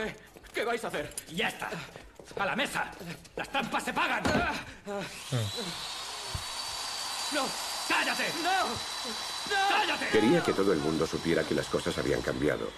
¿Qué, 0.52 0.64
vais 0.64 0.85
a 0.85 0.88
hacer? 0.88 1.14
Ya 1.33 1.48
está. 1.48 1.70
¡A 2.38 2.46
la 2.46 2.56
mesa! 2.56 2.90
¡Las 3.37 3.48
trampas 3.48 3.85
se 3.85 3.92
pagan! 3.92 4.22
¡No! 7.33 7.46
¡Cállate! 7.88 8.24
¡No! 8.42 9.54
¡Cállate! 9.68 10.06
Quería 10.12 10.42
que 10.42 10.52
todo 10.52 10.72
el 10.72 10.78
mundo 10.78 11.06
supiera 11.06 11.42
que 11.44 11.54
las 11.54 11.68
cosas 11.68 11.96
habían 11.98 12.22
cambiado. 12.22 12.68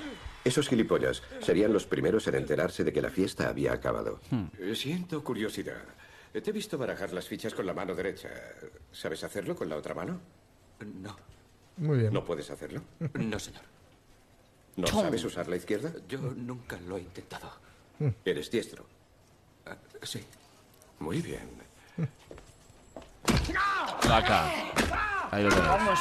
Esos 0.44 0.68
gilipollas 0.68 1.22
serían 1.40 1.72
los 1.72 1.87
primeros 1.87 2.26
en 2.26 2.35
enterarse 2.37 2.83
de 2.85 2.92
que 2.92 3.02
la 3.02 3.11
fiesta 3.11 3.48
había 3.48 3.72
acabado. 3.72 4.20
Hmm. 4.31 4.46
Eh, 4.59 4.74
siento 4.74 5.22
curiosidad. 5.22 5.83
Te 6.33 6.38
he 6.50 6.52
visto 6.52 6.78
barajar 6.78 7.12
las 7.12 7.28
fichas 7.28 7.52
con 7.52 7.66
la 7.66 7.74
mano 7.74 7.94
derecha. 7.94 8.31
¿Sabes 8.90 9.22
hacerlo 9.22 9.55
con 9.55 9.68
la 9.68 9.76
otra 9.76 9.94
mano? 9.94 10.18
No. 10.81 11.14
Muy 11.76 11.98
bien. 11.98 12.12
¿No 12.12 12.24
puedes 12.24 12.50
hacerlo? 12.50 12.83
No, 13.14 13.38
señor. 13.38 13.62
¿No 14.76 14.87
sabes 14.87 15.24
usar 15.24 15.48
la 15.48 15.56
izquierda? 15.56 15.92
Yo 16.08 16.18
nunca 16.18 16.78
lo 16.87 16.96
he 16.96 17.00
intentado. 17.00 17.50
¿Eres 18.24 18.50
diestro? 18.50 18.87
Ah, 19.66 19.76
sí. 20.02 20.24
Muy 20.98 21.20
bien. 21.20 21.48
Vaca. 24.08 24.50
Ahí 25.30 25.44
lo 25.44 25.50
tenemos. 25.50 25.68
Vamos. 25.68 25.98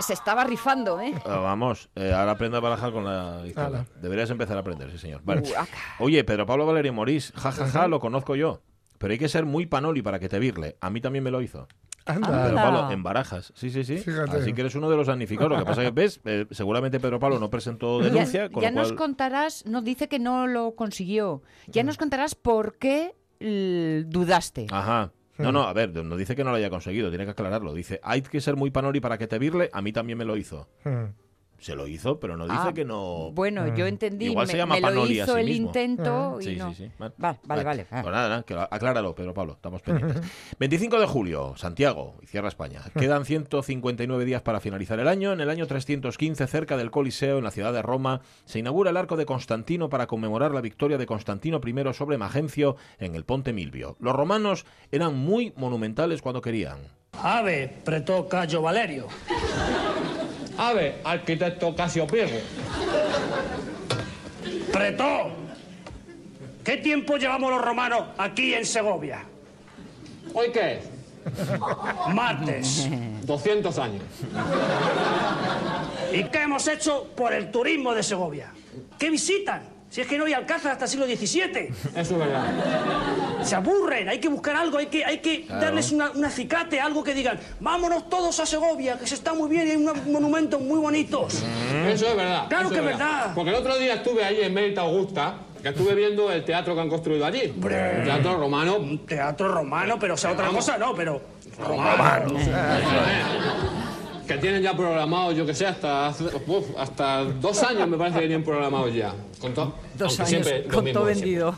Se 0.00 0.14
estaba 0.14 0.44
rifando, 0.44 0.98
¿eh? 0.98 1.12
Ah, 1.26 1.36
vamos, 1.40 1.90
eh, 1.94 2.10
ahora 2.10 2.32
aprende 2.32 2.56
a 2.56 2.60
barajar 2.60 2.90
con 2.90 3.04
la 3.04 3.42
izquierda. 3.46 3.80
Ala. 3.80 3.86
Deberías 4.00 4.30
empezar 4.30 4.56
a 4.56 4.60
aprender, 4.60 4.90
sí, 4.90 4.98
señor. 4.98 5.20
Vale. 5.22 5.42
Uh. 5.42 6.04
Oye, 6.04 6.24
Pedro 6.24 6.46
Pablo 6.46 6.64
Valerio 6.64 6.94
Morís, 6.94 7.32
jajaja, 7.36 7.86
lo 7.86 8.00
conozco 8.00 8.34
yo. 8.34 8.62
Pero 8.96 9.12
hay 9.12 9.18
que 9.18 9.28
ser 9.28 9.44
muy 9.44 9.66
panoli 9.66 10.00
para 10.00 10.18
que 10.18 10.28
te 10.28 10.38
virle. 10.38 10.76
A 10.80 10.88
mí 10.88 11.02
también 11.02 11.22
me 11.22 11.30
lo 11.30 11.42
hizo. 11.42 11.68
Anda. 12.16 12.44
Pedro. 12.44 12.56
Pablo, 12.56 12.90
en 12.90 13.02
barajas. 13.02 13.52
Sí, 13.54 13.70
sí, 13.70 13.84
sí. 13.84 13.98
Fíjate. 13.98 14.36
Así 14.38 14.52
que 14.52 14.60
eres 14.60 14.74
uno 14.74 14.90
de 14.90 14.96
los 14.96 15.06
damnificados. 15.06 15.50
Lo 15.50 15.58
que 15.58 15.64
pasa 15.64 15.82
es 15.82 15.88
que, 15.88 15.94
ves, 15.94 16.20
Eh, 16.24 16.46
seguramente 16.50 17.00
Pedro 17.00 17.18
Pablo 17.18 17.38
no 17.38 17.50
presentó 17.50 18.00
denuncia, 18.00 18.44
ya 18.46 18.50
con 18.50 18.62
ya 18.62 18.70
lo 18.70 18.76
nos 18.80 18.88
cual... 18.88 18.96
contarás, 18.98 19.64
no 19.66 19.82
dice 19.82 20.08
que 20.08 20.18
no 20.18 20.46
lo 20.46 20.74
consiguió. 20.74 21.42
Ya 21.68 21.82
nos 21.82 21.96
contarás 21.96 22.34
por 22.34 22.76
qué 22.78 23.14
dudaste. 23.40 24.66
Ajá. 24.70 25.12
No, 25.38 25.52
no, 25.52 25.62
a 25.62 25.72
ver, 25.72 25.94
no 26.04 26.16
dice 26.18 26.36
que 26.36 26.44
no 26.44 26.50
lo 26.50 26.56
haya 26.56 26.68
conseguido, 26.68 27.08
tiene 27.08 27.24
que 27.24 27.30
aclararlo. 27.30 27.72
Dice, 27.72 27.98
hay 28.02 28.20
que 28.20 28.42
ser 28.42 28.56
muy 28.56 28.70
panoli 28.70 29.00
para 29.00 29.16
que 29.16 29.26
te 29.26 29.38
virle, 29.38 29.70
a 29.72 29.80
mí 29.80 29.90
también 29.90 30.18
me 30.18 30.26
lo 30.26 30.36
hizo. 30.36 30.68
Hmm. 30.84 31.14
Se 31.60 31.74
lo 31.76 31.86
hizo, 31.86 32.18
pero 32.18 32.36
no 32.38 32.44
dice 32.44 32.56
Ah, 32.58 32.72
que 32.74 32.84
no... 32.86 33.30
Bueno, 33.32 33.74
yo 33.76 33.86
entendí, 33.86 34.26
Igual 34.28 34.46
se 34.46 34.54
me, 34.54 34.58
llama 34.58 34.74
me 34.76 34.80
lo 34.80 34.86
panoli 34.88 35.20
a 35.20 35.24
hizo 35.24 35.34
sí 35.34 35.40
el 35.40 35.46
mismo. 35.46 35.66
intento 35.68 36.38
y 36.40 36.44
Sí, 36.44 36.56
no. 36.56 36.70
sí, 36.74 36.86
sí. 36.86 36.90
Vale, 36.98 37.12
Vale, 37.18 37.38
vale, 37.44 37.64
vale. 37.64 37.86
Ah. 37.90 38.00
Pues 38.02 38.14
nada, 38.14 38.28
nada, 38.30 38.42
que 38.44 38.54
lo- 38.54 38.62
acláralo, 38.70 39.14
Pedro 39.14 39.34
Pablo, 39.34 39.52
estamos 39.52 39.82
pendientes. 39.82 40.22
25 40.58 40.98
de 40.98 41.06
julio, 41.06 41.54
Santiago, 41.56 42.16
y 42.22 42.26
cierra 42.26 42.48
España. 42.48 42.80
Quedan 42.98 43.26
159 43.26 44.24
días 44.24 44.40
para 44.42 44.58
finalizar 44.60 44.98
el 45.00 45.06
año. 45.08 45.32
En 45.32 45.40
el 45.42 45.50
año 45.50 45.66
315, 45.66 46.46
cerca 46.46 46.78
del 46.78 46.90
Coliseo, 46.90 47.36
en 47.38 47.44
la 47.44 47.50
ciudad 47.50 47.74
de 47.74 47.82
Roma, 47.82 48.22
se 48.46 48.58
inaugura 48.58 48.90
el 48.90 48.96
arco 48.96 49.16
de 49.16 49.26
Constantino 49.26 49.90
para 49.90 50.06
conmemorar 50.06 50.52
la 50.52 50.62
victoria 50.62 50.96
de 50.96 51.04
Constantino 51.06 51.60
I 51.64 51.92
sobre 51.94 52.16
Magencio 52.16 52.76
en 52.98 53.14
el 53.14 53.24
Ponte 53.24 53.52
Milvio. 53.52 53.96
Los 54.00 54.16
romanos 54.16 54.64
eran 54.90 55.14
muy 55.14 55.52
monumentales 55.56 56.22
cuando 56.22 56.40
querían. 56.40 56.78
Ave, 57.22 57.70
pretó 57.84 58.28
Cayo 58.28 58.62
Valerio. 58.62 59.06
Ave, 60.60 60.96
arquitecto 61.04 61.74
Casio 61.74 62.06
Pirro. 62.06 62.36
Pretó. 64.70 65.30
¿Qué 66.62 66.76
tiempo 66.76 67.16
llevamos 67.16 67.50
los 67.50 67.62
romanos 67.62 68.02
aquí 68.18 68.52
en 68.52 68.66
Segovia? 68.66 69.24
¿Hoy 70.34 70.52
qué 70.52 70.74
es? 70.74 70.90
Martes. 72.14 72.88
200 73.22 73.78
años. 73.78 74.02
¿Y 76.12 76.24
qué 76.24 76.42
hemos 76.42 76.68
hecho 76.68 77.06
por 77.16 77.32
el 77.32 77.50
turismo 77.50 77.94
de 77.94 78.02
Segovia? 78.02 78.52
¿Qué 78.98 79.08
visitan? 79.08 79.62
Si 79.90 80.00
es 80.00 80.06
que 80.06 80.16
no 80.16 80.24
hay 80.24 80.32
alcázar 80.34 80.70
hasta 80.72 80.84
el 80.84 80.90
siglo 80.90 81.06
XVII. 81.06 81.68
Eso 81.96 82.12
es 82.14 82.18
verdad. 82.18 82.44
Se 83.42 83.56
aburren, 83.56 84.08
hay 84.08 84.20
que 84.20 84.28
buscar 84.28 84.54
algo, 84.54 84.78
hay 84.78 84.86
que, 84.86 85.04
hay 85.04 85.18
que 85.18 85.46
Claro. 85.46 85.62
darles 85.62 85.90
una, 85.90 86.12
un 86.12 86.24
acicate, 86.24 86.78
algo 86.80 87.02
que 87.02 87.12
digan, 87.12 87.40
vámonos 87.58 88.08
todos 88.08 88.38
a 88.38 88.46
Segovia, 88.46 88.96
que 88.98 89.06
se 89.08 89.16
está 89.16 89.34
muy 89.34 89.48
bien 89.50 89.66
y 89.66 89.70
hay 89.72 89.76
unos 89.78 90.06
monumentos 90.06 90.60
muy 90.60 90.78
bonitos. 90.78 91.42
Eso 91.88 92.06
es 92.06 92.16
verdad. 92.16 92.46
Claro 92.48 92.66
eso 92.66 92.74
que 92.74 92.78
es 92.78 92.84
verdad. 92.86 93.32
Porque 93.34 93.50
el 93.50 93.56
otro 93.56 93.76
día 93.78 93.94
estuve 93.94 94.24
ahí 94.24 94.40
en 94.42 94.54
Mérita 94.54 94.82
Augusta, 94.82 95.38
que 95.60 95.70
estuve 95.70 95.94
viendo 95.96 96.30
el 96.30 96.44
teatro 96.44 96.74
que 96.76 96.80
han 96.82 96.88
construido 96.88 97.26
allí. 97.26 97.52
Un 97.52 97.68
teatro 98.04 98.36
romano. 98.38 98.76
Un 98.76 99.04
teatro 99.06 99.48
romano, 99.48 99.98
pero 99.98 100.14
o 100.14 100.16
sea, 100.16 100.30
otra 100.30 100.46
Vamos. 100.46 100.64
cosa 100.66 100.78
no, 100.78 100.94
pero... 100.94 101.20
Romano. 101.58 102.38
Que 104.30 104.38
tienen 104.38 104.62
ya 104.62 104.76
programado, 104.76 105.32
yo 105.32 105.44
que 105.44 105.52
sé, 105.52 105.66
hasta 105.66 106.06
hasta 106.78 107.24
dos 107.24 107.60
años 107.64 107.88
me 107.88 107.96
parece 107.96 108.20
que 108.20 108.26
tienen 108.28 108.44
programados 108.44 108.94
ya. 108.94 109.12
Con 109.40 109.52
to- 109.54 109.74
Dos 110.00 110.18
aunque 110.20 110.34
años 110.34 110.46
siempre 110.46 110.68
lo 110.68 110.74
con 110.74 110.84
mismo 110.84 111.00
todo 111.00 111.08
de 111.08 111.14
vendido. 111.14 111.54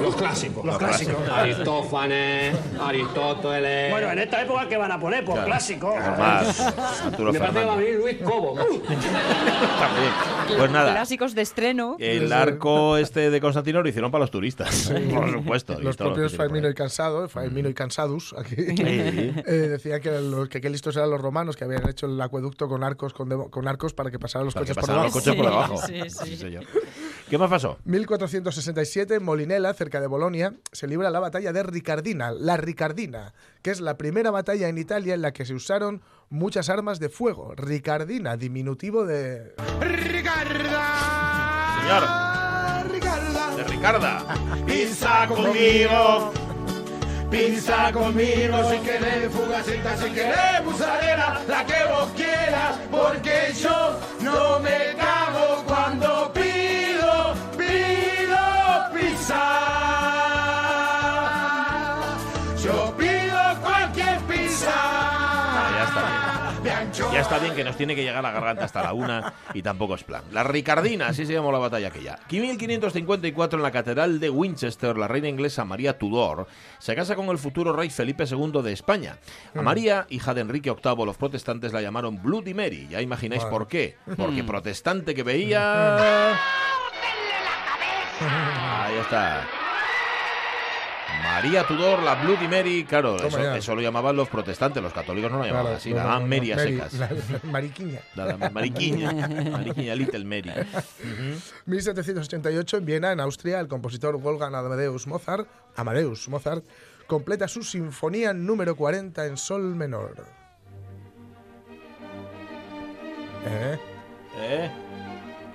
Los 0.00 0.14
clásicos. 0.16 0.64
Los 0.64 0.78
clásicos. 0.78 1.28
Aristófanes, 1.30 2.56
Aristóteles. 2.80 3.90
Bueno, 3.90 4.10
en 4.12 4.18
esta 4.20 4.42
época, 4.42 4.68
¿qué 4.68 4.76
van 4.76 4.92
a 4.92 5.00
poner? 5.00 5.24
Por 5.24 5.34
Claro. 5.34 5.48
clásico. 5.48 5.94
Más, 5.96 6.60
Arturo 7.06 7.32
me 7.32 7.38
parece 7.38 7.58
que 7.60 7.64
va 7.64 7.72
a 7.72 7.76
venir 7.76 7.94
Luis 7.98 8.16
Cobo. 8.22 8.54
También. 8.54 10.12
Pues 10.58 10.70
nada. 10.70 10.92
Clásicos 10.92 11.34
de 11.34 11.42
estreno. 11.42 11.96
El 11.98 12.32
arco 12.32 12.96
este 12.96 13.30
de 13.30 13.40
Constantino 13.40 13.82
lo 13.82 13.88
hicieron 13.88 14.10
para 14.10 14.22
los 14.22 14.30
turistas, 14.30 14.92
por 15.14 15.30
supuesto. 15.32 15.74
Los 15.80 15.98
lo 15.98 16.06
propios 16.06 16.32
por 16.32 16.46
Faimino 16.46 16.68
y 16.68 16.74
Cansado, 16.74 17.28
Faimino 17.28 17.68
y 17.68 17.74
Cansadus, 17.74 18.34
aquí, 18.38 18.56
Sí. 18.56 18.74
eh, 18.76 19.68
decían 19.70 20.00
que, 20.00 20.10
los, 20.20 20.48
que 20.48 20.60
qué 20.60 20.68
listos 20.70 20.96
eran 20.96 21.10
los 21.10 21.20
romanos, 21.20 21.56
que 21.56 21.64
habían 21.64 21.88
hecho 21.88 22.06
el 22.06 22.20
acueducto 22.20 22.68
con 22.68 22.84
arcos, 22.84 23.12
con, 23.12 23.28
demo- 23.28 23.50
con 23.50 23.66
arcos 23.68 23.94
para 23.94 24.10
que 24.10 24.18
pasaran 24.18 24.44
los 24.46 24.54
Para 24.54 24.66
que 24.66 24.74
coches 24.74 24.86
por 24.86 24.96
pasaran 24.96 25.02
debajo. 25.02 25.18
los 25.18 25.24
coches 25.24 25.88
por 25.88 25.96
debajo. 26.00 26.10
Sí, 26.10 26.26
sí. 26.26 26.30
Sí, 26.32 26.36
señor. 26.36 26.64
¿Qué 27.32 27.38
más 27.38 27.48
pasó? 27.48 27.78
1467, 27.86 29.14
en 29.14 29.24
Molinela, 29.24 29.72
cerca 29.72 30.02
de 30.02 30.06
Bolonia, 30.06 30.52
se 30.70 30.86
libra 30.86 31.08
la 31.08 31.18
batalla 31.18 31.50
de 31.54 31.62
Ricardina, 31.62 32.30
la 32.30 32.58
Ricardina, 32.58 33.32
que 33.62 33.70
es 33.70 33.80
la 33.80 33.96
primera 33.96 34.30
batalla 34.30 34.68
en 34.68 34.76
Italia 34.76 35.14
en 35.14 35.22
la 35.22 35.32
que 35.32 35.46
se 35.46 35.54
usaron 35.54 36.02
muchas 36.28 36.68
armas 36.68 37.00
de 37.00 37.08
fuego. 37.08 37.54
Ricardina, 37.54 38.36
diminutivo 38.36 39.06
de... 39.06 39.54
Señor. 41.80 42.02
De 43.56 43.64
Ricarda. 43.64 44.26
Pisa 44.66 45.26
conmigo, 45.26 46.32
pisa 47.30 47.92
conmigo, 47.92 48.70
si 48.70 48.78
querés 48.80 49.32
fugacita, 49.32 49.96
si 49.96 50.10
querés 50.10 50.62
musarela, 50.66 51.40
la 51.48 51.64
que 51.64 51.82
vos 51.90 52.10
quieras, 52.14 52.78
porque 52.90 53.54
yo 53.58 53.98
no 54.20 54.60
me 54.60 54.94
cago 54.98 55.21
está 67.22 67.38
bien 67.38 67.54
que 67.54 67.64
nos 67.64 67.76
tiene 67.76 67.94
que 67.94 68.02
llegar 68.04 68.22
la 68.22 68.30
garganta 68.32 68.64
hasta 68.64 68.82
la 68.82 68.92
una 68.92 69.32
y 69.54 69.62
tampoco 69.62 69.94
es 69.94 70.04
plan. 70.04 70.22
La 70.32 70.42
Ricardina, 70.42 71.08
así 71.08 71.24
se 71.26 71.32
llamó 71.32 71.50
la 71.52 71.58
batalla 71.58 71.88
aquella. 71.88 72.18
1554 72.30 73.58
en 73.58 73.62
la 73.62 73.70
catedral 73.70 74.20
de 74.20 74.30
Winchester, 74.30 74.96
la 74.98 75.08
reina 75.08 75.28
inglesa 75.28 75.64
María 75.64 75.98
Tudor 75.98 76.46
se 76.78 76.94
casa 76.94 77.16
con 77.16 77.28
el 77.28 77.38
futuro 77.38 77.72
rey 77.72 77.90
Felipe 77.90 78.24
II 78.24 78.62
de 78.62 78.72
España. 78.72 79.18
A 79.54 79.60
Mm. 79.60 79.64
María, 79.64 80.06
hija 80.10 80.34
de 80.34 80.40
Enrique 80.42 80.70
VIII, 80.70 81.06
los 81.06 81.16
protestantes 81.16 81.72
la 81.72 81.80
llamaron 81.80 82.22
Bloody 82.22 82.54
Mary. 82.54 82.88
Ya 82.90 83.00
imagináis 83.00 83.44
por 83.44 83.68
qué. 83.68 83.96
Porque 84.16 84.42
Mm. 84.42 84.46
protestante 84.46 85.14
que 85.14 85.22
veía... 85.22 86.32
Ahí 88.20 88.96
está. 89.00 89.44
María 91.22 91.66
Tudor, 91.66 92.02
la 92.02 92.14
Bloody 92.16 92.46
Mary, 92.48 92.84
claro, 92.84 93.16
eso, 93.16 93.74
lo 93.74 93.80
llamaban 93.80 94.14
los 94.16 94.28
protestantes, 94.28 94.82
los 94.82 94.92
católicos 94.92 95.30
no 95.30 95.38
lo 95.38 95.44
llamaban 95.44 95.64
Claro, 95.66 95.76
así, 95.78 95.90
no, 95.90 95.96
la 95.96 96.04
no, 96.04 96.20
no, 96.20 96.26
Mary 96.26 96.52
a 96.52 96.58
secas. 96.58 96.92
la- 96.94 97.10
la 97.10 97.50
mariquiña. 97.50 98.00
La, 98.14 98.26
la 98.36 98.50
mariquiña, 98.50 99.12
mariquiña, 99.12 99.94
Little 99.94 100.24
Mary. 100.24 100.50
Ujú. 100.50 101.40
1788, 101.66 102.76
en 102.76 102.84
Viena, 102.84 103.12
en 103.12 103.20
Austria, 103.20 103.60
el 103.60 103.68
compositor 103.68 104.16
Wolfgang 104.18 104.54
Amadeus 104.54 105.06
Mozart, 105.06 105.46
Amadeus 105.76 106.28
Mozart 106.28 106.64
completa 107.06 107.46
su 107.48 107.62
sinfonía 107.62 108.32
número 108.32 108.74
40 108.76 109.26
en 109.26 109.36
sol 109.36 109.74
menor. 109.74 110.24
¿Eh? 113.46 113.78
¿Eh? 114.38 114.70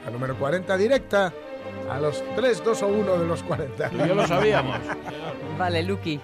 La 0.06 0.12
número 0.12 0.38
40 0.38 0.76
directa 0.78 1.34
a 1.90 2.00
los 2.00 2.24
3, 2.36 2.64
2 2.64 2.82
o 2.84 2.88
1 2.88 3.18
de 3.20 3.28
los 3.28 3.44
40. 3.44 3.90
Tú 3.90 3.98
y 4.04 4.08
yo 4.08 4.16
lo 4.16 4.28
sabíamos. 4.28 4.80
Vale, 5.58 5.84
Lucky. 5.84 6.20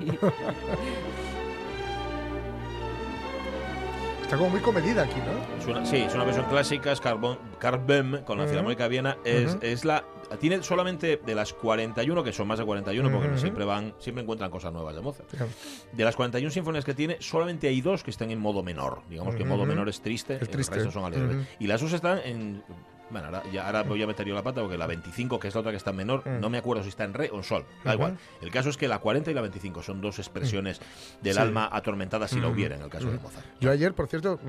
Está 4.22 4.38
como 4.38 4.50
muy 4.50 4.62
comedida 4.62 5.04
aquí, 5.04 5.16
¿no? 5.20 5.60
Es 5.60 5.68
una- 5.68 5.86
sí, 5.86 5.98
es 5.98 6.14
una 6.16 6.24
versión 6.24 6.46
clásica, 6.46 6.92
es 6.92 7.02
Carbon, 7.02 7.38
Carbem 7.60 8.24
con 8.24 8.38
la. 8.38 8.48
Filarmónica 8.48 8.88
Viena. 8.88 9.18
Es, 9.24 9.58
es 9.62 9.86
la 9.86 10.04
tiene 10.40 10.64
solamente 10.64 11.18
de 11.24 11.36
las 11.36 11.54
41, 11.54 12.24
que 12.24 12.34
son 12.34 12.48
más 12.48 12.58
de 12.58 12.66
41, 12.66 13.12
porque 13.12 13.28
Ujú. 13.28 13.38
siempre 13.38 13.66
van 13.66 13.94
siempre 14.00 14.24
encuentran 14.24 14.50
cosas 14.50 14.74
nuevas 14.74 14.96
de 14.96 15.02
Mozart. 15.02 15.30
Claro. 15.30 15.48
De 15.92 16.04
las 16.04 16.16
41 16.16 16.50
sinfonías 16.52 16.84
que 16.86 16.96
tiene, 16.96 17.18
solamente 17.20 17.68
hay 17.68 17.82
dos 17.82 18.04
que 18.04 18.10
están 18.10 18.32
en 18.32 18.40
modo 18.40 18.64
menor. 18.64 19.02
Digamos 19.10 19.36
que 19.36 19.46
modo 19.46 19.60
Ujú. 19.62 19.68
menor 19.70 19.90
es 19.90 20.02
triste, 20.02 20.36
Es 20.36 20.42
el 20.44 20.48
triste. 20.50 20.76
resto 20.76 20.92
son 20.92 21.06
alegres. 21.06 21.36
Ujú. 21.36 21.46
Y 21.60 21.68
las 21.68 21.82
dos 21.82 21.94
están 21.94 22.20
en 22.26 22.64
Bueno, 23.10 23.28
ahora, 23.28 23.44
ya, 23.52 23.66
ahora 23.66 23.84
voy 23.84 24.02
a 24.02 24.08
meter 24.08 24.26
yo 24.26 24.34
la 24.34 24.44
pata 24.44 24.62
porque 24.62 24.78
la 24.78 24.88
25, 24.88 25.40
que 25.40 25.48
es 25.48 25.54
la 25.54 25.62
otra 25.62 25.72
que 25.72 25.78
está 25.78 25.92
en 25.92 25.98
menor, 25.98 26.28
mm. 26.28 26.40
no 26.40 26.50
me 26.50 26.58
acuerdo 26.58 26.84
si 26.84 26.90
está 26.90 27.04
en 27.04 27.14
re 27.14 27.30
o 27.32 27.38
en 27.38 27.44
sol. 27.44 27.66
Da 27.84 27.94
igual. 27.94 28.18
El 28.42 28.52
caso 28.52 28.70
es 28.70 28.78
que 28.78 28.88
la 28.88 29.00
40 29.00 29.32
y 29.32 29.34
la 29.34 29.42
25 29.42 29.84
son 29.84 30.02
dos 30.02 30.20
expresiones 30.20 30.80
mm. 30.80 31.24
del 31.24 31.38
alma 31.38 31.70
atormentada 31.72 32.28
si 32.28 32.40
la 32.40 32.48
hubiera 32.48 32.76
en 32.76 32.82
el 32.82 32.90
caso 32.90 33.10
de 33.10 33.20
Mozart. 33.20 33.46
Yo 33.60 33.72
ayer, 33.72 33.94
por 33.94 34.08
cierto, 34.08 34.40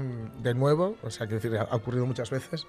de 0.42 0.54
nuevo, 0.54 0.96
o 1.02 1.10
sea, 1.10 1.26
que 1.26 1.34
decir, 1.34 1.56
ha 1.56 1.74
ocurrido 1.74 2.06
muchas 2.06 2.30
veces, 2.30 2.66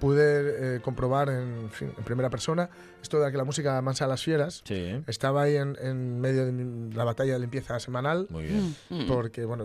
pude 0.00 0.76
eh, 0.76 0.80
comprobar 0.80 1.28
en, 1.28 1.70
en, 1.80 2.04
primera 2.04 2.30
persona 2.30 2.70
esto 3.02 3.20
de 3.20 3.30
que 3.30 3.36
la 3.36 3.44
música 3.44 3.80
mansa 3.82 4.04
a 4.04 4.08
las 4.08 4.22
fieras. 4.22 4.62
Estaba 5.06 5.42
ahí 5.42 5.56
en, 5.56 6.20
medio 6.20 6.46
de 6.46 6.94
la 6.94 7.04
batalla 7.04 7.34
de 7.34 7.38
limpieza 7.38 7.78
semanal. 7.80 8.26
Muy 8.30 8.44
bien. 8.44 8.74
Porque, 9.08 9.44
bueno, 9.44 9.64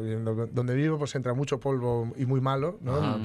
donde 0.51 0.75
vivo, 0.75 0.97
pues 0.97 1.15
entra 1.15 1.33
mucho 1.33 1.59
polvo 1.59 2.11
y 2.17 2.25
muy 2.25 2.41
malo, 2.41 2.77
¿no? 2.81 3.19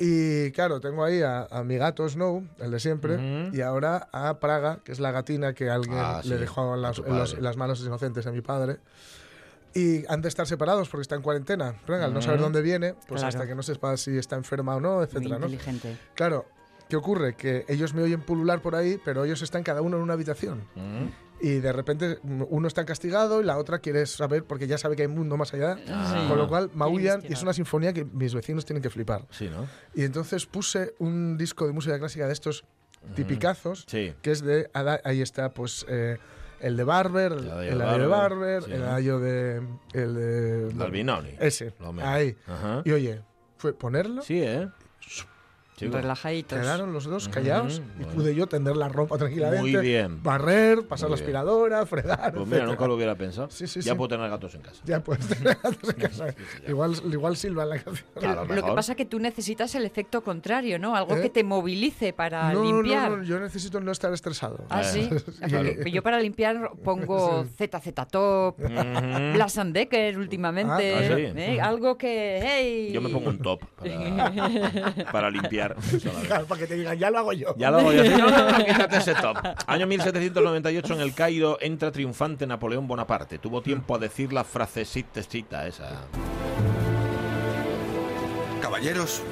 Y 0.00 0.52
claro, 0.52 0.80
tengo 0.80 1.04
ahí 1.04 1.22
a, 1.22 1.48
mi 1.64 1.76
gato 1.76 2.08
Snow, 2.08 2.46
el 2.60 2.70
de 2.70 2.78
siempre, 2.78 3.50
y 3.52 3.60
ahora 3.62 4.08
a 4.12 4.38
Praga, 4.38 4.78
que 4.84 4.92
es 4.92 5.00
la 5.00 5.10
gatina 5.10 5.54
que 5.54 5.70
alguien 5.70 5.98
ah, 5.98 6.20
le 6.24 6.38
dejó 6.38 6.74
en 6.74 6.82
las, 6.82 6.98
las, 6.98 7.56
manos 7.56 7.80
inocentes 7.80 8.26
a 8.26 8.30
mi 8.30 8.40
padre. 8.40 8.78
Y 9.74 10.06
han 10.06 10.22
de 10.22 10.28
estar 10.28 10.46
separados 10.46 10.88
porque 10.88 11.02
está 11.02 11.16
en 11.16 11.22
cuarentena. 11.22 11.74
Praga, 11.84 12.06
al 12.06 12.14
no 12.14 12.22
saber 12.22 12.40
dónde 12.40 12.62
viene, 12.62 12.94
pues 13.08 13.22
hasta 13.22 13.46
que 13.46 13.54
no 13.54 13.62
sepa 13.62 13.96
si 13.96 14.16
está 14.16 14.36
enferma 14.36 14.76
o 14.76 14.80
no, 14.80 15.02
etcétera, 15.02 15.36
inteligente. 15.36 15.96
Claro, 16.14 16.46
¿qué 16.88 16.96
ocurre? 16.96 17.34
Que 17.34 17.64
ellos 17.68 17.92
me 17.92 18.02
oyen 18.02 18.22
pulular 18.22 18.62
por 18.62 18.76
ahí, 18.76 19.00
pero 19.04 19.24
ellos 19.24 19.42
están 19.42 19.64
cada 19.64 19.82
uno 19.82 19.96
en 19.96 20.04
una 20.04 20.14
habitación 20.14 20.62
y 21.40 21.60
de 21.60 21.72
repente 21.72 22.18
uno 22.22 22.68
está 22.68 22.84
castigado 22.84 23.40
y 23.40 23.44
la 23.44 23.58
otra 23.58 23.78
quiere 23.78 24.06
saber 24.06 24.44
porque 24.44 24.66
ya 24.66 24.78
sabe 24.78 24.96
que 24.96 25.02
hay 25.02 25.08
un 25.08 25.14
mundo 25.14 25.36
más 25.36 25.54
allá. 25.54 25.78
Ah. 25.88 26.26
Con 26.28 26.38
lo 26.38 26.48
cual 26.48 26.70
maullan 26.74 27.22
y 27.28 27.32
es 27.32 27.42
una 27.42 27.52
sinfonía 27.52 27.92
que 27.92 28.04
mis 28.04 28.34
vecinos 28.34 28.64
tienen 28.64 28.82
que 28.82 28.90
flipar. 28.90 29.26
Sí, 29.30 29.48
¿no? 29.48 29.66
Y 29.94 30.04
entonces 30.04 30.46
puse 30.46 30.94
un 30.98 31.36
disco 31.36 31.66
de 31.66 31.72
música 31.72 31.98
clásica 31.98 32.26
de 32.26 32.32
estos 32.32 32.64
tipicazos, 33.14 33.86
que 33.86 34.16
es 34.24 34.42
de, 34.42 34.70
ahí 35.04 35.22
está 35.22 35.54
pues 35.54 35.86
eh, 35.88 36.18
el 36.60 36.76
de 36.76 36.84
Barber, 36.84 37.32
el, 37.32 37.78
de 37.78 38.06
Barber, 38.06 38.64
el 38.68 38.84
ayo 38.84 39.20
de... 39.20 39.62
El 39.92 40.14
de... 40.14 40.84
Albinoni. 40.84 41.34
Ese, 41.38 41.72
ahí. 42.02 42.36
Y 42.84 42.92
oye, 42.92 43.22
fue 43.56 43.72
ponerlo... 43.72 44.22
Sí, 44.22 44.42
¿eh? 44.42 44.68
Relajaditos. 45.80 46.58
Quedaron 46.58 46.92
los 46.92 47.04
dos 47.04 47.28
callados 47.28 47.82
y 48.00 48.04
pude 48.04 48.34
yo 48.34 48.46
tender 48.46 48.76
la 48.76 48.88
ropa 48.88 49.18
tranquilamente. 49.18 49.62
Muy 49.62 49.76
bien. 49.80 50.22
Barrer, 50.22 50.86
pasar 50.86 51.08
la 51.08 51.16
aspiradora, 51.16 51.84
fregar. 51.86 52.34
Pues 52.34 52.46
mira, 52.46 52.66
nunca 52.66 52.86
lo 52.86 52.94
hubiera 52.94 53.14
pensado. 53.14 53.48
Sí, 53.50 53.66
sí, 53.66 53.80
ya 53.80 53.94
puedo 53.94 54.08
tener 54.08 54.28
gatos 54.28 54.54
en 54.54 54.62
casa. 54.62 54.82
Ya 54.84 55.00
puedes 55.02 55.26
tener 55.26 55.56
gatos 55.62 55.90
en 55.90 56.00
casa. 56.00 56.34
igual, 56.66 56.94
igual 57.10 57.36
silba 57.36 57.62
en 57.64 57.68
la 57.70 57.78
canción. 57.78 58.06
lo 58.48 58.64
que 58.64 58.72
pasa 58.72 58.92
es 58.92 58.96
que 58.96 59.06
tú 59.06 59.18
necesitas 59.18 59.74
el 59.74 59.84
efecto 59.84 60.22
contrario, 60.22 60.78
¿no? 60.78 60.94
Algo 60.96 61.16
¿Eh? 61.16 61.22
que 61.22 61.30
te 61.30 61.44
movilice 61.44 62.12
para 62.12 62.52
limpiar. 62.52 63.10
No, 63.10 63.16
no, 63.18 63.22
yo 63.22 63.38
necesito 63.38 63.80
no 63.80 63.92
estar 63.92 64.12
estresado. 64.12 64.64
Ah, 64.68 64.82
sí. 64.82 65.08
yo 65.90 66.02
para 66.02 66.20
limpiar 66.20 66.72
pongo 66.84 67.44
ZZ 67.56 67.92
Top, 68.10 68.56
Blas 68.58 69.58
and 69.58 69.74
Decker 69.74 70.18
últimamente. 70.18 70.94
Ah, 70.94 70.98
¿Ah, 70.98 71.18
¿eh? 71.18 71.60
Algo 71.60 71.96
que. 71.96 72.40
Hey. 72.42 72.90
Yo 72.92 73.00
me 73.00 73.08
pongo 73.08 73.30
un 73.30 73.38
top 73.38 73.64
para, 73.76 74.32
para 75.12 75.30
limpiar 75.30 75.67
para 76.48 76.60
que 76.60 76.66
te 76.66 76.74
digan, 76.74 76.98
ya 76.98 77.10
lo 77.10 77.18
hago 77.18 77.32
yo. 77.32 77.54
Ya 77.56 77.70
lo 77.70 77.78
hago 77.78 77.92
yo. 77.92 78.02
quítate 78.66 78.96
ese 78.96 79.14
top. 79.14 79.36
Año 79.66 79.86
1798 79.86 80.94
en 80.94 81.00
el 81.00 81.14
Cairo 81.14 81.58
entra 81.60 81.90
triunfante 81.90 82.46
Napoleón 82.46 82.86
Bonaparte. 82.86 83.38
Tuvo 83.38 83.62
tiempo 83.62 83.94
a 83.94 83.98
decir 83.98 84.32
la 84.32 84.44
frasecita 84.44 85.20
esa. 85.66 86.06
Caballeros, 88.60 89.22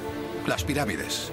las 0.45 0.63
pirámides. 0.63 1.31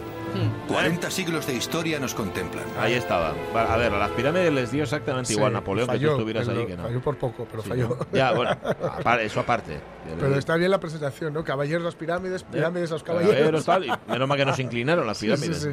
40 0.68 1.10
siglos 1.10 1.46
de 1.46 1.54
historia 1.54 1.98
nos 1.98 2.14
contemplan. 2.14 2.64
Ahí 2.78 2.94
estaba. 2.94 3.34
A 3.54 3.76
ver, 3.76 3.92
a 3.92 3.98
las 3.98 4.10
pirámides 4.10 4.52
les 4.52 4.70
dio 4.70 4.82
exactamente 4.82 5.32
igual 5.32 5.52
Napoleón 5.52 5.88
que 5.88 5.98
tú 5.98 6.10
estuvieras 6.10 6.48
ahí 6.48 6.66
que 6.66 6.76
no. 6.76 6.84
Falló 6.84 7.00
por 7.00 7.16
poco, 7.16 7.46
pero 7.50 7.62
falló. 7.62 7.98
Ya, 8.12 8.32
bueno, 8.32 8.56
eso 9.20 9.40
aparte. 9.40 9.80
Pero 10.18 10.36
está 10.36 10.56
bien 10.56 10.70
la 10.70 10.80
presentación, 10.80 11.32
¿no? 11.32 11.44
Caballeros 11.44 11.82
las 11.82 11.94
pirámides, 11.94 12.42
pirámides 12.44 12.90
los 12.90 13.02
caballeros. 13.02 13.64
Tal, 13.64 13.86
menos 14.08 14.28
mal 14.28 14.38
que 14.38 14.44
nos 14.44 14.58
inclinaron 14.60 15.06
las 15.06 15.18
pirámides. 15.18 15.68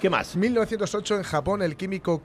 ¿Qué 0.00 0.10
más? 0.10 0.36
1908 0.36 1.16
en 1.16 1.22
Japón 1.22 1.62
el 1.62 1.76
químico 1.76 2.22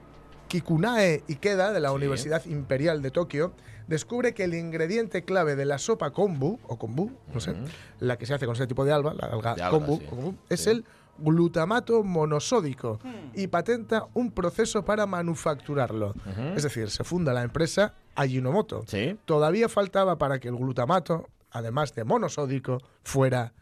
Kikunae 0.48 1.22
Ikeda 1.28 1.72
de 1.72 1.80
la 1.80 1.92
Universidad 1.92 2.44
Imperial 2.46 3.02
de 3.02 3.10
Tokio 3.10 3.52
descubre 3.86 4.34
que 4.34 4.44
el 4.44 4.54
ingrediente 4.54 5.24
clave 5.24 5.56
de 5.56 5.64
la 5.64 5.78
sopa 5.78 6.10
kombu, 6.10 6.58
o 6.66 6.78
kombu, 6.78 7.10
no 7.32 7.40
sé, 7.40 7.54
la 8.00 8.16
que 8.18 8.26
se 8.26 8.34
hace 8.34 8.46
con 8.46 8.54
ese 8.54 8.66
tipo 8.66 8.84
de 8.84 8.92
alga, 8.92 9.14
la 9.14 9.26
alga, 9.26 9.70
kombu, 9.70 10.00
es 10.48 10.66
el 10.66 10.84
glutamato 11.18 12.02
monosódico 12.04 12.98
y 13.34 13.46
patenta 13.48 14.06
un 14.14 14.30
proceso 14.32 14.84
para 14.84 15.06
manufacturarlo. 15.06 16.14
Es 16.56 16.62
decir, 16.62 16.90
se 16.90 17.04
funda 17.04 17.32
la 17.32 17.42
empresa 17.42 17.94
Ajinomoto. 18.14 18.84
Todavía 19.24 19.68
faltaba 19.68 20.18
para 20.18 20.38
que 20.40 20.48
el 20.48 20.56
glutamato, 20.56 21.28
además 21.50 21.94
de 21.94 22.04
monosódico, 22.04 22.78
fuera 23.02 23.52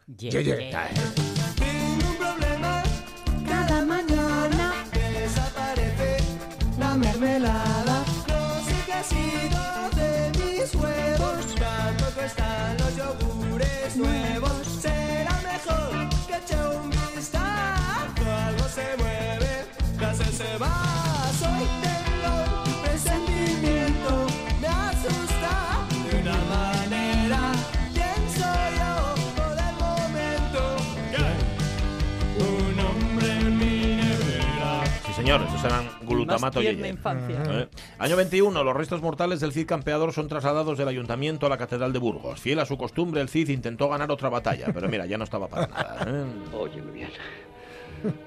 Sí, 35.37 35.43
señor, 35.45 35.49
esos 35.49 35.65
eran 35.65 35.89
glutamato 36.03 36.63
y 36.63 36.69
infancia. 36.69 37.43
¿Eh? 37.49 37.69
Año 37.99 38.17
21, 38.17 38.65
los 38.65 38.77
restos 38.77 39.03
mortales 39.03 39.41
del 39.41 39.53
Cid 39.53 39.67
campeador 39.67 40.13
son 40.13 40.29
trasladados 40.29 40.79
del 40.79 40.89
ayuntamiento 40.89 41.47
a 41.47 41.49
la 41.49 41.59
catedral 41.59 41.93
de 41.93 41.99
Burgos. 41.99 42.41
Fiel 42.41 42.59
a 42.61 42.67
su 42.67 42.77
costumbre, 42.77 43.21
el 43.21 43.29
Cid 43.29 43.49
intentó 43.49 43.89
ganar 43.89 44.11
otra 44.11 44.29
batalla, 44.29 44.67
pero 44.73 44.89
mira, 44.89 45.07
ya 45.07 45.19
no 45.19 45.25
estaba 45.25 45.49
para 45.49 45.67
nada. 45.67 46.07
¿eh? 46.07 46.25
Oye, 46.55 46.83
muy 46.83 46.95
bien. 46.95 47.11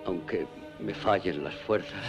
Aunque 0.06 0.48
me 0.80 0.94
fallen 0.94 1.44
las 1.44 1.56
fuerzas, 1.56 2.04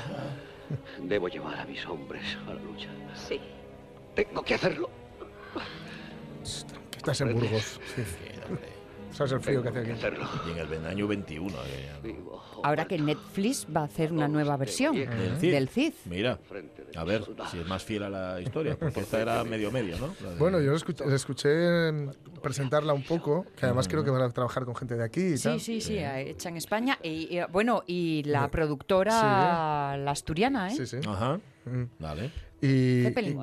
debo 1.03 1.29
llevar 1.29 1.59
a 1.59 1.65
mis 1.65 1.85
hombres 1.87 2.23
a 2.47 2.55
la 2.55 2.61
lucha. 2.61 2.89
Sí. 3.15 3.41
Tengo 4.15 4.43
que 4.43 4.55
hacerlo. 4.55 4.91
Estás 6.97 7.21
en 7.23 7.33
Burgos. 7.33 7.81
Sí. 7.95 8.03
¿Sabes 9.13 9.33
el 9.33 9.41
frío 9.41 9.63
que 9.63 9.69
hace 9.69 9.81
aquí? 9.81 9.91
Y 10.47 10.59
en 10.59 10.73
el 10.73 10.87
año 10.87 11.07
21. 11.09 11.57
Ahora 12.63 12.85
que 12.87 12.99
Netflix 12.99 13.67
va 13.75 13.83
a 13.83 13.85
hacer 13.85 14.13
una 14.13 14.29
nueva 14.29 14.57
versión 14.57 14.97
del 15.41 15.69
Cid. 15.69 15.93
Mira, 16.05 16.39
a 16.97 17.05
ver 17.05 17.25
si 17.51 17.59
es 17.59 17.67
más 17.67 17.85
fiel 17.85 18.05
a 18.05 18.11
la 18.11 18.41
historia, 18.41 18.77
porque 18.79 19.01
esta 19.01 19.21
era 19.21 19.45
medio 19.45 19.71
medio, 19.71 19.99
¿no? 19.99 20.15
Bueno, 20.39 20.61
yo 20.61 20.75
escuché, 20.75 21.05
escuché, 21.15 21.51
presentarla 22.43 22.93
un 22.93 23.05
poco, 23.05 23.47
que 23.57 23.67
además 23.67 23.89
creo 23.89 24.05
que 24.05 24.11
van 24.11 24.23
a 24.23 24.31
trabajar 24.31 24.65
con 24.65 24.75
gente 24.75 24.97
de 24.97 25.05
aquí 25.05 25.21
y 25.21 25.39
sí, 25.39 25.59
Sí, 25.59 25.81
sí, 25.81 25.99
hecha 25.99 26.49
en 26.49 26.57
España. 26.57 26.99
Y, 27.03 27.39
bueno, 27.53 27.83
y 27.87 28.23
la 28.25 28.51
productora, 28.51 29.97
la 29.97 30.11
asturiana, 30.11 30.71
¿eh? 30.71 30.77
Sí, 30.77 30.87
sí. 30.87 30.99
Ajá, 31.07 31.41
mm. 31.65 31.85
vale. 31.99 32.31
Y, 32.61 33.03
Zeppelin. 33.05 33.41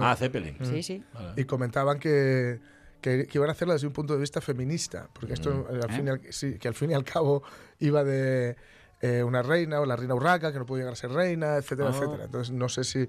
ah, 0.00 0.16
Zeppelin. 0.16 0.56
Sí, 0.62 0.82
sí. 0.82 1.02
Y 1.36 1.44
comentaban 1.44 1.98
que 1.98 2.60
que, 3.00 3.28
iban 3.32 3.48
a 3.48 3.52
hacerla 3.52 3.74
desde 3.74 3.86
un 3.86 3.92
punto 3.92 4.14
de 4.14 4.20
vista 4.20 4.40
feminista, 4.40 5.08
porque 5.12 5.34
esto 5.34 5.66
mm. 5.70 5.82
al 5.82 5.92
fin 5.92 6.08
¿Eh? 6.08 6.20
sí, 6.30 6.58
que 6.58 6.68
al 6.68 6.74
fin 6.74 6.90
y 6.90 6.94
al 6.94 7.04
cabo 7.04 7.42
iba 7.80 8.04
de 8.04 8.56
eh, 9.00 9.22
una 9.22 9.42
reina 9.42 9.80
o 9.80 9.86
la 9.86 9.96
reina 9.96 10.14
urraca 10.14 10.52
que 10.52 10.58
no 10.58 10.66
pudo 10.66 10.78
llegar 10.78 10.92
a 10.92 10.96
ser 10.96 11.10
reina, 11.10 11.56
etcétera, 11.56 11.90
ah. 11.90 11.96
etcétera. 11.96 12.24
Entonces 12.24 12.54
no 12.54 12.68
sé 12.68 12.84
si 12.84 13.08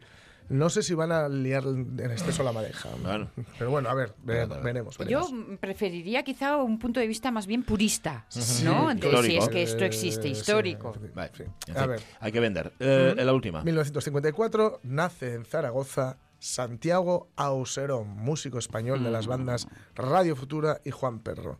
no 0.49 0.69
sé 0.71 0.81
si 0.81 0.95
van 0.95 1.11
a 1.11 1.29
liar 1.29 1.63
en 1.65 2.11
exceso 2.11 2.41
la 2.41 2.51
madeja. 2.51 2.89
Pero 3.57 3.69
bueno, 3.69 3.89
a 3.89 3.93
ver, 3.93 4.13
veremos, 4.23 4.97
Yo 5.07 5.29
preferiría 5.59 6.23
quizá 6.23 6.57
un 6.57 6.79
punto 6.79 6.99
de 6.99 7.07
vista 7.07 7.29
más 7.29 7.45
bien 7.45 7.63
purista, 7.63 8.25
¿no? 8.63 8.93
De 8.93 9.23
si 9.23 9.37
es 9.37 9.47
que 9.47 9.61
esto 9.61 9.85
existe, 9.85 10.27
histórico. 10.27 10.93
a 11.75 11.85
ver. 11.85 12.01
Hay 12.19 12.31
que 12.31 12.39
vender. 12.39 12.73
Eh, 12.79 13.13
La 13.17 13.33
última. 13.33 13.63
1954 13.63 14.79
nace 14.83 15.35
en 15.35 15.45
Zaragoza 15.45 16.17
Santiago 16.39 17.27
Auserón, 17.35 18.07
músico 18.07 18.57
español 18.57 19.03
de 19.03 19.11
las 19.11 19.27
mm. 19.27 19.29
bandas 19.29 19.67
Radio 19.93 20.35
Futura 20.35 20.81
y 20.83 20.91
Juan 20.91 21.19
Perro. 21.19 21.59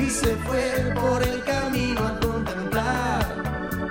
y 0.00 0.10
se 0.10 0.36
fue 0.36 0.92
por 0.94 1.22
el 1.22 1.42
camino 1.44 2.00
a 2.06 2.18
contemplar 2.20 3.44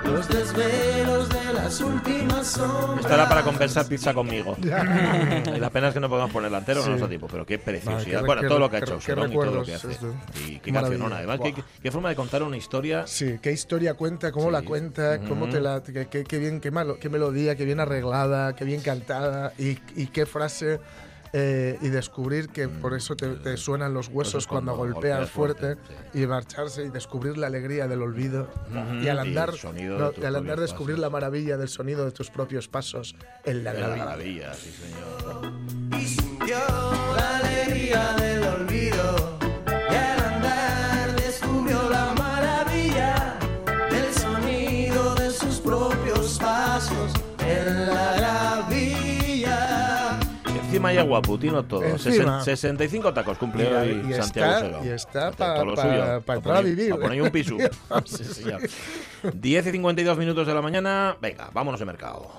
los 0.04 0.28
desvelos 0.28 1.28
de 1.30 1.52
las 1.54 1.80
últimas 1.80 2.46
sombras. 2.46 3.00
Esta 3.00 3.14
era 3.14 3.28
para 3.28 3.42
compensar 3.42 3.86
pizza 3.86 4.12
conmigo. 4.14 4.54
y 4.62 5.58
la 5.58 5.70
pena 5.70 5.88
es 5.88 5.94
que 5.94 6.00
no 6.00 6.08
podemos 6.08 6.30
ponerla 6.30 6.58
entero, 6.58 6.80
Sí. 6.80 6.84
no 6.86 6.90
nuestro 6.90 7.08
tipo, 7.08 7.26
pero 7.26 7.44
qué 7.46 7.58
preciosidad. 7.58 8.20
qué- 8.20 8.26
bueno, 8.26 8.42
qué- 8.42 8.48
todo 8.48 8.58
lo 8.58 8.70
que 8.70 8.76
ha 8.76 8.78
hecho 8.80 8.96
qué 8.98 9.02
Serón 9.02 9.32
y 9.32 9.34
todo 9.34 9.46
lo 9.46 9.64
que 9.64 9.74
hace. 9.74 9.90
esto. 9.92 10.14
Y 10.46 10.58
qué 10.58 10.72
cancionona, 10.72 11.16
además, 11.16 11.40
qué, 11.42 11.54
qué 11.82 11.90
forma 11.90 12.10
de 12.10 12.16
contar 12.16 12.42
una 12.42 12.56
historia. 12.56 13.06
Sí, 13.06 13.38
qué 13.42 13.50
historia 13.52 13.94
cuenta, 13.94 14.30
cómo 14.30 14.50
la 14.50 14.62
cuenta, 14.62 15.18
cómo 15.20 15.46
te 15.48 15.56
Ujú. 15.56 15.64
la, 15.64 15.82
qué, 15.82 16.06
qué- 16.06 16.24
qué 16.24 16.38
bien, 16.38 16.60
qué, 16.60 16.70
malo, 16.70 16.98
qué 17.00 17.08
melodía, 17.08 17.56
qué 17.56 17.64
bien 17.64 17.80
arreglada, 17.80 18.54
qué 18.54 18.64
bien 18.64 18.82
cantada 18.82 19.52
y, 19.58 19.78
y 19.96 20.06
qué 20.08 20.26
frase. 20.26 20.80
Eh, 21.36 21.76
y 21.82 21.88
descubrir 21.88 22.48
que 22.48 22.68
por 22.68 22.94
eso 22.94 23.16
te, 23.16 23.26
te 23.34 23.56
suenan 23.56 23.92
los 23.92 24.06
huesos 24.06 24.46
cuando, 24.46 24.76
cuando 24.76 24.94
golpeas 24.94 25.18
golpeas 25.18 25.30
fuerte, 25.30 25.76
y 26.14 26.24
marcharse 26.26 26.84
y 26.84 26.90
descubrir 26.90 27.36
la 27.36 27.48
alegría 27.48 27.88
del 27.88 28.02
olvido 28.02 28.48
y 29.02 29.08
al 29.08 29.16
y 29.16 29.18
andar, 29.18 29.52
sonido 29.56 29.98
no, 29.98 30.12
de 30.12 30.20
y 30.20 30.24
al 30.24 30.36
andar 30.36 30.60
descubrir 30.60 30.96
la 30.96 31.10
maravilla 31.10 31.56
del 31.56 31.68
sonido 31.68 32.04
de 32.04 32.12
tus 32.12 32.30
propios 32.30 32.68
pasos 32.68 33.16
en 33.44 33.64
la 33.64 33.72
De 33.72 33.80
la 33.80 33.96
maravilla, 33.96 34.54
sí, 34.54 34.70
señor. 34.70 35.52
y 36.00 36.06
sintió 36.06 36.56
la 37.16 37.38
alegría 37.38 38.12
del 38.12 38.44
olvido. 38.44 39.38
Y 39.66 39.94
al 39.94 40.34
andar 40.34 41.16
descubrió 41.16 41.88
la 41.90 42.14
maravilla 42.14 43.36
del 43.90 44.14
sonido 44.14 45.16
de 45.16 45.30
sus 45.32 45.58
propios 45.58 46.38
pasos 46.38 47.12
en 47.40 47.86
la. 47.86 48.23
Encima 50.88 51.02
ya 51.02 51.08
guaputino 51.08 51.62
todo. 51.64 51.82
Encima. 51.84 52.40
Sesen- 52.40 52.76
65 52.76 53.12
tacos 53.14 53.38
cumple 53.38 53.64
Y- 53.64 53.66
hoy 53.72 54.06
y 54.10 54.14
Santiago 54.14 54.66
está- 54.66 54.84
y 54.84 54.88
está 54.88 55.28
Hace 55.28 55.36
pa- 55.36 56.20
pa- 56.24 56.34
entrar 56.34 56.56
a 56.56 56.60
vivir. 56.60 56.90
pa 56.90 56.96
poner 56.98 57.22
un 57.22 57.30
piso. 57.30 57.56
sí, 58.04 58.24
señor. 58.24 58.60
10 59.34 59.66
y 59.66 59.70
52 59.70 60.18
minutos 60.18 60.46
de 60.46 60.54
la 60.54 60.62
mañana. 60.62 61.16
Venga, 61.20 61.50
vámonos 61.52 61.80
de 61.80 61.86
mercado. 61.86 62.30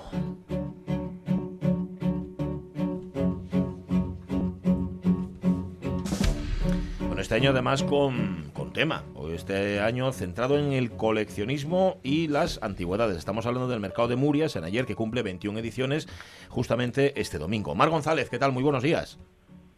Bueno, 7.00 7.20
este 7.20 7.34
año 7.34 7.50
además 7.50 7.82
con 7.82 8.45
tema. 8.76 9.04
Este 9.32 9.80
año 9.80 10.12
centrado 10.12 10.58
en 10.58 10.74
el 10.74 10.90
coleccionismo 10.90 11.96
y 12.02 12.28
las 12.28 12.62
antigüedades. 12.62 13.16
Estamos 13.16 13.46
hablando 13.46 13.68
del 13.68 13.80
mercado 13.80 14.06
de 14.06 14.16
Murias 14.16 14.54
en 14.54 14.64
ayer, 14.64 14.84
que 14.84 14.94
cumple 14.94 15.22
21 15.22 15.58
ediciones 15.58 16.06
justamente 16.50 17.18
este 17.18 17.38
domingo. 17.38 17.74
Mar 17.74 17.88
González, 17.88 18.28
¿qué 18.28 18.38
tal? 18.38 18.52
Muy 18.52 18.62
buenos 18.62 18.82
días. 18.82 19.18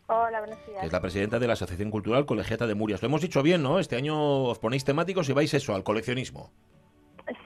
Hola, 0.08 0.40
buenos 0.40 0.58
días. 0.66 0.82
Es 0.82 0.92
la 0.92 1.00
presidenta 1.00 1.38
de 1.38 1.46
la 1.46 1.52
Asociación 1.52 1.92
Cultural 1.92 2.26
Colegiata 2.26 2.66
de 2.66 2.74
Murias. 2.74 3.00
Lo 3.00 3.06
hemos 3.06 3.22
dicho 3.22 3.40
bien, 3.40 3.62
¿no? 3.62 3.78
Este 3.78 3.94
año 3.94 4.42
os 4.42 4.58
ponéis 4.58 4.84
temáticos 4.84 5.28
y 5.28 5.32
vais 5.32 5.54
eso, 5.54 5.76
al 5.76 5.84
coleccionismo. 5.84 6.50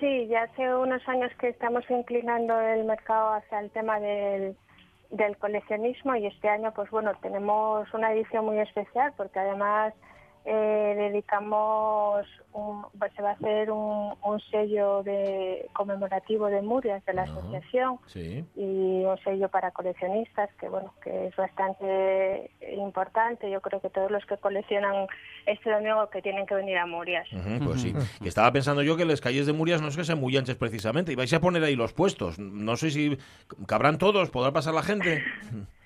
Sí, 0.01 0.27
ya 0.29 0.45
hace 0.45 0.75
unos 0.75 1.07
años 1.07 1.31
que 1.39 1.51
estamos 1.51 1.85
inclinando 1.91 2.59
el 2.59 2.85
mercado 2.87 3.35
hacia 3.35 3.61
el 3.61 3.71
tema 3.73 4.01
del, 4.01 4.57
del 5.11 5.37
coleccionismo 5.37 6.17
y 6.17 6.29
este 6.29 6.49
año, 6.49 6.73
pues 6.73 6.91
bueno, 6.91 7.13
tenemos 7.21 7.93
una 7.93 8.11
edición 8.15 8.47
muy 8.47 8.59
especial 8.59 9.13
porque 9.19 9.39
además 9.39 9.93
eh, 10.45 10.95
dedicamos, 10.97 12.27
un, 12.53 12.85
pues 12.99 13.13
se 13.15 13.23
va 13.23 13.31
a 13.31 13.33
hacer 13.35 13.71
un, 13.71 14.15
un 14.25 14.41
sello 14.51 15.03
de 15.03 15.69
conmemorativo 15.73 16.47
de 16.47 16.63
Murias 16.63 17.05
de 17.07 17.15
la 17.15 17.23
asociación 17.23 17.99
Sí. 18.07 18.45
y 18.57 19.05
un 19.05 19.17
sello 19.25 19.49
para 19.49 19.71
coleccionistas 19.71 20.51
que 20.59 20.69
bueno 20.69 20.93
que 21.03 21.29
es 21.29 21.37
bastante 21.37 22.51
importante 22.77 23.51
yo 23.51 23.61
creo 23.61 23.81
que 23.81 23.89
todos 23.91 24.11
los 24.11 24.25
que 24.27 24.37
coleccionan 24.37 25.07
este 25.47 25.71
domingo 25.71 26.09
que 26.11 26.21
tienen 26.23 26.45
que 26.47 26.55
venir 26.55 26.77
a 26.79 26.87
Murias 26.87 27.29
pues 27.65 27.81
sí. 27.83 27.95
Y 28.21 28.29
estaba 28.29 28.53
pensando 28.53 28.83
yo 28.83 28.97
que 28.97 29.05
las 29.05 29.21
calles 29.21 29.47
de 29.47 29.53
Murias 29.53 29.81
no 29.81 29.89
es 29.89 29.97
que 29.97 30.05
sean 30.05 30.21
muy 30.21 30.37
anchas 30.37 30.57
precisamente. 30.57 31.13
Y 31.13 31.15
vais 31.15 31.33
a 31.33 31.41
poner 31.41 31.63
ahí 31.65 31.77
los 31.77 31.93
puestos. 31.93 32.39
No 32.39 32.77
sé 32.77 32.91
si 32.91 33.17
cabrán 33.67 33.99
todos, 33.99 34.31
podrá 34.31 34.53
pasar 34.53 34.75
la 34.75 34.83
gente. 34.83 35.23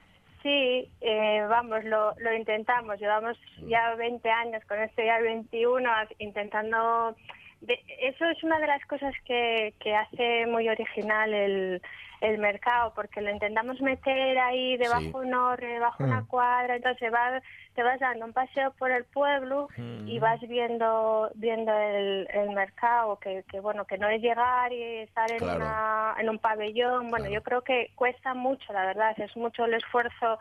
Sí, 0.47 0.89
eh, 1.01 1.45
vamos, 1.49 1.83
lo, 1.83 2.15
lo 2.21 2.33
intentamos. 2.33 3.01
Llevamos 3.01 3.37
ya 3.67 3.97
20 3.97 4.31
años 4.31 4.65
con 4.67 4.81
este 4.81 5.05
ya 5.05 5.19
21 5.19 5.91
a- 5.91 6.07
intentando... 6.19 7.17
de- 7.63 7.83
eso 8.03 8.25
es 8.27 8.45
una 8.45 8.61
de 8.61 8.69
las 8.69 8.85
cosas 8.87 9.13
que, 9.25 9.75
que 9.81 9.93
hace 9.97 10.47
muy 10.47 10.69
original 10.69 11.35
el, 11.35 11.83
el 12.21 12.39
mercado, 12.39 12.93
porque 12.95 13.21
lo 13.21 13.31
intentamos 13.31 13.81
meter 13.81 14.39
ahí 14.39 14.77
debajo 14.77 15.01
Sí. 15.03 15.27
un 15.29 15.35
horre, 15.35 15.67
debajo 15.75 16.03
de 16.03 16.09
una 16.11 16.23
Mm. 16.23 16.27
cuadra, 16.27 16.77
entonces 16.77 17.13
va, 17.13 17.41
te 17.75 17.83
vas 17.83 18.01
dando 18.01 18.25
un 18.25 18.33
paseo 18.33 18.73
por 18.79 18.91
el 18.91 19.05
pueblo 19.05 19.69
y 20.07 20.19
vas 20.19 20.41
viendo 20.41 21.31
viendo 21.35 21.73
el, 21.73 22.29
el 22.33 22.51
mercado, 22.51 23.19
que, 23.19 23.45
que 23.51 23.61
bueno, 23.61 23.85
que 23.85 23.99
no 23.99 24.09
es 24.09 24.23
llegar 24.23 24.73
y 24.73 24.83
estar 25.01 25.31
en, 25.31 25.39
Claro. 25.39 25.57
una, 25.57 26.15
en 26.19 26.29
un 26.31 26.39
pabellón. 26.39 27.11
Bueno, 27.11 27.29
yo 27.29 27.43
creo 27.43 27.63
que 27.63 27.91
cuesta 27.97 28.35
mucho, 28.35 28.73
la 28.73 28.87
verdad, 28.87 29.15
es 29.19 29.37
mucho 29.37 29.65
el 29.65 29.75
esfuerzo 29.75 30.39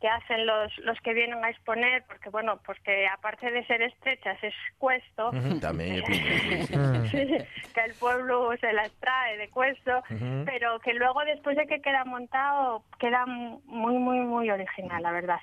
que 0.00 0.08
hacen 0.08 0.46
los, 0.46 0.76
los 0.78 0.98
que 1.00 1.12
vienen 1.12 1.44
a 1.44 1.50
exponer, 1.50 2.04
porque 2.06 2.30
bueno, 2.30 2.60
porque 2.64 3.06
aparte 3.08 3.50
de 3.50 3.64
ser 3.66 3.82
estrechas 3.82 4.38
es 4.42 4.54
cuesto, 4.78 5.30
También 5.60 6.02
que 7.12 7.80
el 7.84 7.94
pueblo 7.98 8.50
se 8.60 8.72
las 8.72 8.90
trae 9.00 9.36
de 9.36 9.48
cuesto, 9.48 10.02
pero 10.44 10.78
que 10.80 10.94
luego 10.94 11.20
después 11.24 11.56
de 11.56 11.66
que 11.66 11.80
queda 11.80 12.04
montado 12.04 12.84
queda 12.98 13.24
muy, 13.26 13.94
muy, 13.94 14.20
muy 14.20 14.50
original, 14.50 15.02
la 15.02 15.12
verdad. 15.12 15.38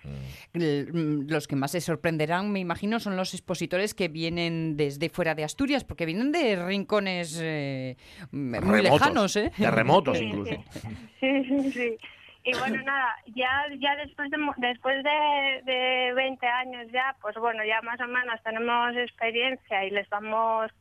Mm, 0.53 1.27
Los 1.29 1.47
que 1.47 1.55
más 1.55 1.71
se 1.71 1.81
sorprenderán, 1.81 2.51
me 2.51 2.59
imagino, 2.59 2.99
son 2.99 3.15
los 3.15 3.33
expositores 3.33 3.93
que 3.93 4.07
vienen 4.07 4.77
desde 4.77 5.09
fuera 5.09 5.35
de 5.35 5.43
Asturias, 5.43 5.83
porque 5.83 6.05
vienen 6.05 6.31
de 6.31 6.55
rincones 6.65 7.39
eh, 7.41 7.97
muy 8.31 8.59
Remotos, 8.59 8.83
lejanos, 8.83 9.35
¿eh? 9.35 9.51
terremotos 9.57 10.17
Sí, 10.17 10.25
incluso. 10.25 10.55
Sí, 11.19 11.43
sí, 11.45 11.71
sí. 11.71 11.97
Y 12.45 12.53
bueno, 12.59 12.81
nada, 12.85 13.15
ya 13.35 13.67
ya 13.79 13.95
después 13.97 14.29
de 14.29 14.37
después 14.57 15.03
de, 15.03 15.61
de 15.65 16.13
20 16.13 16.47
años 16.47 16.91
ya, 16.91 17.15
pues 17.21 17.35
bueno, 17.35 17.65
ya 17.65 17.81
más 17.81 17.99
o 17.99 18.07
menos 18.07 18.41
tenemos 18.43 18.95
experiencia 18.95 19.83
y 19.83 19.91
les 19.91 20.07
vamos... 20.09 20.71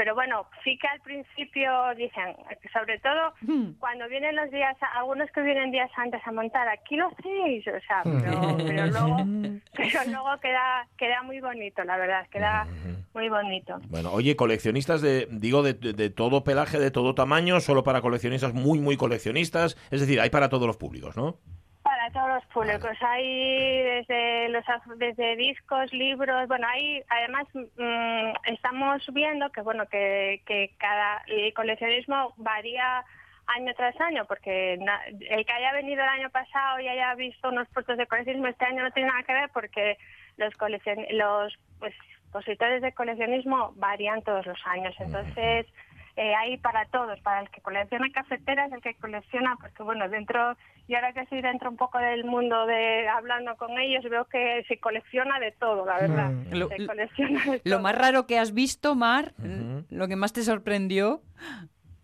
Pero 0.00 0.14
bueno, 0.14 0.46
sí 0.64 0.78
que 0.78 0.88
al 0.88 0.98
principio 1.02 1.70
dicen, 1.94 2.34
sobre 2.72 2.98
todo 3.00 3.34
cuando 3.78 4.08
vienen 4.08 4.34
los 4.34 4.50
días, 4.50 4.74
algunos 4.94 5.30
que 5.30 5.42
vienen 5.42 5.70
días 5.70 5.90
antes 5.94 6.22
a 6.24 6.32
montar, 6.32 6.66
aquí 6.68 6.96
lo 6.96 7.08
hacéis, 7.08 7.66
o 7.68 7.80
sea, 7.86 8.02
pero, 8.04 8.56
pero 8.66 8.86
luego, 8.86 9.16
pero 9.76 10.04
luego 10.06 10.40
queda, 10.40 10.88
queda 10.96 11.22
muy 11.22 11.40
bonito, 11.40 11.84
la 11.84 11.98
verdad, 11.98 12.26
queda 12.30 12.66
muy 13.12 13.28
bonito. 13.28 13.78
Bueno, 13.90 14.10
oye, 14.12 14.36
coleccionistas 14.36 15.02
de, 15.02 15.28
digo, 15.30 15.62
de, 15.62 15.74
de- 15.74 15.92
de 15.92 16.08
todo 16.08 16.44
pelaje, 16.44 16.78
de 16.78 16.90
todo 16.90 17.14
tamaño, 17.14 17.60
solo 17.60 17.82
para 17.84 18.00
coleccionistas 18.00 18.54
muy, 18.54 18.78
muy 18.78 18.96
coleccionistas. 18.96 19.76
Es 19.90 20.00
decir, 20.00 20.18
hay 20.18 20.30
para 20.30 20.48
todos 20.48 20.66
los 20.66 20.78
públicos, 20.78 21.14
¿no? 21.14 21.36
Para 22.12 22.26
todos 22.26 22.42
los 22.42 22.46
públicos, 22.52 22.96
hay 23.00 23.82
desde 23.82 24.48
los 24.48 24.64
desde 24.96 25.36
discos, 25.36 25.92
libros, 25.92 26.48
bueno, 26.48 26.66
hay 26.68 27.02
además 27.08 27.46
mm, 27.54 28.52
estamos 28.52 29.02
viendo 29.12 29.50
que 29.50 29.60
bueno 29.62 29.86
que, 29.86 30.42
que 30.46 30.72
cada 30.78 31.22
el 31.26 31.52
coleccionismo 31.54 32.32
varía 32.36 33.04
año 33.46 33.72
tras 33.76 34.00
año, 34.00 34.24
porque 34.26 34.76
na- 34.80 35.02
el 35.06 35.44
que 35.44 35.52
haya 35.52 35.72
venido 35.72 36.02
el 36.02 36.08
año 36.08 36.30
pasado 36.30 36.80
y 36.80 36.88
haya 36.88 37.14
visto 37.14 37.48
unos 37.48 37.68
puestos 37.68 37.96
de 37.98 38.06
coleccionismo 38.06 38.46
este 38.48 38.64
año 38.64 38.82
no 38.82 38.90
tiene 38.92 39.08
nada 39.08 39.22
que 39.24 39.32
ver 39.32 39.50
porque 39.52 39.98
los 40.36 40.54
coleccion 40.56 41.04
los 41.10 41.52
pues, 41.78 41.94
expositores 42.22 42.82
de 42.82 42.92
coleccionismo 42.92 43.72
varían 43.76 44.22
todos 44.22 44.46
los 44.46 44.58
años, 44.66 44.94
entonces 45.00 45.66
eh, 46.16 46.34
hay 46.34 46.56
para 46.58 46.84
todos, 46.86 47.18
para 47.20 47.40
el 47.40 47.50
que 47.50 47.60
colecciona 47.60 48.10
cafeteras, 48.12 48.70
el 48.72 48.80
que 48.82 48.94
colecciona, 48.94 49.56
porque 49.60 49.82
bueno, 49.82 50.08
dentro, 50.08 50.56
y 50.88 50.94
ahora 50.94 51.12
que 51.12 51.20
estoy 51.20 51.40
dentro 51.42 51.70
un 51.70 51.76
poco 51.76 51.98
del 51.98 52.24
mundo 52.24 52.66
de 52.66 53.08
hablando 53.08 53.56
con 53.56 53.78
ellos, 53.78 54.02
veo 54.10 54.24
que 54.26 54.64
se 54.68 54.78
colecciona 54.78 55.38
de 55.38 55.52
todo, 55.52 55.86
la 55.86 55.98
verdad. 56.00 56.30
Mm. 56.30 56.54
Lo- 56.54 56.68
Se 56.68 56.86
colecciona 56.86 57.44
de 57.44 57.60
Lo 57.64 57.76
todo. 57.76 57.80
más 57.82 57.96
raro 57.96 58.26
que 58.26 58.38
has 58.38 58.52
visto, 58.54 58.94
Mar, 58.94 59.32
lo 59.90 60.08
que 60.08 60.16
más 60.16 60.32
te 60.32 60.42
sorprendió. 60.42 61.20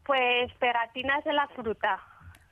Pues 0.05 0.53
pegatinas 0.55 1.25
de 1.25 1.33
la 1.33 1.49
fruta. 1.49 1.99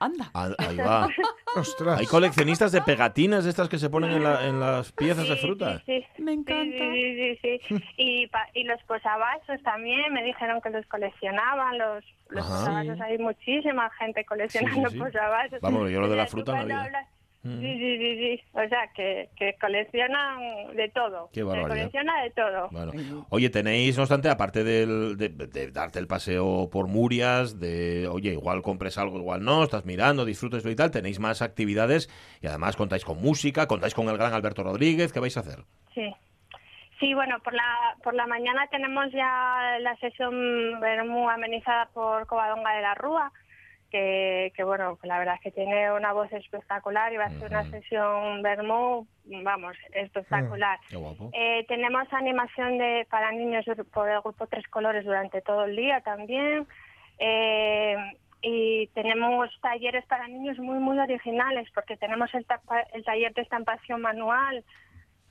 Anda. 0.05 0.31
Ah, 0.35 0.49
Ahí 0.59 0.77
va. 0.77 1.09
Hay 1.99 2.07
coleccionistas 2.07 2.73
de 2.73 2.83
pegatinas 2.83 3.45
de 3.45 3.51
estas 3.51 3.69
que 3.69 3.79
se 3.79 3.89
ponen 3.91 4.11
en, 4.13 4.25
la- 4.25 4.47
en 4.47 4.59
las 4.61 4.91
piezas 4.93 5.29
de 5.29 5.37
fruta. 5.37 5.79
Sí, 5.87 6.05
sí. 6.17 6.23
Me 6.23 6.33
encanta. 6.33 6.77
Sí, 6.93 7.39
sí, 7.39 7.39
sí, 7.43 7.61
sí. 7.69 7.85
Y, 7.97 8.27
pa- 8.29 8.49
y 8.55 8.65
los 8.65 8.83
posavasos 8.85 9.63
también, 9.63 10.13
me 10.13 10.23
dijeron 10.25 10.61
que 10.61 10.71
los 10.71 10.85
coleccionaban, 10.87 11.79
los, 11.79 12.05
los 12.29 12.45
posavasos, 12.45 13.01
hay 13.01 13.19
muchísima 13.19 13.89
gente 13.99 14.25
coleccionando 14.25 14.91
sí. 14.91 14.99
posavasos. 14.99 15.61
Vamos, 15.61 15.91
yo 15.91 16.01
lo 16.01 16.09
de 16.09 16.17
la 16.17 16.27
fruta 16.27 16.53
no 16.53 16.61
había. 16.63 16.83
hablas- 16.83 17.09
Mm. 17.45 17.61
Sí, 17.61 17.79
sí, 17.79 17.99
sí, 17.99 18.17
sí. 18.39 18.43
O 18.55 18.69
sea, 18.69 18.89
que, 18.97 19.29
que 19.37 19.55
coleccionan 19.61 20.75
de 20.75 20.89
todo. 20.89 21.29
Qué 21.33 21.41
Se 21.41 21.45
barbaridad. 21.45 21.69
colecciona 21.77 22.23
de 22.23 22.31
todo. 22.31 22.69
Bueno, 22.71 23.27
oye, 23.29 23.51
tenéis, 23.51 23.97
no 23.97 24.05
obstante, 24.05 24.31
aparte 24.31 24.65
del- 24.65 25.17
de, 25.19 25.29
de 25.29 25.71
darte 25.71 25.99
el 25.99 26.07
paseo 26.07 26.71
por 26.73 26.89
Murias, 26.89 27.61
de, 27.61 28.09
oye, 28.11 28.31
igual 28.33 28.63
compres 28.63 28.97
algo, 28.97 29.19
igual 29.19 29.45
no, 29.45 29.63
estás 29.63 29.85
mirando, 29.85 30.25
disfrutes 30.25 30.65
y 30.65 30.75
tal, 30.75 30.91
tenéis 30.91 31.21
más 31.21 31.43
actividades 31.43 32.09
y 32.41 32.47
además 32.47 32.77
contáis 32.77 33.05
con 33.05 33.21
música, 33.21 33.67
contáis 33.67 33.95
con 33.95 34.09
el 34.09 34.17
gran 34.17 34.33
Alberto 34.33 34.63
Rodríguez, 34.63 35.13
¿qué 35.13 35.21
vais 35.21 35.37
a 35.37 35.41
hacer? 35.41 35.59
Sí. 35.95 36.15
Sí, 37.01 37.13
bueno, 37.13 37.39
por 37.41 37.53
la, 37.53 37.97
por 38.03 38.15
la 38.15 38.27
mañana 38.27 38.67
tenemos 38.71 39.07
ya 39.13 39.77
la 39.81 39.95
sesión 39.97 40.79
muy 41.09 41.31
amenizada 41.31 41.91
por 41.93 42.27
Covadonga 42.27 42.73
de 42.77 42.83
la 42.83 42.95
Rúa, 42.95 43.31
que, 43.95 44.53
que, 44.57 44.65
bueno, 44.65 44.99
la 45.05 45.21
verdad 45.21 45.37
es 45.37 45.41
que 45.41 45.51
tiene 45.53 45.93
una 45.93 46.13
voz 46.13 46.33
espectacular 46.33 47.13
y 47.13 47.17
va 47.17 47.27
a 47.27 47.31
ser 47.31 47.49
una 47.49 47.63
sesión 47.71 48.43
Bermú, 48.43 49.07
vamos, 49.25 49.77
espectacular. 49.93 50.81
Eh, 51.33 51.65
tenemos 51.69 52.13
animación 52.13 52.79
de 52.79 53.07
para 53.09 53.31
niños 53.31 53.65
por 53.93 54.09
el 54.09 54.21
grupo 54.21 54.49
Tres 54.49 54.67
Colores 54.67 55.05
durante 55.05 55.41
todo 55.43 55.67
el 55.67 55.77
día 55.77 56.01
también. 56.01 56.67
Eh, 57.21 57.97
y 58.43 58.89
tenemos 58.95 59.49
talleres 59.63 60.05
para 60.07 60.27
niños 60.27 60.59
muy, 60.59 60.81
muy 60.81 60.99
originales, 60.99 61.69
porque 61.73 61.97
tenemos 61.97 62.35
el, 62.35 62.45
el 62.95 63.05
taller 63.05 63.33
de 63.33 63.43
estampación 63.43 64.01
manual, 64.01 64.65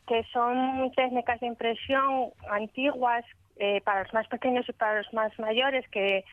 que 0.08 0.24
son 0.32 0.90
técnicas 0.96 1.42
de 1.42 1.48
impresión 1.48 2.32
antiguas 2.50 3.26
eh, 3.58 3.82
para 3.82 4.04
los 4.04 4.14
más 4.14 4.28
pequeños 4.30 4.66
y 4.70 4.72
para 4.72 5.00
los 5.00 5.14
más 5.14 5.38
mayores 5.38 5.86
que, 5.90 6.24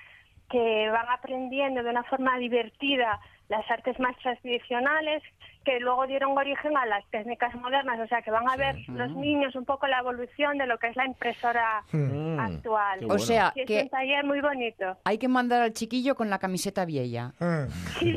que 0.51 0.90
van 0.90 1.09
aprendiendo 1.09 1.82
de 1.82 1.90
una 1.90 2.05
forma 2.05 2.36
divertida 2.38 3.20
las 3.48 3.68
artes 3.70 3.98
más 3.98 4.16
tradicionales 4.18 5.22
que 5.64 5.78
luego 5.80 6.07
dieron 6.07 6.36
origen 6.38 6.76
a 6.76 6.86
las 6.86 7.05
técnicas 7.11 7.55
modernas, 7.55 8.01
o 8.01 8.07
sea 8.07 8.22
que 8.22 8.30
van 8.30 8.48
a 8.48 8.57
ver 8.57 8.76
los 8.88 9.11
niños 9.11 9.55
un 9.55 9.64
poco 9.64 9.86
la 9.86 9.98
evolución 9.98 10.57
de 10.57 10.66
lo 10.66 10.78
que 10.78 10.88
es 10.88 10.96
la 10.96 11.05
impresora 11.05 11.82
hmm. 11.92 12.38
actual. 12.38 13.01
O 13.11 13.18
sea, 13.18 13.53
es 13.55 13.66
que 13.66 13.82
un 13.82 13.88
taller 13.90 14.24
muy 14.24 14.40
bonito. 14.40 14.96
Hay 15.05 15.18
que 15.18 15.28
mandar 15.28 15.61
al 15.62 15.72
chiquillo 15.74 16.14
con 16.14 16.30
la 16.30 16.38
camiseta 16.38 16.84
vieja. 16.84 17.32
Ah. 17.40 17.66
Sí. 18.01 18.16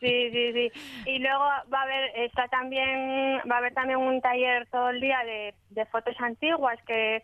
sí, 0.00 0.30
sí, 0.30 0.52
sí. 0.52 0.72
Y 1.06 1.18
luego 1.18 1.44
va 1.72 1.80
a 1.80 1.82
haber 1.82 2.10
está 2.16 2.48
también 2.48 3.40
va 3.50 3.56
a 3.56 3.58
haber 3.58 3.74
también 3.74 3.98
un 3.98 4.20
taller 4.20 4.66
todo 4.70 4.90
el 4.90 5.00
día 5.00 5.18
de, 5.24 5.54
de 5.70 5.84
fotos 5.86 6.14
antiguas 6.20 6.78
que 6.86 7.22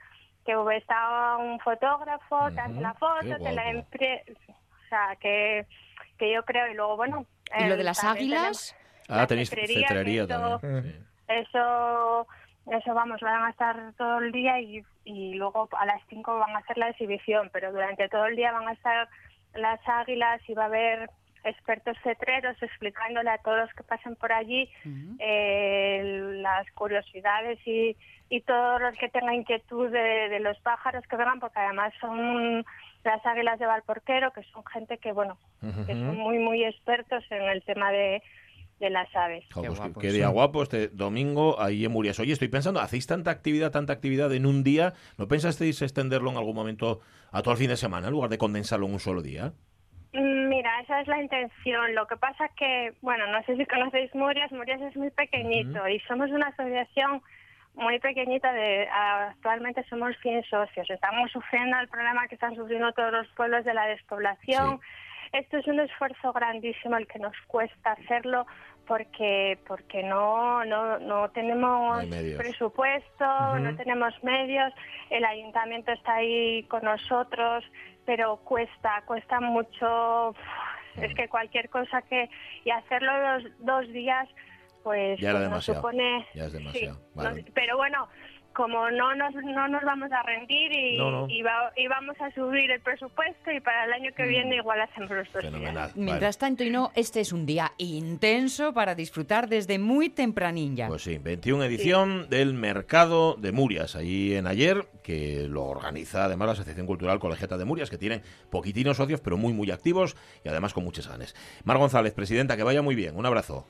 que 0.57 0.76
está 0.76 1.36
un 1.36 1.61
fotógrafo, 1.61 2.51
te 2.53 2.61
hace 2.61 2.80
la 2.80 2.94
foto, 2.94 3.36
te 3.38 3.53
la 3.53 3.70
impre... 3.70 4.24
o 4.49 4.88
sea, 4.88 5.16
que 5.20 5.66
que 6.18 6.32
yo 6.32 6.44
creo, 6.44 6.68
y 6.68 6.74
luego, 6.74 6.96
bueno... 6.96 7.24
¿Y 7.59 7.64
lo 7.64 7.76
de 7.76 7.84
las 7.84 8.05
águilas? 8.05 8.76
Ah, 9.09 9.26
tenéis 9.26 9.49
cetrería 9.49 10.26
también. 10.26 11.07
Eso, 11.28 12.26
eso, 12.70 12.94
vamos, 12.94 13.20
van 13.20 13.44
a 13.44 13.51
estar 13.51 13.92
todo 13.96 14.18
el 14.18 14.32
día 14.32 14.61
y, 14.61 14.84
y 15.05 15.34
luego 15.34 15.68
a 15.72 15.86
las 15.86 16.03
5 16.09 16.38
van 16.38 16.57
a 16.57 16.59
hacer 16.59 16.76
la 16.76 16.90
exhibición, 16.90 17.49
pero 17.53 17.72
durante 17.72 18.09
todo 18.09 18.26
el 18.26 18.36
día 18.36 18.53
van 18.53 18.68
a 18.68 18.72
estar 18.72 19.09
las 19.55 19.80
águilas 19.86 20.40
y 20.49 20.55
va 20.55 20.64
a 20.64 20.66
haber 20.66 21.11
expertos 21.45 21.97
cetreros 22.03 22.61
explicándole 22.62 23.30
a 23.30 23.39
todos 23.39 23.59
los 23.59 23.72
que 23.74 23.82
pasen 23.82 24.16
por 24.16 24.32
allí 24.32 24.68
eh, 25.18 26.41
las 26.43 26.70
curiosidades 26.72 27.59
y, 27.66 27.97
y 28.28 28.41
todos 28.43 28.80
los 28.80 28.97
que 28.99 29.09
tengan 29.09 29.34
inquietud 29.34 29.91
de, 29.91 30.28
de, 30.28 30.41
los 30.41 30.59
pájaros 30.61 31.05
que 31.09 31.16
vengan, 31.16 31.41
porque 31.41 31.59
además 31.59 31.93
son 32.01 32.64
las 33.05 33.24
águilas 33.24 33.59
de 33.59 33.66
Valporquero, 33.66 34.32
que 34.32 34.43
son 34.53 34.64
gente 34.66 34.99
que, 34.99 35.12
bueno, 35.12 35.39
que 35.61 35.93
son 35.93 36.16
muy, 36.16 36.39
muy 36.39 36.64
expertos 36.64 37.24
en 37.30 37.43
el 37.43 37.62
tema 37.62 37.91
de, 37.91 38.22
de 38.80 38.91
las 38.91 39.14
aves. 39.14 39.45
qué, 40.01 40.12
día 40.12 40.28
guapo 40.28 40.62
este 40.62 40.89
domingo 40.89 41.61
ahí 41.61 41.84
en 41.84 41.93
Murias. 41.93 42.18
Oye, 42.20 42.32
estoy 42.32 42.49
pensando, 42.49 42.80
hacéis 42.80 43.07
tanta 43.07 43.30
actividad, 43.30 43.70
tanta 43.70 43.93
actividad 43.93 44.32
en 44.32 44.47
un 44.47 44.62
día, 44.62 44.95
¿no 45.16 45.26
pensasteis 45.28 45.82
extenderlo 45.82 46.30
en 46.30 46.36
algún 46.36 46.55
momento 46.55 47.01
a 47.30 47.43
todo 47.43 47.53
el 47.53 47.59
fin 47.59 47.68
de 47.68 47.76
semana 47.76 48.09
en 48.09 48.12
lugar 48.12 48.30
de 48.30 48.39
condensarlo 48.39 48.86
en 48.86 48.93
un 48.95 49.01
solo 49.01 49.22
día? 49.22 49.53
Mira, 50.12 50.80
esa 50.80 51.00
es 51.00 51.06
la 51.06 51.20
intención. 51.20 51.94
Lo 51.94 52.06
que 52.06 52.16
pasa 52.16 52.46
es 52.46 52.52
que, 52.52 52.94
bueno, 53.02 53.26
no 53.26 53.42
sé 53.44 53.56
si 53.56 53.66
conocéis 53.66 54.14
Murias, 54.14 54.50
Murias 54.52 54.80
es 54.80 54.96
muy 54.96 55.11
pequeñito 55.11 55.86
y 55.86 56.00
somos 56.00 56.30
una 56.30 56.46
asociación 56.48 57.22
muy 57.74 58.00
pequeñita, 58.00 58.52
de 58.52 58.88
actualmente 58.88 59.84
somos 59.88 60.16
100 60.22 60.44
socios. 60.44 60.90
Estamos 60.90 61.30
sufriendo 61.30 61.78
el 61.78 61.88
problema 61.88 62.26
que 62.26 62.34
están 62.34 62.56
sufriendo 62.56 62.92
todos 62.92 63.12
los 63.12 63.28
pueblos 63.28 63.64
de 63.64 63.74
la 63.74 63.86
despoblación. 63.86 64.80
Esto 65.32 65.59
es 65.59 65.66
un 65.66 65.80
esfuerzo 65.80 66.32
grandísimo 66.32 66.96
el 66.96 67.06
que 67.06 67.18
nos 67.18 67.36
cuesta 67.46 67.92
hacerlo 67.92 68.46
porque 68.86 69.59
porque 69.66 70.02
no 70.02 70.64
no, 70.64 70.98
no 70.98 71.28
tenemos 71.30 72.04
presupuesto, 72.36 73.59
no 73.59 73.76
tenemos 73.76 74.14
medios, 74.24 74.72
el 75.11 75.24
ayuntamiento 75.26 75.92
está 75.92 76.14
ahí 76.14 76.62
con 76.64 76.82
nosotros, 76.82 77.62
pero 78.09 78.38
cuesta, 78.38 79.02
cuesta 79.04 79.38
mucho. 79.38 80.34
Es 80.96 81.14
que 81.14 81.28
cualquier 81.28 81.68
cosa 81.68 82.00
que 82.00 82.30
y 82.64 82.70
hacerlo 82.70 83.12
los 83.38 83.52
dos 83.59 83.86
días 83.92 84.26
pues, 84.82 85.20
ya 85.20 85.32
pues 85.32 85.50
nos 85.50 85.64
supone... 85.66 86.26
Ya 86.34 86.46
es 86.46 86.54
demasiado. 86.54 86.98
pero 87.52 87.76
bueno, 87.76 88.09
como 88.59 88.90
no 88.90 89.14
nos, 89.14 89.32
no 89.36 89.68
nos 89.68 89.84
vamos 89.84 90.11
a 90.11 90.20
rendir 90.24 90.72
y, 90.72 90.96
Y, 90.96 91.86
vamos 91.86 92.16
a 92.20 92.28
subir 92.34 92.72
el 92.72 92.80
presupuesto 92.80 93.52
y 93.52 93.61
para 93.61 93.84
el 93.84 93.92
año 93.92 94.11
que 94.16 94.24
mm. 94.24 94.28
viene 94.28 94.56
igual 94.56 94.80
hacemos 94.80 95.11
los 95.12 95.32
dos 95.32 95.44
Fenomenal. 95.44 95.92
Mientras 95.94 96.38
tanto, 96.38 96.64
y 96.64 96.70
no, 96.70 96.90
este 96.96 97.20
es 97.20 97.32
un 97.32 97.46
día 97.46 97.70
intenso 97.78 98.74
para 98.74 98.96
disfrutar 98.96 99.48
desde 99.48 99.78
muy 99.78 100.09
tempranilla. 100.09 100.88
Pues 100.88 101.02
sí, 101.02 101.18
21 101.18 101.62
edición 101.62 102.28
del 102.30 102.52
Mercado 102.52 103.36
de 103.38 103.52
Murias, 103.52 103.94
ahí 103.94 104.34
en 104.34 104.48
ayer, 104.48 104.86
que 105.04 105.46
lo 105.48 105.64
organiza 105.64 106.24
además 106.24 106.46
la 106.46 106.52
Asociación 106.54 106.86
Cultural 106.86 107.20
Colegiata 107.20 107.56
de 107.59 107.64
Murias, 107.64 107.90
que 107.90 107.96
tienen 107.96 108.22
poquitinos 108.50 108.96
socios, 108.96 109.20
pero 109.20 109.36
muy, 109.36 109.52
muy 109.52 109.70
activos 109.70 110.16
y 110.44 110.48
además 110.48 110.74
con 110.74 110.82
muchas 110.82 111.06
ganas. 111.06 111.36
Mar 111.62 111.78
González, 111.78 112.12
presidenta, 112.12 112.56
que 112.56 112.64
vaya 112.64 112.82
muy 112.82 112.96
bien. 112.96 113.16
Un 113.16 113.24
abrazo. 113.24 113.68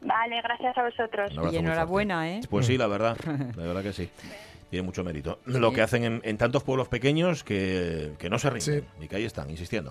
Vale, 0.00 0.40
gracias 0.42 0.76
a 0.76 0.82
vosotros. 0.82 1.32
Y 1.52 1.56
enhorabuena, 1.56 2.30
¿eh? 2.30 2.40
Pues 2.48 2.66
sí, 2.66 2.78
la 2.78 2.86
verdad, 2.86 3.16
la 3.56 3.66
verdad 3.66 3.82
que 3.82 3.92
sí. 3.92 4.08
Tiene 4.70 4.82
mucho 4.84 5.02
mérito. 5.02 5.38
Lo 5.46 5.72
que 5.72 5.80
hacen 5.80 6.20
en, 6.22 6.36
tantos 6.36 6.62
pueblos 6.62 6.88
pequeños 6.88 7.42
que, 7.42 8.12
que 8.18 8.28
no 8.28 8.38
se 8.38 8.50
rinden 8.50 8.84
y 9.00 9.08
que 9.08 9.16
ahí 9.16 9.24
están, 9.24 9.48
insistiendo. 9.48 9.86